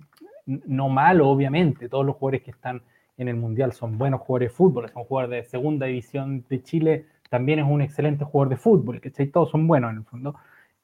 no 0.47 0.89
malo, 0.89 1.29
obviamente. 1.29 1.89
Todos 1.89 2.07
los 2.07 2.17
jugadores 2.17 2.43
que 2.43 2.51
están 2.51 2.83
en 3.17 3.29
el 3.29 3.37
Mundial 3.37 3.73
son 3.73 3.99
buenos 3.99 4.21
jugadores 4.21 4.51
de 4.51 4.57
fútbol, 4.57 4.89
son 4.91 5.05
jugadores 5.05 5.45
de 5.45 5.51
segunda 5.51 5.87
división 5.87 6.45
de 6.49 6.63
Chile 6.63 7.05
también 7.29 7.59
es 7.59 7.67
un 7.69 7.83
excelente 7.83 8.25
jugador 8.25 8.49
de 8.51 8.57
fútbol, 8.57 9.01
que 9.01 9.11
todos 9.27 9.51
son 9.51 9.67
buenos 9.67 9.91
en 9.93 9.99
el 9.99 10.05
fondo. 10.05 10.35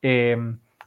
Eh, 0.03 0.37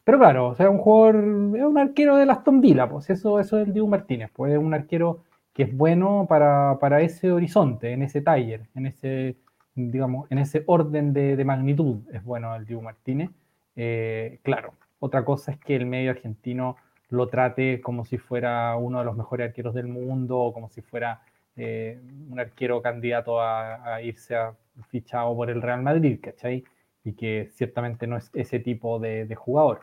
pero 0.04 0.20
claro, 0.20 0.50
o 0.50 0.56
sea, 0.56 0.70
un 0.70 0.78
jugador, 0.78 1.16
es 1.58 1.64
un 1.64 1.78
arquero 1.78 2.16
de 2.16 2.28
Villa, 2.62 2.88
pues 2.88 3.10
eso, 3.10 3.40
eso 3.40 3.60
es 3.60 3.68
el 3.68 3.74
Diego 3.74 3.88
Martínez, 3.88 4.30
pues 4.34 4.54
es 4.54 4.60
un 4.60 4.74
arquero 4.74 5.24
que 5.58 5.64
es 5.64 5.76
bueno 5.76 6.28
para, 6.30 7.02
ese 7.02 7.32
horizonte, 7.32 7.92
en 7.92 8.04
ese 8.04 8.22
taller, 8.22 8.68
en 8.76 8.86
ese, 8.86 9.38
digamos, 9.74 10.30
en 10.30 10.38
ese 10.38 10.64
orden 10.68 11.14
de, 11.14 11.44
magnitud, 11.44 12.02
es 12.14 12.24
bueno 12.24 12.56
el 12.56 12.68
Diego 12.68 12.84
Martínez. 12.84 13.32
Eh, 13.76 14.38
claro, 14.44 14.76
otra 15.00 15.26
cosa 15.26 15.52
es 15.52 15.58
que 15.58 15.76
el 15.76 15.88
medio 15.88 16.12
argentino 16.12 16.78
lo 17.10 17.28
trate 17.28 17.82
como 17.82 18.06
si 18.06 18.20
fuera 18.20 18.76
uno 18.76 19.00
de 19.00 19.06
los 19.06 19.18
mejores 19.18 19.48
arqueros 19.48 19.74
del 19.74 19.88
mundo, 19.88 20.38
o 20.38 20.54
como 20.54 20.70
si 20.70 20.84
fuera 20.84 21.24
eh, 21.56 22.00
un 22.30 22.40
arquero 22.40 22.80
candidato 22.84 23.42
a, 23.42 24.00
irse 24.04 24.36
a, 24.36 24.54
fichado 24.90 25.36
por 25.36 25.50
el 25.50 25.64
Real 25.64 25.82
Madrid, 25.82 26.20
¿cachai? 26.22 26.66
Y 27.04 27.14
que 27.14 27.50
ciertamente 27.52 28.06
no 28.06 28.18
es 28.18 28.30
ese 28.36 28.60
tipo 28.60 29.00
de, 29.00 29.34
jugador. 29.34 29.80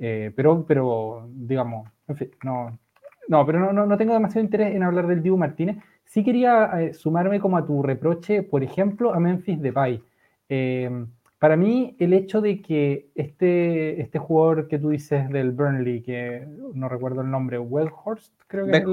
Eh, 0.00 0.32
pero, 0.34 0.64
pero, 0.66 1.28
digamos, 1.30 1.88
en 2.08 2.16
fin, 2.16 2.30
no, 2.42 2.76
no, 3.28 3.46
pero 3.46 3.72
no, 3.72 3.86
no, 3.86 3.96
tengo 3.96 4.14
demasiado 4.14 4.44
interés 4.44 4.74
en 4.74 4.82
hablar 4.82 5.06
del 5.06 5.22
Dibu 5.22 5.36
Martínez. 5.36 5.76
Sí 6.04 6.24
quería 6.24 6.70
eh, 6.80 6.94
sumarme 6.94 7.40
como 7.40 7.56
a 7.56 7.64
tu 7.66 7.82
reproche, 7.82 8.42
por 8.42 8.62
ejemplo, 8.62 9.14
a 9.14 9.20
Memphis 9.20 9.60
Depay. 9.60 10.02
para 11.38 11.56
mí, 11.56 11.96
el 11.98 12.12
hecho 12.12 12.40
de 12.40 12.60
que 12.60 13.08
este, 13.14 14.00
este 14.00 14.18
jugador 14.18 14.68
que 14.68 14.78
tú 14.78 14.90
dices 14.90 15.28
del 15.30 15.52
Burnley, 15.52 16.02
que 16.02 16.46
no 16.74 16.88
recuerdo 16.88 17.22
el 17.22 17.30
nombre, 17.30 17.58
Weghorst, 17.58 18.32
creo 18.46 18.66
que 18.66 18.84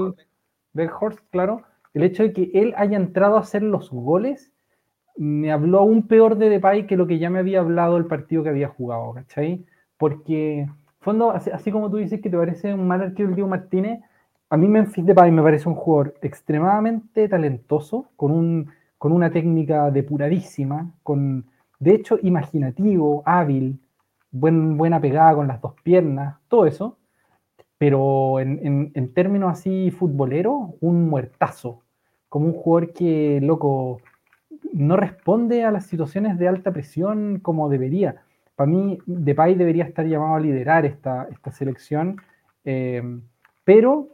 Weghorst, 0.74 1.20
claro, 1.30 1.62
el 1.94 2.04
hecho 2.04 2.22
de 2.22 2.32
que 2.32 2.50
él 2.54 2.74
haya 2.76 2.96
entrado 2.96 3.36
a 3.36 3.40
hacer 3.40 3.62
los 3.62 3.90
goles 3.90 4.52
me 5.16 5.52
habló 5.52 5.80
aún 5.80 6.06
peor 6.06 6.36
de 6.38 6.48
Depay 6.48 6.86
que 6.86 6.96
lo 6.96 7.06
que 7.06 7.18
ya 7.18 7.28
me 7.28 7.40
había 7.40 7.60
hablado 7.60 7.96
el 7.96 8.06
partido 8.06 8.42
que 8.42 8.48
había 8.48 8.68
jugado, 8.68 9.12
¿cachai? 9.12 9.66
Porque, 9.98 10.66
fondo, 11.00 11.30
así, 11.32 11.70
como 11.70 11.90
tú 11.90 11.98
dices 11.98 12.22
que 12.22 12.30
te 12.30 12.38
parece 12.38 12.72
un 12.72 12.88
mal 12.88 13.02
arquero 13.02 13.28
el 13.28 13.34
Diego 13.34 13.50
Martínez, 13.50 14.00
a 14.50 14.56
mí 14.56 14.66
Memphis 14.66 15.06
Depay 15.06 15.30
me 15.30 15.42
parece 15.42 15.68
un 15.68 15.76
jugador 15.76 16.14
extremadamente 16.22 17.28
talentoso, 17.28 18.10
con, 18.16 18.32
un, 18.32 18.70
con 18.98 19.12
una 19.12 19.30
técnica 19.30 19.90
depuradísima, 19.92 20.92
con, 21.04 21.46
de 21.78 21.94
hecho, 21.94 22.18
imaginativo, 22.22 23.22
hábil, 23.24 23.78
buen, 24.32 24.76
buena 24.76 25.00
pegada 25.00 25.36
con 25.36 25.46
las 25.46 25.60
dos 25.60 25.74
piernas, 25.82 26.36
todo 26.48 26.66
eso. 26.66 26.98
pero 27.78 28.40
en, 28.40 28.90
en, 28.94 29.14
términos 29.14 29.52
así 29.52 29.90
futboleros, 29.92 30.70
un 30.80 31.08
muertazo, 31.08 31.82
como 32.28 32.46
un 32.46 32.52
jugador 32.54 32.92
que, 32.92 33.40
loco, 33.42 34.00
no 34.72 34.96
responde 34.96 35.64
a 35.64 35.70
las 35.70 35.86
situaciones 35.86 36.38
de 36.38 36.48
alta 36.48 36.72
presión 36.72 37.38
como 37.40 37.68
debería. 37.68 38.22
Para 38.56 38.70
mí, 38.70 38.98
Depay 39.06 39.54
debería 39.54 39.84
estar 39.84 40.06
llamado 40.06 40.34
a 40.36 40.40
liderar 40.40 40.84
esta, 40.84 41.28
esta 41.30 41.52
selección, 41.52 42.16
eh, 42.64 43.02
pero, 43.64 44.08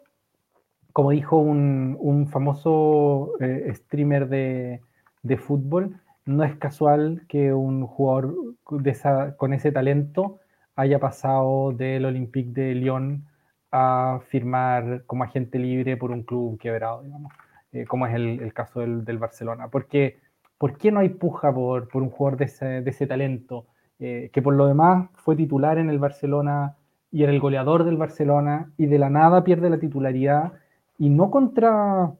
como 0.96 1.10
dijo 1.10 1.36
un, 1.36 1.94
un 2.00 2.26
famoso 2.26 3.34
eh, 3.40 3.70
streamer 3.74 4.30
de, 4.30 4.80
de, 5.22 5.36
fútbol, 5.36 6.00
no 6.24 6.42
es 6.42 6.56
casual 6.56 7.26
que 7.28 7.52
un 7.52 7.86
jugador 7.86 8.34
con 8.64 9.52
ese 9.52 9.72
talento 9.72 10.38
haya 10.74 10.98
pasado 10.98 11.72
del 11.72 12.06
Olympique 12.06 12.50
de 12.50 12.74
Lyon 12.76 13.26
a 13.70 14.20
firmar 14.26 15.02
como 15.04 15.24
agente 15.24 15.58
libre 15.58 15.98
por 15.98 16.12
un 16.12 16.22
club 16.22 16.58
quebrado, 16.58 17.02
digamos, 17.02 17.30
eh, 17.72 17.84
como 17.84 18.06
es 18.06 18.14
el, 18.14 18.40
el 18.40 18.54
caso 18.54 18.80
del, 18.80 19.04
del, 19.04 19.18
Barcelona. 19.18 19.68
Porque, 19.68 20.18
¿Por 20.56 20.78
qué 20.78 20.90
no 20.90 21.00
hay 21.00 21.10
puja 21.10 21.52
por, 21.52 21.88
por 21.88 22.02
un 22.02 22.08
jugador 22.08 22.38
de 22.38 22.46
ese, 22.46 22.64
de 22.80 22.90
ese 22.90 23.06
talento? 23.06 23.66
Eh, 23.98 24.30
que 24.32 24.40
por 24.40 24.54
lo 24.54 24.66
demás 24.66 25.10
fue 25.16 25.36
titular 25.36 25.76
en 25.76 25.90
el 25.90 25.98
Barcelona 25.98 26.76
y 27.12 27.22
era 27.22 27.32
el 27.32 27.40
goleador 27.40 27.84
del 27.84 27.98
Barcelona 27.98 28.72
y 28.78 28.86
de 28.86 28.98
la 28.98 29.10
nada 29.10 29.44
pierde 29.44 29.68
la 29.68 29.78
titularidad 29.78 30.54
y 30.98 31.08
no 31.08 31.30
contra 31.30 32.12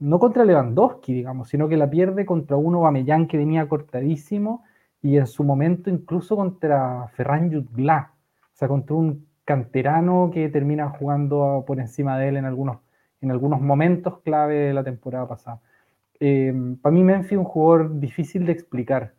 no 0.00 0.18
contra 0.20 0.44
Lewandowski, 0.44 1.12
digamos, 1.12 1.48
sino 1.48 1.68
que 1.68 1.76
la 1.76 1.90
pierde 1.90 2.24
contra 2.24 2.56
uno 2.56 2.80
Bamellán 2.80 3.26
que 3.26 3.36
venía 3.36 3.68
cortadísimo 3.68 4.64
y 5.02 5.16
en 5.16 5.26
su 5.26 5.44
momento 5.44 5.90
incluso 5.90 6.36
contra 6.36 7.08
Ferran 7.14 7.52
Jutgla, 7.52 8.12
o 8.52 8.56
sea, 8.56 8.68
contra 8.68 8.94
un 8.94 9.26
canterano 9.44 10.30
que 10.32 10.48
termina 10.48 10.88
jugando 10.90 11.64
por 11.66 11.80
encima 11.80 12.18
de 12.18 12.28
él 12.28 12.36
en 12.36 12.44
algunos, 12.44 12.78
en 13.20 13.30
algunos 13.30 13.60
momentos 13.60 14.20
clave 14.20 14.54
de 14.54 14.74
la 14.74 14.84
temporada 14.84 15.26
pasada. 15.26 15.60
Eh, 16.20 16.52
para 16.82 16.92
mí 16.92 17.02
Memphis 17.04 17.32
es 17.32 17.38
un 17.38 17.44
jugador 17.44 17.98
difícil 17.98 18.44
de 18.46 18.52
explicar, 18.52 19.14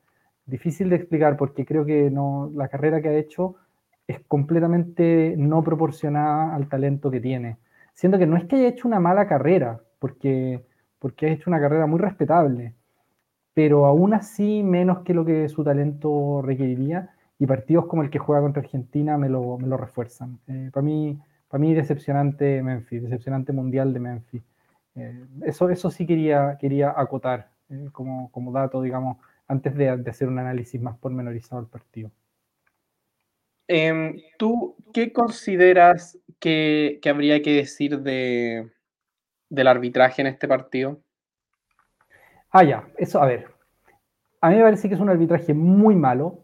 difícil 0.46 0.90
de 0.90 0.98
explicar 0.98 1.38
porque 1.38 1.66
creo 1.66 1.86
que 1.86 2.10
no, 2.12 2.52
la 2.54 2.68
carrera 2.68 3.02
que 3.02 3.10
ha 3.10 3.18
hecho 3.18 3.56
es 4.08 4.20
completamente 4.28 5.36
no 5.38 5.64
proporcionada 5.64 6.56
al 6.56 6.68
talento 6.68 7.12
que 7.12 7.22
tiene. 7.22 7.58
Siento 8.00 8.18
que 8.18 8.26
no 8.26 8.38
es 8.38 8.46
que 8.46 8.56
haya 8.56 8.70
hecho 8.70 8.88
una 8.88 9.02
mala 9.02 9.28
carrera, 9.28 9.82
porque, 10.00 10.64
porque 11.00 11.26
ha 11.26 11.32
hecho 11.32 11.50
una 11.50 11.60
carrera 11.60 11.86
muy 11.86 12.00
respetable, 12.00 12.74
pero 13.54 13.86
aún 13.86 14.14
así 14.14 14.64
menos 14.64 15.00
que 15.00 15.14
lo 15.14 15.26
que 15.26 15.50
su 15.50 15.66
talento 15.66 16.42
requeriría 16.42 17.10
y 17.38 17.46
partidos 17.46 17.88
como 17.88 18.02
el 18.04 18.10
que 18.10 18.18
juega 18.18 18.42
contra 18.42 18.62
Argentina 18.62 19.18
me 19.18 19.28
lo, 19.28 19.58
me 19.58 19.68
lo 19.68 19.76
refuerzan. 19.76 20.40
Eh, 20.48 20.70
para, 20.74 20.82
mí, 20.82 21.20
para 21.50 21.60
mí 21.60 21.74
decepcionante 21.74 22.64
Memphis, 22.64 23.04
decepcionante 23.04 23.52
mundial 23.52 23.94
de 23.94 24.00
Memphis. 24.00 24.44
Eh, 24.96 25.26
eso, 25.42 25.70
eso 25.70 25.92
sí 25.92 26.08
quería, 26.08 26.58
quería 26.58 26.94
acotar 26.96 27.50
eh, 27.70 27.90
como, 27.92 28.32
como 28.32 28.54
dato, 28.54 28.82
digamos, 28.82 29.18
antes 29.46 29.76
de, 29.76 29.98
de, 29.98 30.10
hacer 30.10 30.30
un 30.30 30.40
análisis 30.40 30.82
más 30.82 30.98
pormenorizado 30.98 31.62
del 31.62 31.70
partido. 31.70 32.12
Em, 33.72 34.20
¿Tú 34.40 34.76
qué 34.92 35.14
consideras 35.14 36.18
que, 36.40 37.00
habría 37.06 37.44
que 37.44 37.54
decir 37.54 38.00
de, 38.00 38.68
del 39.48 39.68
arbitraje 39.68 40.24
en 40.24 40.28
este 40.28 40.48
partido? 40.48 41.00
Ah, 42.50 42.64
ya, 42.64 42.88
eso, 42.98 43.22
a 43.22 43.28
ver. 43.28 43.46
A 44.42 44.50
mí 44.50 44.56
me 44.56 44.64
parece 44.64 44.90
que 44.90 44.96
es 44.96 45.00
un 45.00 45.10
arbitraje 45.10 45.54
muy 45.54 45.96
malo, 45.96 46.40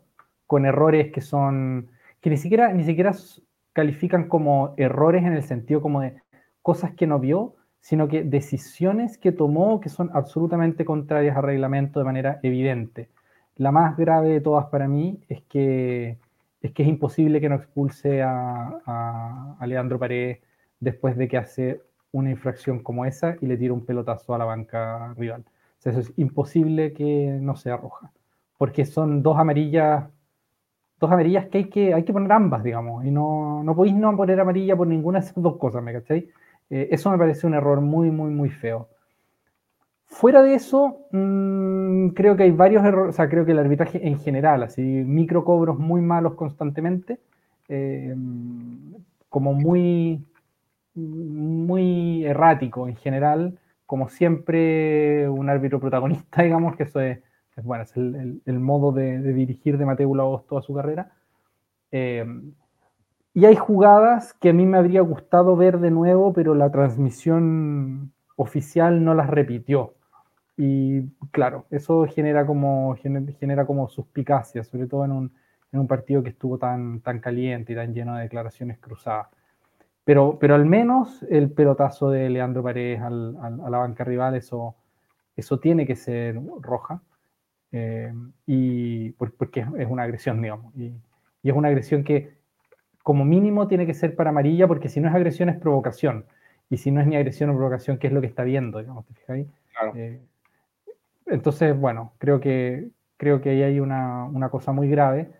con 0.45 0.67
errores 0.67 1.11
que 1.11 1.21
son. 1.21 1.89
que 2.21 2.29
ni 2.29 2.37
siquiera, 2.37 2.71
ni 2.71 2.83
siquiera 2.83 3.11
califican 3.73 4.29
como 4.29 4.75
errores 4.77 5.23
en 5.23 5.33
el 5.33 5.41
sentido 5.41 5.81
como 5.81 6.01
de 6.01 6.21
cosas 6.61 6.93
que 6.93 7.07
no 7.07 7.17
vio, 7.17 7.55
sino 7.79 8.07
que 8.07 8.23
decisiones 8.23 9.17
que 9.17 9.31
tomó 9.31 9.81
que 9.81 9.89
son 9.89 10.11
absolutamente 10.13 10.85
contrarias 10.85 11.35
al 11.37 11.43
reglamento 11.43 11.99
de 11.99 12.05
manera 12.05 12.39
evidente. 12.43 13.09
La 13.55 13.71
más 13.71 13.97
grave 13.97 14.29
de 14.29 14.41
todas 14.41 14.67
para 14.67 14.87
mí 14.87 15.23
es 15.27 15.41
que 15.45 16.19
es, 16.65 16.71
que 16.73 16.83
es 16.83 16.89
imposible 16.89 17.41
que 17.41 17.49
no 17.49 17.55
expulse 17.55 18.21
a, 18.21 18.79
a, 18.85 19.55
a 19.59 19.67
Leandro 19.67 19.99
Paredes 19.99 20.39
después 20.79 21.17
de 21.17 21.27
que 21.27 21.37
hace 21.37 21.81
una 22.11 22.31
infracción 22.31 22.79
como 22.79 23.05
esa 23.05 23.37
y 23.41 23.47
le 23.47 23.57
tira 23.57 23.73
un 23.73 23.85
pelotazo 23.85 24.33
a 24.35 24.37
la 24.37 24.45
banca 24.45 25.13
rival 25.17 25.45
eso 25.89 25.99
es 25.99 26.13
imposible 26.17 26.93
que 26.93 27.37
no 27.41 27.55
sea 27.55 27.77
roja, 27.77 28.11
porque 28.57 28.85
son 28.85 29.21
dos 29.21 29.37
amarillas, 29.37 30.05
dos 30.99 31.11
amarillas 31.11 31.47
que 31.47 31.59
hay 31.59 31.69
que, 31.69 31.93
hay 31.93 32.03
que 32.03 32.13
poner 32.13 32.31
ambas, 32.31 32.63
digamos, 32.63 33.05
y 33.05 33.11
no, 33.11 33.63
no 33.63 33.75
podéis 33.75 33.95
no 33.95 34.15
poner 34.15 34.39
amarilla 34.39 34.75
por 34.75 34.87
ninguna 34.87 35.19
de 35.19 35.25
esas 35.25 35.41
dos 35.41 35.57
cosas, 35.57 35.83
¿me 35.83 35.93
cacháis? 35.93 36.25
Eh, 36.69 36.89
eso 36.91 37.11
me 37.11 37.17
parece 37.17 37.45
un 37.47 37.53
error 37.53 37.81
muy, 37.81 38.09
muy, 38.11 38.31
muy 38.31 38.49
feo. 38.49 38.89
Fuera 40.15 40.41
de 40.41 40.55
eso, 40.55 41.07
mmm, 41.11 42.07
creo 42.11 42.37
que 42.37 42.43
hay 42.43 42.51
varios 42.51 42.85
errores, 42.85 43.13
o 43.13 43.17
sea, 43.17 43.27
creo 43.27 43.45
que 43.45 43.51
el 43.51 43.59
arbitraje 43.59 44.07
en 44.07 44.17
general, 44.17 44.63
así, 44.63 44.81
microcobros 44.81 45.77
muy 45.77 45.99
malos 45.99 46.35
constantemente, 46.35 47.19
eh, 47.67 48.15
como 49.27 49.51
muy, 49.51 50.25
muy 50.93 52.25
errático 52.25 52.87
en 52.87 52.95
general, 52.95 53.59
como 53.85 54.07
siempre, 54.07 55.27
un 55.27 55.49
árbitro 55.49 55.81
protagonista, 55.81 56.43
digamos, 56.43 56.77
que 56.77 56.83
eso 56.83 57.01
es, 57.01 57.19
bueno, 57.63 57.83
es 57.83 57.97
el, 57.97 58.59
modo 58.61 58.93
de, 58.93 59.19
dirigir 59.33 59.77
de 59.77 59.85
Mateo 59.85 60.15
Lagos 60.15 60.47
toda 60.47 60.61
su 60.61 60.73
carrera. 60.73 61.11
Eh, 61.91 62.25
y 63.33 63.43
hay 63.43 63.57
jugadas 63.57 64.33
que 64.35 64.51
a 64.51 64.53
mí 64.53 64.65
me 64.65 64.77
habría 64.77 65.01
gustado 65.01 65.57
ver 65.57 65.79
de 65.79 65.91
nuevo, 65.91 66.31
pero 66.31 66.55
la 66.55 66.71
transmisión 66.71 68.13
oficial 68.37 69.03
no 69.03 69.13
las 69.13 69.29
repitió. 69.29 69.95
Y 70.57 71.09
claro, 71.31 71.65
eso 71.69 72.05
genera 72.07 72.45
como, 72.45 72.95
genera 72.95 73.65
como 73.65 73.89
suspicacia, 73.89 74.63
sobre 74.63 74.87
todo 74.87 75.05
en 75.05 75.11
un, 75.11 75.31
en 75.71 75.79
un 75.79 75.87
partido 75.87 76.23
que 76.23 76.29
estuvo 76.29 76.57
tan, 76.57 77.01
tan 77.01 77.19
caliente 77.19 77.73
y 77.73 77.75
tan 77.75 77.93
lleno 77.93 78.15
de 78.15 78.23
declaraciones 78.23 78.79
cruzadas. 78.79 79.27
Pero, 80.05 80.37
pero 80.39 80.55
al 80.55 80.65
menos 80.65 81.23
el 81.29 81.51
pelotazo 81.51 82.09
de 82.09 82.29
Leandro 82.29 82.63
Paredes 82.63 83.01
al, 83.01 83.35
al, 83.41 83.59
a 83.61 83.69
la 83.69 83.77
banca 83.79 84.03
rival, 84.03 84.35
eso, 84.35 84.75
eso 85.35 85.59
tiene 85.59 85.85
que 85.85 85.95
ser 85.95 86.39
roja. 86.61 87.01
Eh, 87.71 88.13
y 88.45 89.09
porque 89.11 89.65
es 89.77 89.87
una 89.89 90.03
agresión, 90.03 90.41
digamos. 90.41 90.73
Y, 90.77 90.93
y, 91.43 91.49
es 91.49 91.55
una 91.55 91.67
agresión 91.67 92.03
que, 92.03 92.37
como 93.03 93.25
mínimo, 93.25 93.67
tiene 93.67 93.85
que 93.85 93.93
ser 93.93 94.15
para 94.15 94.29
amarilla, 94.29 94.67
porque 94.67 94.87
si 94.87 95.01
no 95.01 95.09
es 95.09 95.15
agresión, 95.15 95.49
es 95.49 95.57
provocación. 95.57 96.25
Y 96.69 96.77
si 96.77 96.91
no 96.91 97.01
es 97.01 97.07
ni 97.07 97.17
agresión 97.17 97.49
o 97.49 97.55
provocación, 97.55 97.97
¿qué 97.97 98.07
es 98.07 98.13
lo 98.13 98.21
que 98.21 98.27
está 98.27 98.43
viendo? 98.43 98.79
Digamos, 98.79 99.05
¿te 99.05 99.13
fijáis? 99.15 99.47
Claro. 99.73 99.93
Eh, 99.95 100.21
entonces, 101.25 101.77
bueno, 101.77 102.13
creo 102.17 102.39
que, 102.39 102.89
creo 103.17 103.41
que 103.41 103.49
ahí 103.51 103.63
hay 103.63 103.79
una, 103.79 104.25
una 104.25 104.49
cosa 104.49 104.71
muy 104.71 104.89
grave 104.89 105.31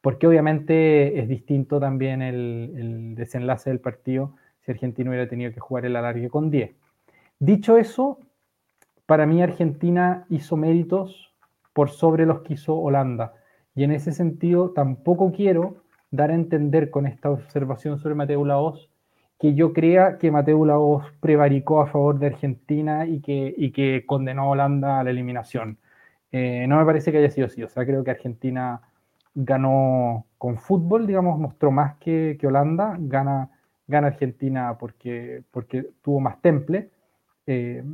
porque 0.00 0.26
obviamente 0.26 1.18
es 1.20 1.28
distinto 1.28 1.80
también 1.80 2.22
el, 2.22 2.72
el, 2.76 3.14
desenlace 3.14 3.70
del 3.70 3.80
partido 3.80 4.36
si 4.60 4.70
Argentina 4.70 5.10
hubiera 5.10 5.28
tenido 5.28 5.52
que 5.52 5.60
jugar 5.60 5.86
el 5.86 5.96
alargue 5.96 6.28
con 6.28 6.50
10. 6.50 6.74
Dicho 7.40 7.76
eso, 7.76 8.18
para 9.06 9.26
mí 9.26 9.42
Argentina 9.42 10.26
hizo 10.28 10.56
méritos 10.56 11.34
por 11.72 11.90
sobre 11.90 12.26
los 12.26 12.40
que 12.40 12.54
hizo 12.54 12.76
Holanda. 12.76 13.34
Y 13.74 13.84
en 13.84 13.92
ese 13.92 14.12
sentido 14.12 14.70
tampoco 14.70 15.32
quiero 15.32 15.84
dar 16.10 16.30
a 16.30 16.34
entender 16.34 16.90
con 16.90 17.06
esta 17.06 17.30
observación 17.30 17.98
sobre 17.98 18.14
Mateo 18.14 18.44
Laos 18.44 18.90
que 19.38 19.54
yo 19.54 19.72
crea 19.72 20.18
que 20.18 20.30
Mateo 20.30 20.64
Laos 20.64 21.06
prevaricó 21.20 21.80
a 21.80 21.86
favor 21.86 22.18
de 22.18 22.26
Argentina 22.26 23.06
y 23.06 23.20
que, 23.20 23.54
y 23.56 23.72
que 23.72 24.04
condenó 24.06 24.42
a 24.42 24.48
Holanda 24.50 25.00
a 25.00 25.04
la 25.04 25.10
eliminación. 25.10 25.78
Eh, 26.32 26.66
no 26.68 26.78
me 26.78 26.84
parece 26.84 27.12
que 27.12 27.18
haya 27.18 27.30
sido 27.30 27.46
así. 27.46 27.62
O 27.62 27.68
sea, 27.68 27.86
creo 27.86 28.04
que 28.04 28.10
Argentina 28.10 28.80
ganó 29.34 30.26
con 30.38 30.58
fútbol, 30.58 31.06
digamos, 31.06 31.38
mostró 31.38 31.70
más 31.70 31.96
que, 31.98 32.36
que 32.40 32.46
Holanda, 32.48 32.96
gana, 32.98 33.50
gana 33.86 34.08
Argentina 34.08 34.76
porque, 34.78 35.44
porque 35.52 35.88
tuvo 36.02 36.20
más 36.20 36.40
temple, 36.42 36.90
eh, 37.46 37.84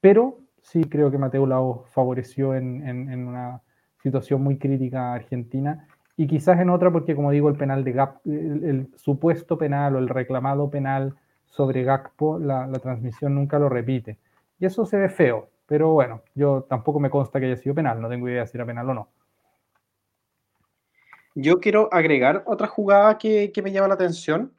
pero 0.00 0.38
sí 0.62 0.84
creo 0.84 1.10
que 1.10 1.18
Mateo 1.18 1.46
Lao 1.46 1.84
favoreció 1.90 2.54
en, 2.54 2.86
en, 2.88 3.10
en, 3.10 3.26
una 3.26 3.62
situación 4.02 4.42
muy 4.42 4.58
crítica 4.58 5.12
a 5.12 5.14
Argentina 5.14 5.88
y 6.16 6.26
quizás 6.26 6.60
en 6.60 6.70
otra 6.70 6.90
porque, 6.90 7.14
como 7.14 7.30
digo, 7.30 7.48
el 7.48 7.56
penal 7.56 7.84
de 7.84 7.92
Gap, 7.92 8.20
el, 8.24 8.64
el 8.64 8.88
supuesto 8.96 9.58
penal 9.58 9.96
o 9.96 9.98
el 9.98 10.08
reclamado 10.08 10.70
penal 10.70 11.14
sobre 11.46 11.84
Gakpo, 11.84 12.38
la, 12.38 12.66
la 12.66 12.78
transmisión 12.78 13.34
nunca 13.34 13.58
lo 13.58 13.68
repite. 13.68 14.18
Y 14.58 14.66
eso 14.66 14.86
se 14.86 14.96
ve 14.96 15.08
feo, 15.08 15.50
pero 15.66 15.92
bueno, 15.92 16.22
yo 16.34 16.62
tampoco 16.68 17.00
me 17.00 17.10
consta 17.10 17.40
que 17.40 17.46
haya 17.46 17.56
sido 17.56 17.74
penal, 17.74 18.00
no 18.00 18.08
tengo 18.08 18.28
idea 18.28 18.46
si 18.46 18.56
era 18.56 18.66
penal 18.66 18.90
o 18.90 18.94
no. 18.94 19.08
Yo 21.34 21.58
quiero 21.58 21.88
agregar 21.92 22.44
otra 22.46 22.68
jugada 22.68 23.18
que, 23.18 23.50
que, 23.52 23.60
me 23.60 23.72
llama 23.72 23.88
la 23.88 23.94
atención, 23.94 24.52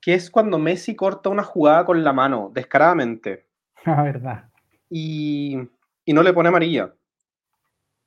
que 0.00 0.14
es 0.14 0.30
cuando 0.30 0.58
Messi 0.58 0.96
corta 0.96 1.28
una 1.28 1.42
jugada 1.42 1.84
con 1.84 2.02
la 2.02 2.12
mano, 2.12 2.50
descaradamente. 2.54 3.46
Ah, 3.86 4.02
verdad. 4.02 4.50
Y, 4.90 5.58
y, 6.04 6.12
no 6.12 6.22
le 6.22 6.34
pone 6.34 6.50
amarilla. 6.50 6.92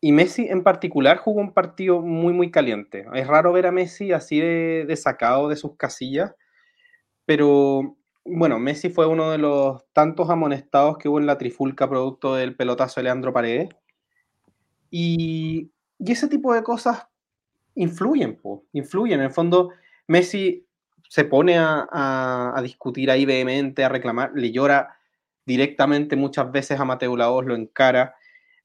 Y 0.06 0.12
Messi 0.12 0.48
en 0.50 0.64
particular 0.64 1.16
jugó 1.16 1.40
un 1.40 1.54
partido 1.54 2.02
muy, 2.02 2.34
muy 2.34 2.52
caliente. 2.52 3.06
Es 3.14 3.26
raro 3.26 3.54
ver 3.54 3.68
a 3.68 3.72
Messi 3.72 4.12
así 4.12 4.38
de, 4.38 4.84
de 4.86 4.98
sacado 4.98 5.48
de 5.48 5.56
sus 5.56 5.78
casillas, 5.78 6.36
pero 7.26 7.96
bueno, 8.26 8.60
Messi 8.60 8.90
fue 8.90 9.08
uno 9.08 9.32
de 9.32 9.38
los 9.38 9.82
tantos 9.94 10.30
amonestados 10.30 10.98
que 10.98 11.08
hubo 11.08 11.20
en 11.20 11.26
la 11.26 11.38
trifulca 11.38 11.90
producto 11.90 12.36
del 12.36 12.54
pelotazo 12.54 13.00
de 13.00 13.06
Leandro 13.06 13.32
Paredes. 13.32 13.70
Y, 14.92 15.72
ese 16.00 16.28
tipo 16.28 16.54
de 16.54 16.64
cosas 16.64 17.08
influyen, 17.76 18.38
influyen. 18.74 19.22
En 19.22 19.28
el 19.28 19.32
fondo, 19.32 19.70
Messi 20.08 20.68
se 21.08 21.24
pone 21.24 21.56
a, 21.58 22.60
discutir 22.62 23.10
ahí 23.10 23.24
vehemente, 23.24 23.86
a 23.86 23.90
reclamar, 23.90 24.34
le 24.36 24.52
llora 24.52 24.98
directamente 25.46 26.18
muchas 26.18 26.52
veces 26.52 26.78
a 26.78 26.84
Mateo 26.84 27.16
Laos, 27.16 27.46
lo 27.46 27.56
encara, 27.56 28.16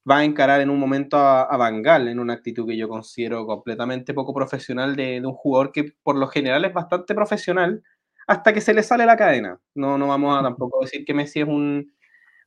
va 0.09 0.19
a 0.19 0.23
encarar 0.23 0.61
en 0.61 0.69
un 0.69 0.79
momento 0.79 1.17
a, 1.17 1.43
a 1.43 1.57
Bangal 1.57 2.07
en 2.07 2.19
una 2.19 2.33
actitud 2.33 2.67
que 2.67 2.77
yo 2.77 2.87
considero 2.87 3.45
completamente 3.45 4.13
poco 4.13 4.33
profesional 4.33 4.95
de, 4.95 5.21
de, 5.21 5.27
un 5.27 5.33
jugador 5.33 5.71
que 5.71 5.93
por 6.03 6.15
lo 6.15 6.27
general 6.27 6.65
es 6.65 6.73
bastante 6.73 7.13
profesional 7.13 7.83
hasta 8.27 8.53
que 8.53 8.61
se 8.61 8.73
le 8.73 8.83
sale 8.83 9.05
la 9.05 9.17
cadena. 9.17 9.59
No, 9.75 9.97
no 9.97 10.07
vamos 10.07 10.37
a 10.37 10.43
tampoco 10.43 10.79
decir 10.81 11.03
que 11.05 11.13
Messi 11.13 11.41
es 11.41 11.47
un, 11.47 11.93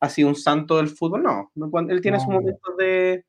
ha 0.00 0.08
sido 0.08 0.28
un 0.28 0.36
santo 0.36 0.76
del 0.76 0.88
fútbol, 0.88 1.22
no, 1.22 1.50
él 1.88 2.00
tiene 2.00 2.18
sus 2.18 2.28
momentos 2.28 2.76
de, 2.76 3.24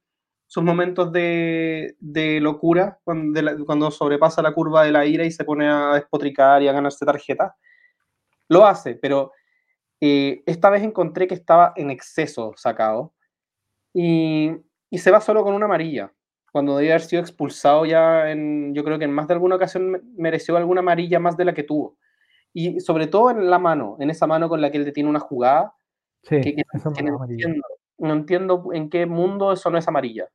sus 0.54 0.64
momentos 0.64 1.12
de, 1.12 1.96
locura 2.40 3.00
cuando, 3.04 3.90
sobrepasa 3.90 4.44
la 4.44 4.54
curva 4.54 4.84
de 4.84 4.92
la 4.92 5.04
ira 5.04 5.26
y 5.26 5.32
se 5.32 5.46
pone 5.46 5.68
a 5.68 5.96
despotricar 5.96 6.62
y 6.62 6.68
a 6.68 6.74
ganarse 6.74 7.06
tarjeta. 7.06 7.56
Lo 8.50 8.68
hace, 8.68 8.94
pero 8.94 9.32
eh, 10.00 10.44
esta 10.46 10.70
vez 10.70 10.84
encontré 10.84 11.26
que 11.26 11.34
estaba 11.34 11.74
en 11.76 11.90
exceso 11.90 12.54
sacado 12.56 13.16
y, 13.94 14.62
se 14.92 15.12
va 15.12 15.22
solo 15.22 15.44
con 15.44 15.54
una 15.54 15.66
amarilla. 15.66 16.12
Cuando 16.52 16.78
debe 16.78 16.92
haber 16.92 17.02
sido 17.02 17.22
expulsado 17.22 17.86
ya, 17.86 18.30
en, 18.30 18.74
yo 18.74 18.84
creo 18.84 19.00
que 19.00 19.06
en 19.06 19.12
más 19.12 19.28
de 19.28 19.34
alguna 19.34 19.56
ocasión 19.56 20.02
mereció 20.16 20.56
alguna 20.56 20.82
amarilla 20.82 21.20
más 21.20 21.36
de 21.38 21.46
la 21.46 21.54
que 21.54 21.64
tuvo. 21.64 21.98
Y 22.54 22.80
sobre 22.80 23.08
todo 23.08 23.32
en 23.32 23.50
la 23.50 23.58
mano, 23.58 23.98
en 24.00 24.12
esa 24.12 24.28
mano 24.28 24.48
con 24.50 24.62
la 24.62 24.70
que 24.70 24.78
él 24.78 24.86
detiene 24.86 25.10
una 25.10 25.20
jugada. 25.20 25.74
Sí, 26.22 26.56
no, 27.02 27.26
entiendo, 27.26 27.64
no 27.98 28.14
entiendo 28.14 28.70
en 28.72 28.90
qué 28.90 29.06
mundo 29.06 29.52
eso 29.52 29.70
no 29.72 29.78
es 29.78 29.88
amarilla. 29.88 30.30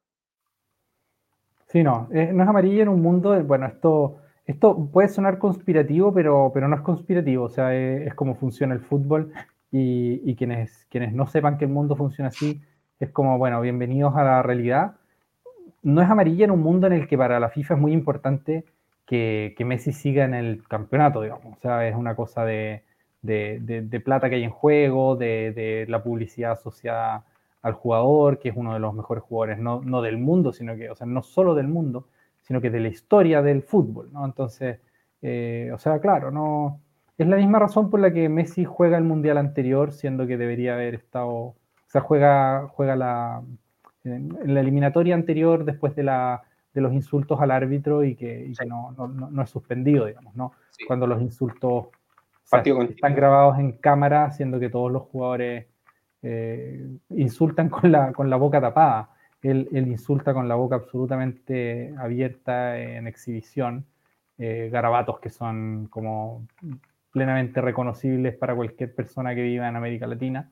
Sí, 1.69 1.83
no, 1.83 2.09
eh, 2.13 2.31
no 2.33 2.43
es 2.43 2.49
amarilla 2.49 2.83
en 2.83 2.89
un 2.89 3.03
mundo, 3.03 3.41
bueno, 3.45 3.67
esto, 3.67 4.17
esto 4.47 4.89
puede 4.91 5.09
sonar 5.09 5.39
conspirativo, 5.39 6.13
pero, 6.13 6.51
pero 6.53 6.67
no 6.67 6.75
es 6.75 6.83
conspirativo, 6.83 7.45
o 7.45 7.51
sea, 7.51 7.75
es, 7.75 8.15
como 8.15 8.35
funciona 8.35 8.73
el 8.75 8.81
fútbol 8.81 9.33
y, 9.71 10.35
quienes, 10.37 10.87
quienes 10.89 11.13
no 11.13 11.27
sepan 11.27 11.59
que 11.59 11.67
el 11.67 11.71
mundo 11.71 11.95
funciona 11.95 12.29
así, 12.29 12.63
es 13.01 13.11
como, 13.11 13.39
bueno, 13.39 13.61
bienvenidos 13.61 14.15
a 14.17 14.25
la 14.25 14.43
realidad. 14.43 14.97
No 15.83 16.03
es 16.03 16.11
amarilla 16.11 16.45
en 16.45 16.51
un 16.51 16.61
mundo 16.61 16.87
en 16.87 16.93
el 16.95 17.07
que 17.07 17.17
para 17.17 17.41
la 17.41 17.51
FIFA 17.51 17.75
es 17.75 17.81
muy 17.81 17.93
importante 17.93 18.65
que, 19.07 19.55
Messi 19.65 19.93
siga 19.93 20.25
en 20.25 20.35
el 20.35 20.63
campeonato, 20.69 21.23
digamos, 21.23 21.57
o 21.57 21.61
sea, 21.61 21.87
es 21.89 21.97
una 21.97 22.15
cosa 22.15 22.45
de, 22.45 22.83
de 23.23 24.01
plata 24.05 24.29
que 24.29 24.37
hay 24.37 24.45
en 24.45 24.51
juego, 24.51 25.17
de, 25.17 25.87
la 25.89 26.03
publicidad 26.03 26.53
asociada 26.53 27.25
al 27.63 27.73
jugador, 27.73 28.39
que 28.39 28.51
es 28.51 28.57
uno 28.57 28.75
de 28.75 28.81
los 28.81 28.95
mejores 28.95 29.23
jugadores, 29.25 29.59
no, 29.59 29.81
no, 29.83 30.03
del 30.03 30.19
mundo, 30.19 30.53
sino 30.53 30.77
que, 30.77 30.91
o 30.91 30.95
sea, 30.95 31.07
no 31.07 31.23
solo 31.23 31.55
del 31.55 31.69
mundo, 31.69 32.07
sino 32.43 32.61
que 32.61 32.71
de 32.71 32.81
la 32.81 32.89
historia 32.89 33.43
del 33.43 33.63
fútbol, 33.63 34.11
¿no? 34.13 34.25
Entonces, 34.25 34.81
eh, 35.23 35.71
o 35.75 35.79
sea, 35.79 36.01
claro, 36.01 36.31
no, 36.31 36.81
es 37.19 37.27
la 37.27 37.37
misma 37.37 37.59
razón 37.59 37.91
por 37.91 38.01
la 38.01 38.13
que 38.13 38.29
Messi 38.29 38.65
juega 38.65 38.97
el 38.97 39.05
mundial 39.05 39.39
anterior, 39.39 39.93
siendo 39.93 40.27
que 40.27 40.37
debería 40.37 40.75
haber 40.75 40.95
estado, 40.95 41.55
o 41.89 41.91
sea, 41.91 42.03
juega, 42.03 42.69
juega 42.69 42.97
la, 42.97 43.43
en 44.05 44.55
la 44.55 44.61
eliminatoria 44.61 45.15
anterior 45.15 45.65
después 45.65 45.97
de, 45.97 46.03
la, 46.03 46.43
de 46.75 46.83
los 46.83 46.93
insultos 46.93 47.41
al 47.41 47.51
árbitro 47.51 48.05
y 48.05 48.15
que, 48.15 48.53
no, 48.67 48.93
no, 48.93 49.09
no, 49.09 49.43
es 49.43 49.49
suspendido, 49.49 50.05
digamos, 50.05 50.35
¿no? 50.37 50.53
Cuando 50.87 51.07
los 51.07 51.23
insultos 51.23 51.87
están 52.53 53.15
grabados 53.15 53.59
en 53.59 53.73
cámara, 53.73 54.31
siendo 54.33 54.61
que 54.61 54.69
todos 54.69 54.93
los 54.93 55.05
jugadores 55.05 55.67
eh, 56.23 56.87
insultan 57.09 57.71
con 57.71 57.91
la, 57.91 58.13
con 58.13 58.29
la 58.29 58.37
boca 58.37 58.61
tapada. 58.61 59.09
Él, 59.41 59.67
insulta 59.73 60.35
con 60.35 60.47
la 60.47 60.57
boca 60.57 60.77
absolutamente 60.77 61.95
abierta 61.97 62.79
en 62.79 63.07
exhibición, 63.07 63.87
eh, 64.37 64.69
garabatos 64.71 65.21
que 65.21 65.31
son 65.31 65.87
como 65.89 66.47
plenamente 67.13 67.63
reconocibles 67.63 68.37
para 68.37 68.55
cualquier 68.55 68.95
persona 68.95 69.35
que 69.35 69.43
viva 69.43 69.67
en 69.67 69.77
América 69.77 70.07
Latina 70.07 70.51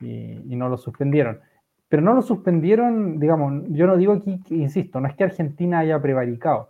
y, 0.00 0.56
no 0.56 0.68
lo 0.68 0.76
suspendieron. 0.76 1.40
Pero 1.88 2.02
no 2.02 2.14
lo 2.14 2.22
suspendieron, 2.22 3.18
digamos, 3.20 3.64
yo 3.68 3.86
no 3.86 3.96
digo 3.96 4.12
aquí, 4.14 4.40
insisto, 4.50 5.00
no 5.00 5.08
es 5.08 5.14
que 5.14 5.24
Argentina 5.24 5.80
haya 5.80 6.00
prevaricado, 6.00 6.68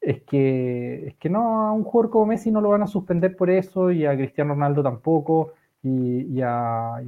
es 0.00 0.22
que, 0.22 1.08
es 1.08 1.14
que 1.16 1.30
no, 1.30 1.66
a 1.66 1.72
un 1.72 1.84
jugador 1.84 2.10
como 2.10 2.26
Messi 2.26 2.50
no 2.50 2.60
lo 2.60 2.70
van 2.70 2.82
a 2.82 2.86
suspender 2.86 3.36
por 3.36 3.50
eso 3.50 3.90
y 3.90 4.06
a 4.06 4.14
Cristiano 4.16 4.54
Ronaldo 4.54 4.82
tampoco 4.82 5.52
y, 5.82 6.40
a, 6.42 7.00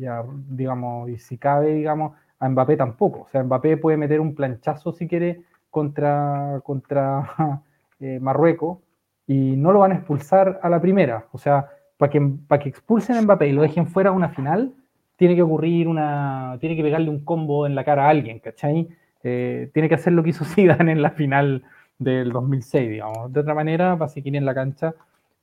digamos, 0.49 1.09
y 1.11 1.19
si 1.19 1.39
cabe, 1.39 1.75
digamos, 1.75 2.12
a 2.39 2.49
Mbappé 2.49 2.77
tampoco. 2.77 3.23
O 3.23 3.29
sea, 3.29 3.43
Mbappé 3.43 3.77
puede 3.77 3.97
meter 3.97 4.21
un 4.21 4.35
planchazo 4.35 4.93
si 4.93 5.09
quiere 5.09 5.43
contra, 5.71 6.61
contra 6.64 7.62
eh, 8.01 8.19
Marruecos 8.21 8.79
y 9.27 9.57
no 9.57 9.73
lo 9.73 9.81
van 9.81 9.93
a 9.93 9.97
expulsar 9.97 10.61
a 10.62 10.69
la 10.69 10.81
primera. 10.81 11.27
O 11.33 11.39
sea, 11.39 11.69
para 11.97 12.11
que, 12.11 12.21
para 12.47 12.62
que 12.62 12.69
expulsen 12.69 13.16
a 13.16 13.23
Mbappé 13.23 13.49
y 13.49 13.53
lo 13.53 13.62
dejen 13.62 13.87
fuera 13.89 14.11
a 14.11 14.12
una 14.12 14.29
final, 14.31 14.75
tiene 15.19 15.35
que 15.35 15.43
ocurrir 15.43 15.89
una. 15.89 16.57
tiene 16.61 16.77
que 16.77 16.83
pegarle 16.83 17.11
un 17.11 17.25
combo 17.25 17.66
en 17.66 17.75
la 17.75 17.85
cara 17.85 18.07
a 18.07 18.11
alguien, 18.11 18.39
¿cachai? 18.39 18.89
Eh, 19.25 19.69
tiene 19.75 19.89
que 19.89 19.97
hacer 19.97 20.12
lo 20.12 20.23
que 20.23 20.31
hizo 20.31 20.45
Zidane 20.47 20.93
en 20.93 21.03
la 21.03 21.11
final 21.11 21.64
del 21.99 22.31
2006, 22.31 22.89
digamos. 22.89 23.33
De 23.33 23.41
otra 23.41 23.53
manera, 23.53 23.97
va 23.97 24.07
a 24.07 24.09
seguir 24.09 24.37
en 24.37 24.45
la 24.45 24.55
cancha 24.55 24.95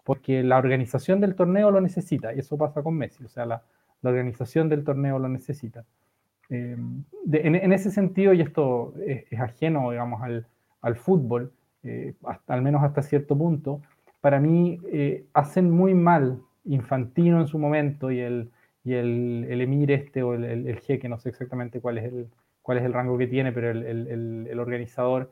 porque 0.06 0.44
la 0.44 0.58
organización 0.58 1.20
del 1.20 1.36
torneo 1.36 1.72
lo 1.72 1.82
necesita, 1.82 2.34
y 2.34 2.40
eso 2.40 2.58
pasa 2.58 2.82
con 2.84 2.96
Messi, 2.96 3.26
o 3.26 3.28
sea, 3.28 3.46
la, 3.46 3.62
organización 4.04 4.70
del 4.70 4.84
torneo 4.84 5.18
lo 5.18 5.28
necesita. 5.28 5.84
Eh, 6.52 6.78
en, 7.34 7.74
ese 7.74 7.90
sentido, 7.90 8.34
y 8.34 8.42
esto 8.42 8.94
es, 9.04 9.40
ajeno, 9.40 9.90
digamos, 9.90 10.22
al, 10.82 10.96
fútbol, 10.96 11.52
eh, 11.84 12.14
al 12.46 12.62
menos 12.62 12.84
hasta 12.84 13.02
cierto 13.02 13.36
punto, 13.36 13.82
para 14.22 14.40
mí 14.40 14.80
eh, 14.92 15.26
hacen 15.34 15.72
muy 15.72 15.96
mal 15.96 16.40
Infantino 16.66 17.42
en 17.42 17.48
su 17.48 17.58
momento 17.58 18.12
y 18.12 18.20
el, 18.20 18.52
y 18.86 18.94
el, 18.94 19.48
emir 19.50 19.92
este 19.92 20.22
o 20.22 20.36
el, 20.36 20.44
el, 20.46 20.80
jeque, 20.80 21.10
no 21.10 21.18
sé 21.18 21.30
exactamente 21.30 21.82
cuál 21.82 21.98
es 21.98 22.06
el, 22.06 22.28
cuál 22.62 22.78
es 22.78 22.84
el 22.86 22.94
rango 22.94 23.18
que 23.18 23.28
tiene, 23.28 23.52
pero 23.52 23.72
el, 23.72 24.60
organizador, 24.60 25.32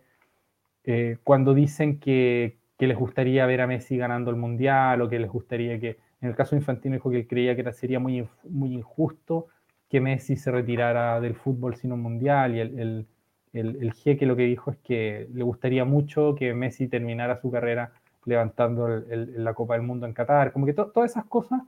cuando 1.23 1.53
dicen 1.53 1.99
que, 1.99 2.57
que 2.77 2.87
les 2.87 2.97
gustaría 2.97 3.45
ver 3.45 3.61
a 3.61 3.67
Messi 3.67 3.95
ganando 3.95 4.31
el 4.31 4.37
Mundial 4.37 5.01
o 5.01 5.07
que 5.07 5.19
les 5.19 5.29
gustaría 5.29 5.79
que, 5.79 5.97
en 6.21 6.29
el 6.29 6.35
caso 6.35 6.55
de 6.55 6.61
Infantino 6.61 6.95
dijo 6.95 7.11
que 7.11 7.27
creía 7.27 7.55
que 7.55 7.71
sería 7.73 7.99
muy, 7.99 8.27
muy 8.49 8.73
injusto 8.73 9.47
que 9.87 10.01
Messi 10.01 10.35
se 10.35 10.49
retirara 10.49 11.21
del 11.21 11.35
fútbol 11.35 11.75
sin 11.75 11.91
un 11.91 12.01
Mundial 12.01 12.55
y 12.55 12.59
el, 12.59 12.79
el, 12.79 13.05
el, 13.53 13.93
jeque 13.93 14.25
lo 14.25 14.35
que 14.35 14.43
dijo 14.43 14.71
es 14.71 14.77
que 14.77 15.27
le 15.31 15.43
gustaría 15.43 15.85
mucho 15.85 16.33
que 16.33 16.55
Messi 16.55 16.87
terminara 16.87 17.39
su 17.39 17.51
carrera 17.51 17.91
levantando 18.25 18.87
la 18.87 19.53
Copa 19.53 19.75
del 19.75 19.83
Mundo 19.83 20.07
en 20.07 20.13
Qatar. 20.13 20.51
Como 20.51 20.65
que 20.65 20.73
todas 20.73 21.11
esas 21.11 21.25
cosas 21.25 21.61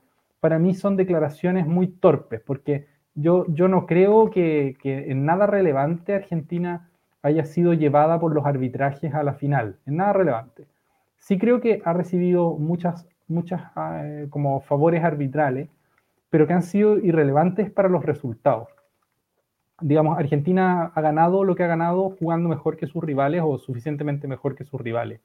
para 0.45 0.59
mí 0.59 0.75
son 0.75 0.95
declaraciones 0.95 1.65
muy 1.67 1.87
torpes, 1.87 2.39
porque 2.45 2.85
yo, 3.15 3.45
yo 3.49 3.67
no 3.67 3.85
creo 3.87 4.29
que, 4.29 4.77
que, 4.81 5.11
en 5.11 5.25
nada 5.25 5.47
relevante 5.47 6.13
Argentina 6.13 6.89
haya 7.23 7.45
sido 7.45 7.73
llevada 7.73 8.19
por 8.19 8.33
los 8.33 8.45
arbitrajes 8.45 9.13
a 9.13 9.23
la 9.23 9.33
final, 9.33 9.77
en 9.87 9.97
nada 9.97 10.13
relevante 10.13 10.67
sí 11.25 11.39
creo 11.39 11.59
que 11.59 11.81
ha 11.83 11.93
recibido 11.93 12.53
muchas, 12.53 13.07
muchas 13.27 13.63
eh, 13.75 14.27
como 14.29 14.61
favores 14.61 15.03
arbitrales, 15.03 15.69
pero 16.29 16.45
que 16.45 16.53
han 16.53 16.61
sido 16.61 16.99
irrelevantes 16.99 17.71
para 17.71 17.89
los 17.89 18.05
resultados. 18.05 18.69
Digamos, 19.81 20.19
Argentina 20.19 20.91
ha 20.93 21.01
ganado 21.01 21.43
lo 21.43 21.55
que 21.55 21.63
ha 21.63 21.67
ganado 21.67 22.11
jugando 22.11 22.47
mejor 22.47 22.77
que 22.77 22.85
sus 22.85 23.03
rivales 23.03 23.41
o 23.43 23.57
suficientemente 23.57 24.27
mejor 24.27 24.53
que 24.55 24.65
sus 24.65 24.79
rivales. 24.79 25.19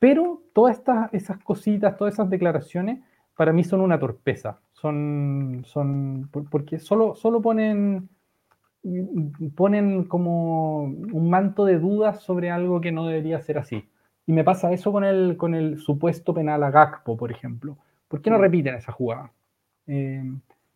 Pero 0.00 0.42
todas 0.52 0.76
estas 0.76 1.14
esas 1.14 1.38
cositas, 1.38 1.96
todas 1.96 2.14
esas 2.14 2.30
declaraciones, 2.30 2.98
para 3.38 3.52
mí 3.52 3.62
son 3.62 3.80
una 3.82 4.00
torpeza. 4.00 4.58
Son, 4.72 5.62
son 5.64 6.28
porque 6.28 6.80
solo, 6.80 7.14
solo 7.14 7.40
ponen, 7.40 8.08
ponen 9.54 10.04
como 10.06 10.82
un 10.82 11.30
manto 11.30 11.64
de 11.64 11.78
dudas 11.78 12.20
sobre 12.20 12.50
algo 12.50 12.80
que 12.80 12.90
no 12.90 13.06
debería 13.06 13.40
ser 13.40 13.58
así. 13.58 13.88
Y 14.26 14.32
me 14.32 14.42
pasa 14.42 14.72
eso 14.72 14.90
con 14.90 15.04
el, 15.04 15.36
con 15.36 15.54
el 15.54 15.78
supuesto 15.78 16.34
penal 16.34 16.64
a 16.64 16.72
Gakpo, 16.72 17.16
por 17.16 17.30
ejemplo. 17.30 17.78
¿Por 18.08 18.22
qué 18.22 18.30
no 18.30 18.38
mm. 18.38 18.40
repiten 18.40 18.74
esa 18.74 18.90
jugada? 18.90 19.30
Eh, 19.86 20.20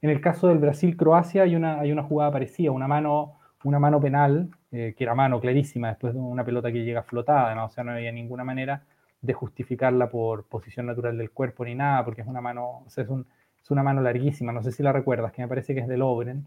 en 0.01 0.11
el 0.11 0.21
caso 0.21 0.47
del 0.47 0.59
Brasil-Croacia 0.59 1.43
hay 1.43 1.57
una, 1.57 1.81
hay 1.81 1.91
una 1.91 2.05
jugada 2.05 2.31
parecida, 2.31 2.71
una 2.71 2.87
mano, 2.87 3.41
una 3.65 3.81
mano 3.81 4.01
penal, 4.01 4.51
eh, 4.71 4.95
que 4.97 5.03
era 5.03 5.17
mano 5.17 5.41
clarísima 5.41 5.89
después 5.89 6.15
de 6.15 6.21
una 6.21 6.45
pelota 6.45 6.71
que 6.71 6.85
llega 6.85 7.03
flotada, 7.03 7.57
¿no? 7.57 7.65
o 7.65 7.71
sea, 7.71 7.83
no 7.83 7.91
había 7.91 8.13
ninguna 8.13 8.45
manera 8.45 8.85
de 9.23 9.33
justificarla 9.33 10.11
por 10.11 10.45
posición 10.45 10.87
natural 10.87 11.17
del 11.17 11.31
cuerpo 11.31 11.65
ni 11.65 11.75
nada, 11.75 12.05
porque 12.05 12.23
es 12.23 12.29
una 12.29 12.41
mano, 12.41 12.85
es, 12.87 12.99
un, 13.09 13.27
es 13.63 13.71
una 13.71 13.83
mano 13.83 14.03
larguísima, 14.03 14.53
no 14.53 14.63
sé 14.63 14.73
si 14.73 14.83
la 14.83 14.93
recuerdas, 14.93 15.33
que 15.33 15.43
me 15.43 15.49
parece 15.49 15.75
que 15.75 15.81
es 15.81 15.89
de 15.89 15.97
Lobren, 15.97 16.47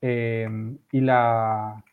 eh, 0.00 0.48
y, 0.92 1.00
la, 1.00 1.84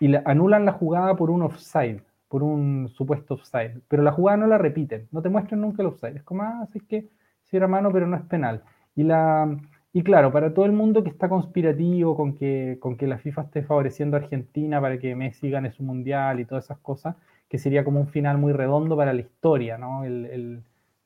y 0.00 0.08
la, 0.08 0.22
anulan 0.24 0.64
la 0.64 0.72
jugada 0.72 1.14
por 1.16 1.30
un 1.30 1.42
offside 1.42 2.02
por 2.30 2.44
un 2.44 2.88
supuesto 2.94 3.34
offside, 3.34 3.80
pero 3.88 4.04
la 4.04 4.12
jugada 4.12 4.36
no 4.36 4.46
la 4.46 4.56
repiten, 4.56 5.08
no 5.10 5.20
te 5.20 5.28
muestran 5.28 5.60
nunca 5.62 5.82
el 5.82 5.88
offside. 5.88 6.18
Es 6.18 6.22
como, 6.22 6.44
ah, 6.44 6.64
es 6.72 6.82
que 6.84 7.08
si 7.42 7.56
era 7.56 7.66
mano, 7.66 7.90
pero 7.92 8.06
no 8.06 8.16
es 8.16 8.22
penal. 8.22 8.62
Y, 8.94 9.02
la, 9.02 9.58
y 9.92 10.04
claro, 10.04 10.30
para 10.30 10.54
todo 10.54 10.64
el 10.64 10.70
mundo 10.70 11.02
que 11.02 11.10
está 11.10 11.28
conspirativo 11.28 12.16
con 12.16 12.36
que, 12.36 12.78
con 12.80 12.96
que 12.96 13.08
la 13.08 13.18
FIFA 13.18 13.42
esté 13.42 13.62
favoreciendo 13.64 14.16
a 14.16 14.20
Argentina 14.20 14.80
para 14.80 15.00
que 15.00 15.16
Messi 15.16 15.50
gane 15.50 15.72
su 15.72 15.82
mundial 15.82 16.38
y 16.38 16.44
todas 16.44 16.66
esas 16.66 16.78
cosas, 16.78 17.16
que 17.50 17.58
sería 17.58 17.84
como 17.84 18.00
un 18.00 18.06
final 18.06 18.38
muy 18.38 18.52
redondo 18.52 18.96
para 18.96 19.12
la 19.12 19.20
historia, 19.20 19.76
¿no? 19.76 20.04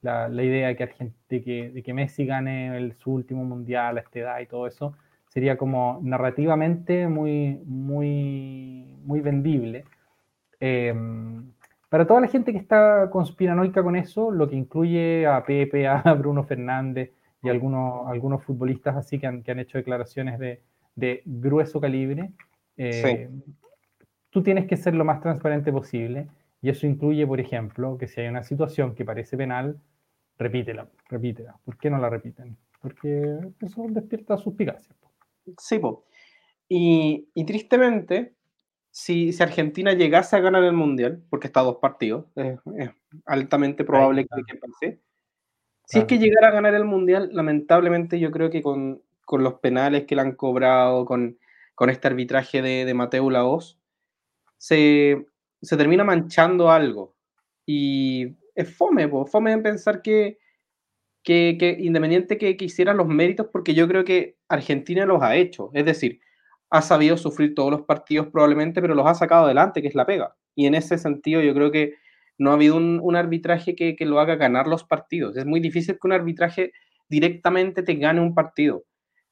la, 0.03 0.43
idea 0.45 0.69
de 0.69 0.77
que, 0.77 1.43
que, 1.43 1.71
de 1.71 1.83
que 1.83 1.95
Messi 1.95 2.27
gane 2.27 2.77
el, 2.77 2.93
su 2.99 3.13
último 3.13 3.45
mundial 3.45 3.97
a 3.97 4.03
esta 4.03 4.19
edad 4.19 4.41
y 4.41 4.47
todo 4.47 4.67
eso, 4.67 4.95
sería 5.27 5.57
como 5.57 5.99
narrativamente 6.03 7.09
muy, 7.09 7.63
muy, 7.65 8.95
muy 9.05 9.21
vendible. 9.21 9.87
Em, 10.61 11.51
para 11.89 12.07
toda 12.07 12.21
la 12.21 12.29
gente 12.29 12.53
que 12.53 12.59
está 12.59 13.09
conspiranoica 13.11 13.83
con 13.83 13.97
eso, 13.97 14.31
lo 14.31 14.47
que 14.47 14.57
incluye 14.57 15.27
a 15.27 15.43
Pepe, 15.45 15.89
a 15.89 16.03
Bruno 16.19 16.45
Fernández 16.45 17.13
y 17.43 17.49
algunos, 17.49 18.07
algunos 18.07 18.45
futbolistas 18.45 18.97
así 18.97 19.19
que 19.19 19.27
han, 19.27 19.43
que 19.43 19.51
han 19.51 19.61
hecho 19.61 19.79
declaraciones 19.79 20.39
de, 20.39 20.61
de 20.95 21.23
grueso 21.25 21.81
calibre, 21.81 22.33
eh, 22.77 23.31
tú 24.35 24.43
tienes 24.43 24.67
que 24.67 24.77
ser 24.77 24.97
lo 24.97 25.05
más 25.05 25.21
transparente 25.21 25.71
posible. 25.71 26.27
Y 26.61 26.69
eso 26.69 26.89
incluye, 26.89 27.25
por 27.25 27.39
ejemplo, 27.39 27.97
que 27.97 28.09
si 28.09 28.21
hay 28.21 28.27
una 28.27 28.43
situación 28.43 28.97
que 28.97 29.05
parece 29.05 29.37
penal, 29.37 29.81
repítela, 30.37 30.89
repítela. 31.09 31.57
¿Por 31.65 31.79
qué 31.79 31.89
no 31.89 31.99
la 31.99 32.11
repiten? 32.11 32.57
Porque 32.81 33.39
eso 33.61 33.87
despierta 33.89 34.37
suspicacia. 34.37 34.93
Sí, 35.57 35.81
Y, 36.69 37.45
tristemente, 37.47 38.35
si, 38.91 39.33
si, 39.33 39.41
Argentina 39.41 39.93
llegase 39.93 40.35
a 40.35 40.41
ganar 40.41 40.65
el 40.65 40.73
Mundial, 40.73 41.23
porque 41.31 41.47
está 41.47 41.61
a 41.61 41.65
dos 41.65 41.77
partidos, 41.77 42.27
es, 42.35 42.59
altamente 43.27 43.85
probable 43.85 44.27
que, 44.27 44.57
pase. 44.57 45.01
Si 45.85 46.01
es 46.01 46.07
que 46.07 46.19
llegara 46.19 46.49
a 46.49 46.53
ganar 46.53 46.75
el 46.75 46.85
Mundial, 46.85 47.29
lamentablemente 47.33 48.19
yo 48.19 48.33
creo 48.33 48.51
que 48.51 48.63
con, 48.63 49.01
los 49.31 49.55
penales 49.61 50.07
que 50.07 50.17
le 50.17 50.23
han 50.23 50.35
cobrado, 50.35 51.05
con, 51.05 51.39
este 51.89 52.09
arbitraje 52.09 52.63
de, 52.63 52.85
de 52.85 52.95
Mateo 52.95 53.31
Laos, 53.31 53.79
se, 54.65 55.27
se 55.61 55.77
termina 55.77 56.05
manchando 56.05 56.71
algo. 56.71 57.15
Y 57.67 58.35
es 58.55 58.75
fome, 58.75 59.11
fome 59.27 59.53
en 59.53 59.63
pensar 59.63 60.01
que, 60.01 60.39
que, 61.23 61.77
independiente 61.81 62.39
que, 62.39 62.57
que 62.57 62.65
hicieran 62.65 62.97
los 62.97 63.07
méritos, 63.07 63.49
porque 63.53 63.75
yo 63.75 63.87
creo 63.87 64.05
que 64.05 64.39
Argentina 64.49 65.05
los 65.05 65.23
ha 65.23 65.37
hecho. 65.37 65.71
Es 65.75 65.85
decir, 65.85 66.21
ha 66.71 66.81
sabido 66.81 67.19
sufrir 67.19 67.55
todos 67.55 67.73
los 67.73 67.83
partidos 67.83 68.29
probablemente, 68.29 68.81
pero 68.81 68.95
los 68.95 69.07
ha 69.07 69.15
sacado 69.15 69.45
adelante, 69.45 69.83
que 69.83 69.89
es 69.89 69.95
la 69.95 70.07
pega. 70.07 70.35
Y 70.55 70.65
en 70.65 70.75
ese 70.75 70.97
sentido 70.97 71.43
yo 71.43 71.53
creo 71.53 71.71
que 71.71 71.97
no 72.39 72.51
ha 72.51 72.55
habido 72.55 72.77
un, 72.77 73.17
arbitraje 73.17 73.77
que, 73.77 73.95
que, 73.97 74.07
lo 74.07 74.19
haga 74.19 74.37
ganar 74.37 74.67
los 74.67 74.85
partidos. 74.85 75.37
Es 75.37 75.45
muy 75.45 75.61
difícil 75.61 75.97
que 76.01 76.07
un 76.07 76.13
arbitraje 76.13 76.73
directamente 77.11 77.83
te 77.83 77.97
gane 77.97 78.23
un 78.23 78.35
partido. 78.35 78.85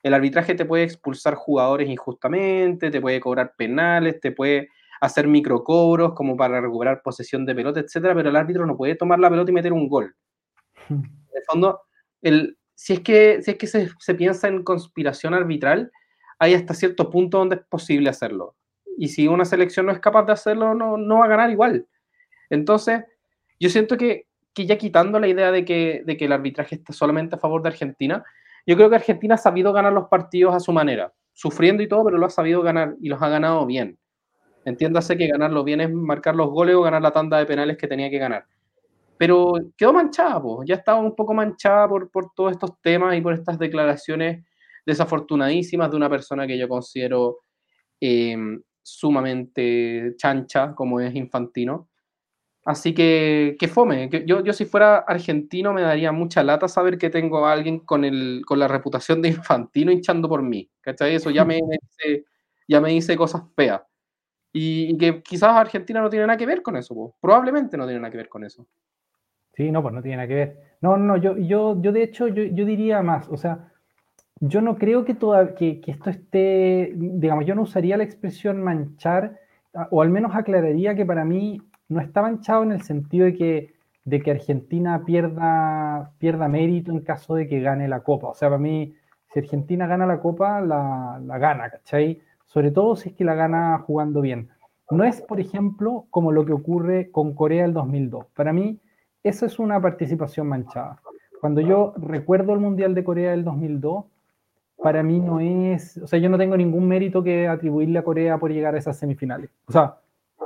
El 0.02 0.12
arbitraje 0.12 0.54
te 0.54 0.66
puede 0.66 0.84
expulsar 0.84 1.36
jugadores 1.36 1.88
injustamente, 1.88 2.90
te 2.90 3.00
puede 3.00 3.18
cobrar 3.18 3.54
penales, 3.56 4.20
te 4.20 4.30
puede 4.30 4.68
hacer 5.02 5.26
microcobros 5.26 6.14
como 6.14 6.36
para 6.36 6.60
recuperar 6.60 7.02
posesión 7.02 7.44
de 7.44 7.56
pelota, 7.56 7.80
etcétera, 7.80 8.14
pero 8.14 8.30
el 8.30 8.36
árbitro 8.36 8.64
no 8.64 8.76
puede 8.76 8.94
tomar 8.94 9.18
la 9.18 9.28
pelota 9.28 9.50
y 9.50 9.54
meter 9.54 9.72
un 9.72 9.88
gol. 9.88 10.14
En 10.88 11.38
el 11.38 11.44
fondo, 11.46 11.80
el, 12.20 12.58
si 12.74 12.92
es 12.92 13.00
que, 13.00 13.40
si 13.42 13.52
es 13.52 13.56
que 13.56 13.66
se, 13.66 13.88
se, 13.98 14.14
piensa 14.14 14.48
en 14.48 14.62
conspiración 14.62 15.32
arbitral, 15.32 15.90
hay 16.38 16.52
hasta 16.52 16.74
cierto 16.74 17.08
punto 17.08 17.38
donde 17.38 17.56
es 17.56 17.62
posible 17.62 18.10
hacerlo. 18.10 18.54
Y 18.98 19.08
si 19.08 19.26
una 19.26 19.46
selección 19.46 19.86
no 19.86 19.92
es 19.92 19.98
capaz 19.98 20.24
de 20.24 20.32
hacerlo, 20.32 20.74
no, 20.74 20.98
no 20.98 21.18
va 21.18 21.24
a 21.24 21.28
ganar 21.28 21.50
igual. 21.50 21.86
Entonces, 22.50 23.02
yo 23.58 23.70
siento 23.70 23.96
que, 23.96 24.26
que 24.52 24.66
ya 24.66 24.76
quitando 24.76 25.18
la 25.18 25.26
idea 25.26 25.50
de 25.50 25.64
que, 25.64 26.02
de 26.04 26.16
que 26.18 26.26
el 26.26 26.32
arbitraje 26.32 26.76
está 26.76 26.92
solamente 26.92 27.34
a 27.34 27.38
favor 27.38 27.62
de 27.62 27.70
Argentina, 27.70 28.22
yo 28.66 28.76
creo 28.76 28.90
que 28.90 28.96
Argentina 28.96 29.34
ha 29.34 29.38
sabido 29.38 29.72
ganar 29.72 29.94
los 29.94 30.08
partidos 30.08 30.54
a 30.54 30.60
su 30.60 30.70
manera, 30.70 31.12
sufriendo 31.32 31.82
y 31.82 31.88
todo, 31.88 32.04
pero 32.04 32.18
lo 32.18 32.26
ha 32.26 32.30
sabido 32.30 32.60
ganar 32.62 32.94
y 33.00 33.08
los 33.08 33.20
ha 33.22 33.30
ganado 33.30 33.64
bien. 33.64 33.98
Entiéndase 34.64 35.16
que 35.16 35.26
ganarlo 35.26 35.64
bien 35.64 35.80
es 35.80 35.90
marcar 35.90 36.36
los 36.36 36.50
goles 36.50 36.74
o 36.76 36.82
ganar 36.82 37.02
la 37.02 37.10
tanda 37.10 37.38
de 37.38 37.46
penales 37.46 37.76
que 37.76 37.88
tenía 37.88 38.10
que 38.10 38.18
ganar. 38.18 38.46
Pero 39.18 39.54
quedó 39.76 39.92
manchada, 39.92 40.40
ya 40.64 40.76
estaba 40.76 41.00
un 41.00 41.14
poco 41.14 41.34
manchada 41.34 41.88
por, 41.88 42.10
por 42.10 42.32
todos 42.34 42.52
estos 42.52 42.80
temas 42.80 43.16
y 43.16 43.20
por 43.20 43.34
estas 43.34 43.58
declaraciones 43.58 44.44
desafortunadísimas 44.84 45.90
de 45.90 45.96
una 45.96 46.10
persona 46.10 46.46
que 46.46 46.58
yo 46.58 46.68
considero 46.68 47.38
eh, 48.00 48.36
sumamente 48.82 50.14
chancha, 50.16 50.74
como 50.74 51.00
es 51.00 51.14
Infantino. 51.14 51.88
Así 52.64 52.94
que, 52.94 53.56
que 53.58 53.68
fome. 53.68 54.08
Yo, 54.24 54.44
yo 54.44 54.52
si 54.52 54.66
fuera 54.66 54.98
argentino 54.98 55.72
me 55.72 55.82
daría 55.82 56.12
mucha 56.12 56.44
lata 56.44 56.68
saber 56.68 56.96
que 56.96 57.10
tengo 57.10 57.44
a 57.44 57.52
alguien 57.52 57.80
con, 57.80 58.04
el, 58.04 58.42
con 58.46 58.58
la 58.58 58.68
reputación 58.68 59.20
de 59.20 59.28
Infantino 59.30 59.90
hinchando 59.90 60.28
por 60.28 60.42
mí. 60.42 60.70
¿Cachai? 60.80 61.16
Eso 61.16 61.30
ya 61.30 61.44
me, 61.44 61.60
ya 62.68 62.80
me 62.80 62.90
dice 62.90 63.16
cosas 63.16 63.42
feas. 63.56 63.82
Y, 64.52 64.96
que 64.98 65.22
quizás 65.22 65.50
Argentina 65.50 66.00
no 66.00 66.10
tiene 66.10 66.26
nada 66.26 66.36
que 66.36 66.46
ver 66.46 66.62
con 66.62 66.76
eso, 66.76 67.14
probablemente 67.20 67.76
no 67.76 67.84
tiene 67.84 68.00
nada 68.00 68.10
que 68.10 68.18
ver 68.18 68.28
con 68.28 68.44
eso. 68.44 68.66
Sí, 69.54 69.70
no, 69.70 69.82
pues 69.82 69.94
no 69.94 70.02
tiene 70.02 70.16
nada 70.16 70.28
que 70.28 70.34
ver. 70.34 70.58
No, 70.80 70.96
no, 70.96 71.16
yo, 71.16 71.36
yo, 71.36 71.80
yo 71.80 71.92
de 71.92 72.02
hecho, 72.02 72.28
yo, 72.28 72.42
yo 72.42 72.64
diría 72.64 73.02
más, 73.02 73.28
o 73.28 73.36
sea, 73.36 73.72
yo 74.40 74.60
no 74.60 74.76
creo 74.76 75.04
que, 75.04 75.14
toda, 75.14 75.54
que, 75.54 75.80
que, 75.80 75.92
esto 75.92 76.10
esté, 76.10 76.92
digamos, 76.94 77.46
yo 77.46 77.54
no 77.54 77.62
usaría 77.62 77.96
la 77.96 78.04
expresión 78.04 78.62
manchar, 78.62 79.38
o 79.90 80.02
al 80.02 80.10
menos 80.10 80.34
aclararía 80.34 80.94
que 80.94 81.06
para 81.06 81.24
mí 81.24 81.60
no 81.88 82.00
está 82.00 82.22
manchado 82.22 82.62
en 82.64 82.72
el 82.72 82.82
sentido 82.82 83.26
de 83.26 83.34
que, 83.34 83.74
de 84.04 84.20
que 84.20 84.32
Argentina 84.32 85.04
pierda, 85.04 86.12
pierda 86.18 86.48
mérito 86.48 86.90
en 86.90 87.00
caso 87.00 87.36
de 87.36 87.46
que 87.46 87.60
gane 87.60 87.88
la 87.88 88.00
Copa. 88.00 88.28
O 88.28 88.34
sea, 88.34 88.48
para 88.48 88.58
mí, 88.58 88.94
si 89.32 89.38
Argentina 89.38 89.86
gana 89.86 90.06
la 90.06 90.20
Copa, 90.20 90.60
la, 90.60 91.20
la 91.24 91.38
gana, 91.38 91.70
¿cachai? 91.70 92.20
Sobre 92.52 92.70
todo 92.70 92.96
si 92.96 93.10
es 93.10 93.14
que 93.14 93.24
la 93.24 93.34
gana 93.34 93.78
jugando 93.78 94.20
bien. 94.20 94.50
No 94.90 95.04
es, 95.04 95.22
por 95.22 95.40
ejemplo, 95.40 96.04
como 96.10 96.32
lo 96.32 96.44
que 96.44 96.52
ocurre 96.52 97.10
con 97.10 97.34
Corea 97.34 97.64
el 97.64 97.72
2002. 97.72 98.26
Para 98.34 98.52
mí, 98.52 98.78
eso 99.22 99.46
es 99.46 99.58
una 99.58 99.80
participación 99.80 100.48
manchada. 100.48 101.00
Cuando 101.40 101.62
yo 101.62 101.94
recuerdo 101.96 102.52
el 102.52 102.60
Mundial 102.60 102.94
de 102.94 103.04
Corea 103.04 103.30
del 103.30 103.42
2002, 103.42 104.04
para 104.82 105.02
mí 105.02 105.18
no 105.18 105.40
es, 105.40 105.96
o 105.98 106.06
sea, 106.06 106.18
yo 106.18 106.28
no 106.28 106.36
tengo 106.36 106.56
ningún 106.56 106.86
mérito 106.86 107.22
que 107.22 107.48
atribuirle 107.48 107.98
a 107.98 108.04
Corea 108.04 108.38
por 108.38 108.52
llegar 108.52 108.74
a 108.74 108.78
esas 108.78 108.98
semifinales. 108.98 109.48
O 109.66 109.72
sea, 109.72 109.96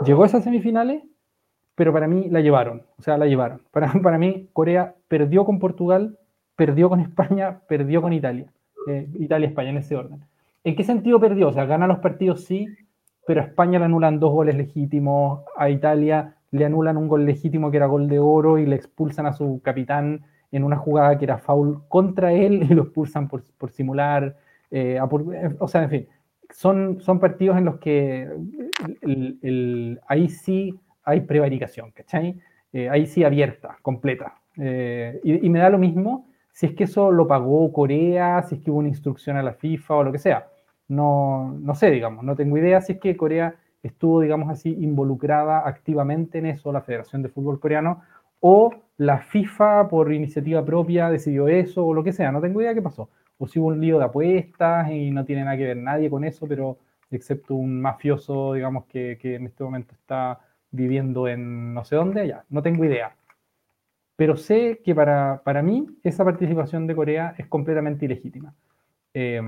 llegó 0.04 0.22
a 0.22 0.26
esas 0.26 0.44
semifinales, 0.44 1.02
pero 1.74 1.92
para 1.92 2.06
mí 2.06 2.28
la 2.30 2.40
llevaron, 2.40 2.82
o 2.98 3.02
sea, 3.02 3.18
la 3.18 3.26
llevaron. 3.26 3.62
Para, 3.72 3.92
para 3.94 4.16
mí, 4.16 4.48
Corea 4.52 4.94
perdió 5.08 5.44
con 5.44 5.58
Portugal, 5.58 6.18
perdió 6.54 6.88
con 6.88 7.00
España, 7.00 7.60
perdió 7.66 8.00
con 8.00 8.12
Italia. 8.12 8.46
Eh, 8.86 9.08
Italia-España 9.14 9.70
en 9.70 9.78
ese 9.78 9.96
orden. 9.96 10.20
¿En 10.66 10.74
qué 10.74 10.82
sentido 10.82 11.20
perdió? 11.20 11.46
O 11.46 11.52
sea, 11.52 11.64
gana 11.64 11.86
los 11.86 12.00
partidos 12.00 12.44
sí, 12.44 12.66
pero 13.24 13.40
a 13.40 13.44
España 13.44 13.78
le 13.78 13.84
anulan 13.84 14.18
dos 14.18 14.32
goles 14.32 14.56
legítimos, 14.56 15.44
a 15.56 15.70
Italia 15.70 16.34
le 16.50 16.64
anulan 16.64 16.96
un 16.96 17.06
gol 17.06 17.24
legítimo 17.24 17.70
que 17.70 17.76
era 17.76 17.86
gol 17.86 18.08
de 18.08 18.18
oro 18.18 18.58
y 18.58 18.66
le 18.66 18.74
expulsan 18.74 19.26
a 19.26 19.32
su 19.32 19.60
capitán 19.62 20.24
en 20.50 20.64
una 20.64 20.76
jugada 20.76 21.16
que 21.18 21.24
era 21.24 21.38
foul 21.38 21.86
contra 21.86 22.32
él 22.32 22.66
y 22.68 22.74
lo 22.74 22.82
expulsan 22.82 23.28
por, 23.28 23.44
simular. 23.70 24.38
Eh, 24.72 24.98
eh, 24.98 25.54
o 25.60 25.68
sea, 25.68 25.84
en 25.84 25.90
fin, 25.90 26.08
son, 26.50 27.00
son 27.00 27.20
partidos 27.20 27.58
en 27.58 27.64
los 27.64 27.78
que 27.78 28.28
ahí 30.08 30.28
sí 30.28 30.74
hay 31.04 31.20
prevaricación, 31.20 31.92
¿cachai? 31.92 32.40
Eh, 32.72 32.90
ahí 32.90 33.06
sí 33.06 33.22
abierta, 33.22 33.78
completa. 33.82 34.40
y, 34.56 35.46
y, 35.46 35.48
me 35.48 35.60
da 35.60 35.70
lo 35.70 35.78
mismo 35.78 36.26
si 36.50 36.66
es 36.66 36.72
que 36.72 36.84
eso 36.84 37.12
lo 37.12 37.28
pagó 37.28 37.72
Corea, 37.72 38.42
si 38.42 38.56
es 38.56 38.60
que 38.62 38.72
hubo 38.72 38.80
una 38.80 38.88
instrucción 38.88 39.36
a 39.36 39.44
la 39.44 39.52
FIFA 39.52 39.94
o 39.94 40.02
lo 40.02 40.10
que 40.10 40.18
sea 40.18 40.48
no, 40.88 41.52
no 41.60 41.74
sé, 41.74 41.90
digamos, 41.90 42.24
no 42.24 42.36
tengo 42.36 42.58
idea 42.58 42.80
si 42.80 42.92
es 42.92 43.00
que 43.00 43.16
Corea 43.16 43.56
estuvo, 43.82 44.20
digamos 44.20 44.50
así, 44.50 44.70
involucrada 44.80 45.66
activamente 45.66 46.38
en 46.38 46.46
eso, 46.46 46.72
la 46.72 46.82
Federación 46.82 47.22
de 47.22 47.28
Fútbol 47.28 47.60
Coreano, 47.60 48.02
o 48.40 48.72
la 48.98 49.18
FIFA 49.18 49.88
por 49.88 50.12
iniciativa 50.12 50.64
propia 50.64 51.10
decidió 51.10 51.48
eso, 51.48 51.86
o 51.86 51.94
lo 51.94 52.04
que 52.04 52.12
sea, 52.12 52.32
no 52.32 52.40
tengo 52.40 52.60
idea 52.60 52.74
qué 52.74 52.82
pasó. 52.82 53.08
O 53.38 53.46
si 53.46 53.58
hubo 53.58 53.68
un 53.68 53.80
lío 53.80 53.98
de 53.98 54.04
apuestas 54.04 54.90
y 54.90 55.10
no 55.10 55.24
tiene 55.24 55.44
nada 55.44 55.56
que 55.56 55.64
ver 55.64 55.76
nadie 55.76 56.10
con 56.10 56.24
eso, 56.24 56.46
pero 56.48 56.78
excepto 57.10 57.54
un 57.54 57.80
mafioso, 57.80 58.54
digamos, 58.54 58.86
que, 58.86 59.18
que 59.20 59.36
en 59.36 59.46
este 59.46 59.64
momento 59.64 59.94
está 59.94 60.40
viviendo 60.70 61.28
en 61.28 61.74
no 61.74 61.84
sé 61.84 61.96
dónde, 61.96 62.26
ya, 62.28 62.44
no 62.50 62.62
tengo 62.62 62.84
idea. 62.84 63.14
Pero 64.16 64.36
sé 64.36 64.80
que 64.82 64.94
para, 64.94 65.42
para 65.44 65.62
mí 65.62 65.86
esa 66.02 66.24
participación 66.24 66.86
de 66.86 66.96
Corea 66.96 67.34
es 67.38 67.46
completamente 67.46 68.06
ilegítima. 68.06 68.54
Eh, 69.18 69.40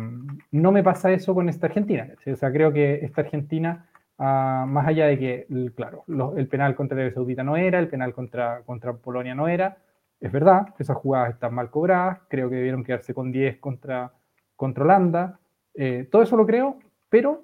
no 0.50 0.72
me 0.72 0.82
pasa 0.82 1.12
eso 1.12 1.34
con 1.34 1.50
esta 1.50 1.66
Argentina. 1.66 2.08
O 2.26 2.36
sea, 2.36 2.50
creo 2.50 2.72
que 2.72 3.04
esta 3.04 3.20
Argentina, 3.20 3.86
ah, 4.16 4.64
más 4.66 4.86
allá 4.86 5.04
de 5.08 5.18
que, 5.18 5.72
claro, 5.76 6.04
el 6.38 6.48
penal 6.48 6.74
contra 6.74 6.96
Arabia 6.96 7.12
Saudita 7.12 7.44
no 7.44 7.54
era, 7.54 7.78
el 7.78 7.88
penal 7.88 8.14
contra, 8.14 8.62
contra 8.62 8.94
Polonia 8.94 9.34
no 9.34 9.46
era, 9.46 9.76
es 10.20 10.32
verdad, 10.32 10.74
esas 10.78 10.96
jugadas 10.96 11.34
están 11.34 11.52
mal 11.54 11.68
cobradas, 11.68 12.20
creo 12.28 12.48
que 12.48 12.56
debieron 12.56 12.82
quedarse 12.82 13.12
con 13.12 13.30
10 13.30 13.58
contra, 13.58 14.14
contra 14.56 14.84
Holanda, 14.84 15.38
eh, 15.74 16.08
todo 16.10 16.22
eso 16.22 16.38
lo 16.38 16.46
creo, 16.46 16.78
pero 17.10 17.42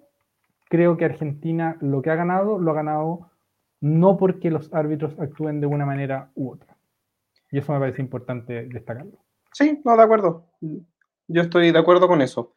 creo 0.70 0.96
que 0.96 1.04
Argentina 1.04 1.76
lo 1.82 2.00
que 2.00 2.08
ha 2.08 2.14
ganado, 2.14 2.58
lo 2.58 2.70
ha 2.70 2.74
ganado 2.74 3.28
no 3.82 4.16
porque 4.16 4.50
los 4.50 4.72
árbitros 4.72 5.14
actúen 5.20 5.60
de 5.60 5.66
una 5.66 5.84
manera 5.84 6.30
u 6.36 6.52
otra. 6.52 6.74
Y 7.50 7.58
eso 7.58 7.74
me 7.74 7.80
parece 7.80 8.00
importante 8.00 8.64
destacarlo. 8.64 9.18
Sí, 9.52 9.82
no, 9.84 9.94
de 9.94 10.02
acuerdo. 10.02 10.46
Yo 11.28 11.42
estoy 11.42 11.70
de 11.72 11.78
acuerdo 11.78 12.08
con 12.08 12.22
eso. 12.22 12.52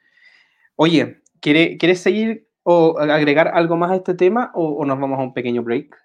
Oye, 0.76 1.22
¿quieres 1.40 2.00
seguir 2.00 2.48
o 2.64 3.00
agregar 3.00 3.50
algo 3.50 3.78
más 3.78 3.92
a 3.92 3.96
este 3.96 4.14
tema 4.14 4.52
o, 4.54 4.84
nos 4.86 5.00
vamos 5.00 5.20
a 5.20 5.24
un 5.24 5.34
pequeño 5.34 5.64
break? 5.64 5.96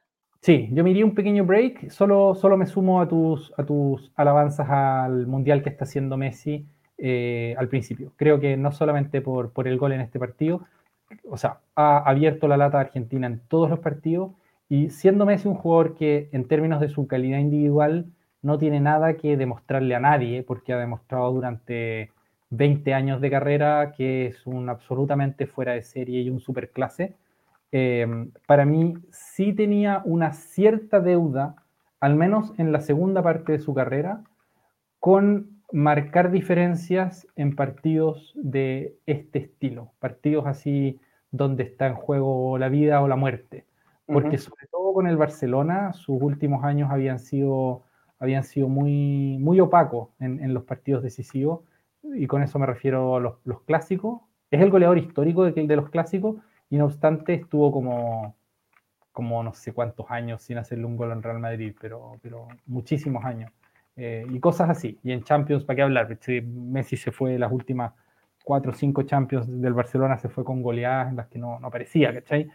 Sí, 0.40 0.68
yo 0.72 0.82
me 0.82 0.90
iría 0.90 1.04
un 1.04 1.14
pequeño 1.14 1.44
break. 1.44 1.90
Solo, 1.90 2.34
solo 2.34 2.56
me 2.56 2.66
sumo 2.66 3.00
a 3.00 3.08
tus, 3.08 3.52
a 3.56 3.64
tus 3.64 4.12
alabanzas 4.16 4.68
al 4.70 5.26
mundial 5.26 5.62
que 5.62 5.70
está 5.70 5.84
haciendo 5.84 6.16
Messi 6.16 6.66
eh, 6.98 7.54
al 7.58 7.68
principio. 7.68 8.12
Creo 8.16 8.40
que 8.40 8.56
no 8.56 8.72
solamente 8.72 9.20
por, 9.20 9.52
por 9.52 9.68
el 9.68 9.78
gol 9.78 9.92
en 9.92 10.00
este 10.00 10.18
partido, 10.18 10.66
o 11.28 11.36
sea, 11.36 11.60
ha 11.74 11.98
abierto 11.98 12.48
la 12.48 12.56
lata 12.56 12.78
a 12.78 12.82
Argentina 12.82 13.26
en 13.26 13.40
todos 13.48 13.68
los 13.68 13.80
partidos 13.80 14.32
y 14.68 14.90
siendo 14.90 15.26
Messi 15.26 15.48
un 15.48 15.54
jugador 15.54 15.94
que 15.94 16.28
en 16.32 16.48
términos 16.48 16.80
de 16.80 16.88
su 16.88 17.06
calidad 17.06 17.38
individual 17.38 18.06
no 18.40 18.58
tiene 18.58 18.80
nada 18.80 19.16
que 19.16 19.36
demostrarle 19.36 19.94
a 19.94 20.00
nadie, 20.00 20.42
porque 20.42 20.72
ha 20.72 20.78
demostrado 20.78 21.32
durante 21.32 22.10
20 22.52 22.92
años 22.92 23.20
de 23.22 23.30
carrera 23.30 23.92
que 23.96 24.26
es 24.26 24.46
un 24.46 24.68
absolutamente 24.68 25.46
fuera 25.46 25.72
de 25.72 25.82
serie 25.82 26.20
y 26.20 26.30
un 26.30 26.38
superclase. 26.38 27.16
Eh, 27.72 28.06
para 28.46 28.66
mí 28.66 28.94
sí 29.10 29.54
tenía 29.54 30.02
una 30.04 30.32
cierta 30.32 31.00
deuda, 31.00 31.56
al 31.98 32.14
menos 32.14 32.52
en 32.58 32.70
la 32.70 32.80
segunda 32.80 33.22
parte 33.22 33.52
de 33.52 33.58
su 33.58 33.72
carrera, 33.72 34.22
con 35.00 35.62
marcar 35.72 36.30
diferencias 36.30 37.26
en 37.36 37.56
partidos 37.56 38.32
de 38.34 38.98
este 39.06 39.38
estilo, 39.38 39.92
partidos 39.98 40.46
así 40.46 41.00
donde 41.30 41.62
está 41.62 41.86
en 41.86 41.94
juego 41.94 42.58
la 42.58 42.68
vida 42.68 43.00
o 43.00 43.08
la 43.08 43.16
muerte. 43.16 43.64
Porque 44.04 44.36
sobre 44.36 44.66
todo 44.66 44.92
con 44.92 45.06
el 45.06 45.16
Barcelona, 45.16 45.94
sus 45.94 46.20
últimos 46.20 46.64
años 46.64 46.90
habían 46.90 47.18
sido 47.18 47.84
habían 48.22 48.44
sido 48.44 48.68
muy, 48.68 49.36
muy 49.40 49.58
opacos 49.58 50.10
en, 50.20 50.54
los 50.54 50.62
partidos 50.62 51.02
decisivos, 51.02 51.62
y 52.02 52.26
con 52.26 52.42
eso 52.42 52.58
me 52.58 52.66
refiero 52.66 53.16
a 53.16 53.20
los, 53.20 53.62
clásicos. 53.66 54.20
Es 54.50 54.60
el 54.60 54.70
goleador 54.70 54.98
histórico 54.98 55.44
de, 55.44 55.52
de 55.66 55.76
los 55.76 55.90
clásicos, 55.90 56.36
y 56.70 56.76
no 56.76 56.86
obstante 56.86 57.34
estuvo 57.34 57.70
como, 57.70 58.34
como 59.12 59.42
no 59.42 59.52
sé 59.52 59.72
cuántos 59.72 60.10
años 60.10 60.42
sin 60.42 60.58
hacerle 60.58 60.86
un 60.86 60.96
gol 60.96 61.12
en 61.12 61.22
Real 61.22 61.38
Madrid, 61.38 61.74
pero, 61.80 62.12
pero 62.22 62.48
muchísimos 62.66 63.24
años. 63.24 63.50
Eh, 63.96 64.24
y 64.30 64.40
cosas 64.40 64.70
así. 64.70 64.98
Y 65.02 65.12
en 65.12 65.22
Champions, 65.22 65.64
¿para 65.64 65.76
qué 65.76 65.82
hablar? 65.82 66.18
Messi 66.44 66.96
se 66.96 67.12
fue 67.12 67.38
las 67.38 67.52
últimas 67.52 67.92
cuatro 68.42 68.72
o 68.72 68.74
cinco 68.74 69.02
Champions 69.02 69.46
del 69.60 69.74
Barcelona, 69.74 70.18
se 70.18 70.28
fue 70.28 70.44
con 70.44 70.62
goleadas 70.62 71.10
en 71.10 71.16
las 71.16 71.28
que 71.28 71.38
no, 71.38 71.60
no 71.60 71.68
aparecía, 71.68 72.12
¿cachai? 72.12 72.50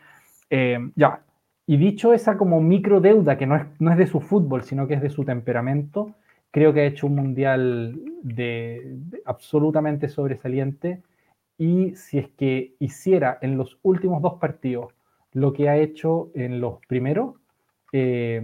Eh, 0.49 0.79
ya, 0.95 1.21
y 1.65 1.77
dicho 1.77 2.13
esa 2.13 2.37
como 2.37 2.61
micro 2.61 3.01
deuda, 3.01 3.37
que 3.37 3.45
no 3.45 3.55
es, 3.55 3.65
no 3.79 3.91
es 3.91 3.97
de 3.97 4.07
su 4.07 4.19
fútbol, 4.19 4.63
sino 4.63 4.87
que 4.87 4.95
es 4.95 5.01
de 5.01 5.09
su 5.09 5.25
temperamento, 5.25 6.15
creo 6.51 6.73
que 6.73 6.81
ha 6.81 6.85
hecho 6.85 7.07
un 7.07 7.15
mundial 7.15 7.99
de, 8.23 8.97
absolutamente 9.25 10.09
sobresaliente. 10.09 11.01
Y 11.57 11.95
si 11.95 12.19
es 12.19 12.29
que 12.29 12.75
hiciera 12.79 13.37
en 13.41 13.57
los 13.57 13.79
últimos 13.81 14.21
dos 14.21 14.35
partidos 14.35 14.93
lo 15.33 15.53
que 15.53 15.69
ha 15.69 15.77
hecho 15.77 16.31
en 16.35 16.61
los 16.61 16.79
primeros, 16.87 17.35
eh, 17.91 18.41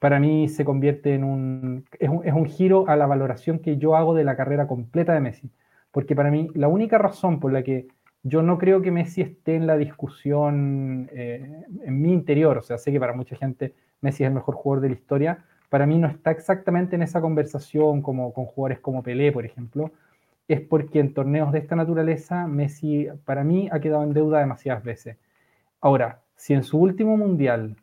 para 0.00 0.20
mí 0.20 0.48
se 0.48 0.64
convierte 0.64 1.14
en 1.14 1.24
un 1.24 1.84
es, 1.98 2.08
un 2.08 2.24
es, 2.24 2.32
un 2.32 2.46
giro 2.46 2.88
a 2.88 2.96
la 2.96 3.06
valoración 3.06 3.58
que 3.60 3.76
yo 3.76 3.96
hago 3.96 4.14
de 4.14 4.24
la 4.24 4.36
carrera 4.36 4.66
completa 4.66 5.14
de 5.14 5.20
Messi. 5.20 5.50
Porque 5.90 6.14
para 6.14 6.30
mí 6.30 6.48
la 6.54 6.68
única 6.68 6.98
razón 6.98 7.40
por 7.40 7.52
la 7.52 7.62
que 7.62 7.88
yo 8.22 8.42
no 8.42 8.58
creo 8.58 8.82
que 8.82 8.90
Messi 8.90 9.22
esté 9.22 9.54
en 9.54 9.66
la 9.66 9.76
discusión 9.76 11.08
eh, 11.12 11.64
en 11.84 12.02
mi 12.02 12.12
interior, 12.12 12.58
o 12.58 12.62
sea, 12.62 12.76
sé 12.76 12.90
que 12.92 13.00
para 13.00 13.14
mucha 13.14 13.36
gente 13.36 13.74
Messi 14.00 14.24
es 14.24 14.28
el 14.28 14.34
mejor 14.34 14.56
jugador 14.56 14.82
de 14.82 14.88
la 14.88 14.94
historia, 14.94 15.44
para 15.68 15.86
mí 15.86 15.98
no 15.98 16.08
está 16.08 16.30
exactamente 16.30 16.96
en 16.96 17.02
esa 17.02 17.20
conversación 17.20 18.02
como 18.02 18.32
con 18.32 18.46
jugadores 18.46 18.80
como 18.80 19.02
Pelé, 19.02 19.32
por 19.32 19.44
ejemplo, 19.44 19.90
es 20.48 20.60
porque 20.60 21.00
en 21.00 21.12
torneos 21.12 21.52
de 21.52 21.58
esta 21.58 21.76
naturaleza 21.76 22.46
Messi 22.46 23.08
para 23.24 23.44
mí 23.44 23.68
ha 23.72 23.80
quedado 23.80 24.04
en 24.04 24.12
deuda 24.12 24.40
demasiadas 24.40 24.84
veces. 24.84 25.16
Ahora, 25.80 26.20
si 26.36 26.54
en 26.54 26.62
su 26.62 26.78
último 26.78 27.16
mundial, 27.16 27.76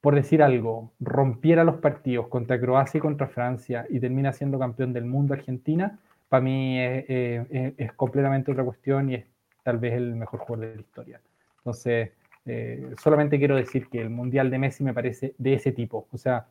por 0.00 0.14
decir 0.14 0.42
algo, 0.42 0.92
rompiera 1.00 1.64
los 1.64 1.76
partidos 1.76 2.28
contra 2.28 2.60
Croacia 2.60 2.98
y 2.98 3.00
contra 3.00 3.28
Francia 3.28 3.86
y 3.88 4.00
termina 4.00 4.32
siendo 4.32 4.58
campeón 4.58 4.92
del 4.92 5.04
mundo 5.04 5.34
Argentina, 5.34 5.98
para 6.28 6.42
mí 6.42 6.80
es, 6.80 7.04
es 7.08 7.92
completamente 7.92 8.50
otra 8.50 8.64
cuestión 8.64 9.10
y 9.10 9.14
es 9.14 9.24
tal 9.62 9.78
vez 9.78 9.94
el 9.94 10.14
mejor 10.14 10.40
jugador 10.40 10.68
de 10.68 10.74
la 10.76 10.80
historia. 10.80 11.20
Entonces, 11.58 12.10
eh, 12.46 12.94
solamente 13.02 13.38
quiero 13.38 13.56
decir 13.56 13.88
que 13.88 14.00
el 14.00 14.10
Mundial 14.10 14.50
de 14.50 14.58
Messi 14.58 14.84
me 14.84 14.92
parece 14.92 15.34
de 15.38 15.54
ese 15.54 15.72
tipo. 15.72 16.06
O 16.12 16.18
sea, 16.18 16.46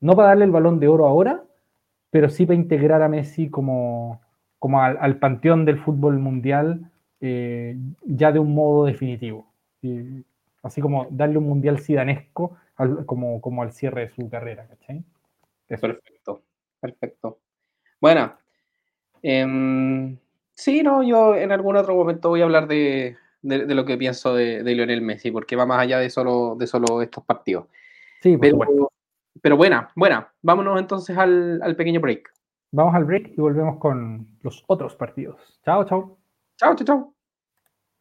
no 0.00 0.16
para 0.16 0.28
darle 0.28 0.44
el 0.44 0.50
balón 0.50 0.80
de 0.80 0.88
oro 0.88 1.06
ahora, 1.06 1.44
pero 2.10 2.28
sí 2.28 2.46
para 2.46 2.58
integrar 2.58 3.02
a 3.02 3.08
Messi 3.08 3.50
como, 3.50 4.20
como 4.58 4.82
al, 4.82 5.18
panteón 5.18 5.64
del 5.64 5.78
fútbol 5.78 6.18
mundial 6.18 6.90
eh, 7.20 7.76
ya 8.04 8.32
de 8.32 8.38
un 8.38 8.54
modo 8.54 8.86
definitivo. 8.86 9.46
así 10.62 10.80
como 10.80 11.06
darle 11.10 11.38
un 11.38 11.48
mundial 11.48 11.78
sidanesco 11.78 12.56
como, 13.06 13.40
como 13.40 13.62
al 13.62 13.72
cierre 13.72 14.02
de 14.02 14.10
su 14.10 14.28
carrera, 14.28 14.66
¿cachai? 14.66 15.02
Perfecto, 15.66 16.42
perfecto. 16.80 17.38
Bueno, 18.00 18.34
em, 19.22 20.18
Sí, 20.56 20.82
no, 20.82 21.02
yo 21.02 21.36
en 21.36 21.52
algún 21.52 21.76
otro 21.76 21.94
momento 21.94 22.30
voy 22.30 22.40
a 22.40 22.44
hablar 22.44 22.66
de, 22.66 23.16
lo 23.42 23.84
que 23.84 23.98
pienso 23.98 24.34
de, 24.34 24.62
Lionel 24.64 25.02
Messi, 25.02 25.30
porque 25.30 25.54
va 25.54 25.66
más 25.66 25.80
allá 25.80 25.98
de 25.98 26.08
solo, 26.08 26.56
de 26.58 26.66
solo 26.66 27.02
estos 27.02 27.24
partidos. 27.24 27.66
Sí, 28.22 28.38
pero, 28.38 28.90
pero 29.42 29.56
buena, 29.56 29.90
buena. 29.94 30.32
Vámonos 30.42 30.78
entonces 30.78 31.16
al, 31.16 31.60
al 31.62 31.76
pequeño 31.76 32.00
break. 32.00 32.30
Vamos 32.72 32.94
al 32.94 33.04
break 33.04 33.32
y 33.36 33.40
volvemos 33.40 33.78
con 33.78 34.26
los 34.42 34.64
otros 34.66 34.94
partidos. 34.96 35.60
Chao, 35.64 35.84
chao. 35.84 36.18
Chao, 36.56 36.74
chao, 36.74 36.86
chao. 36.86 37.15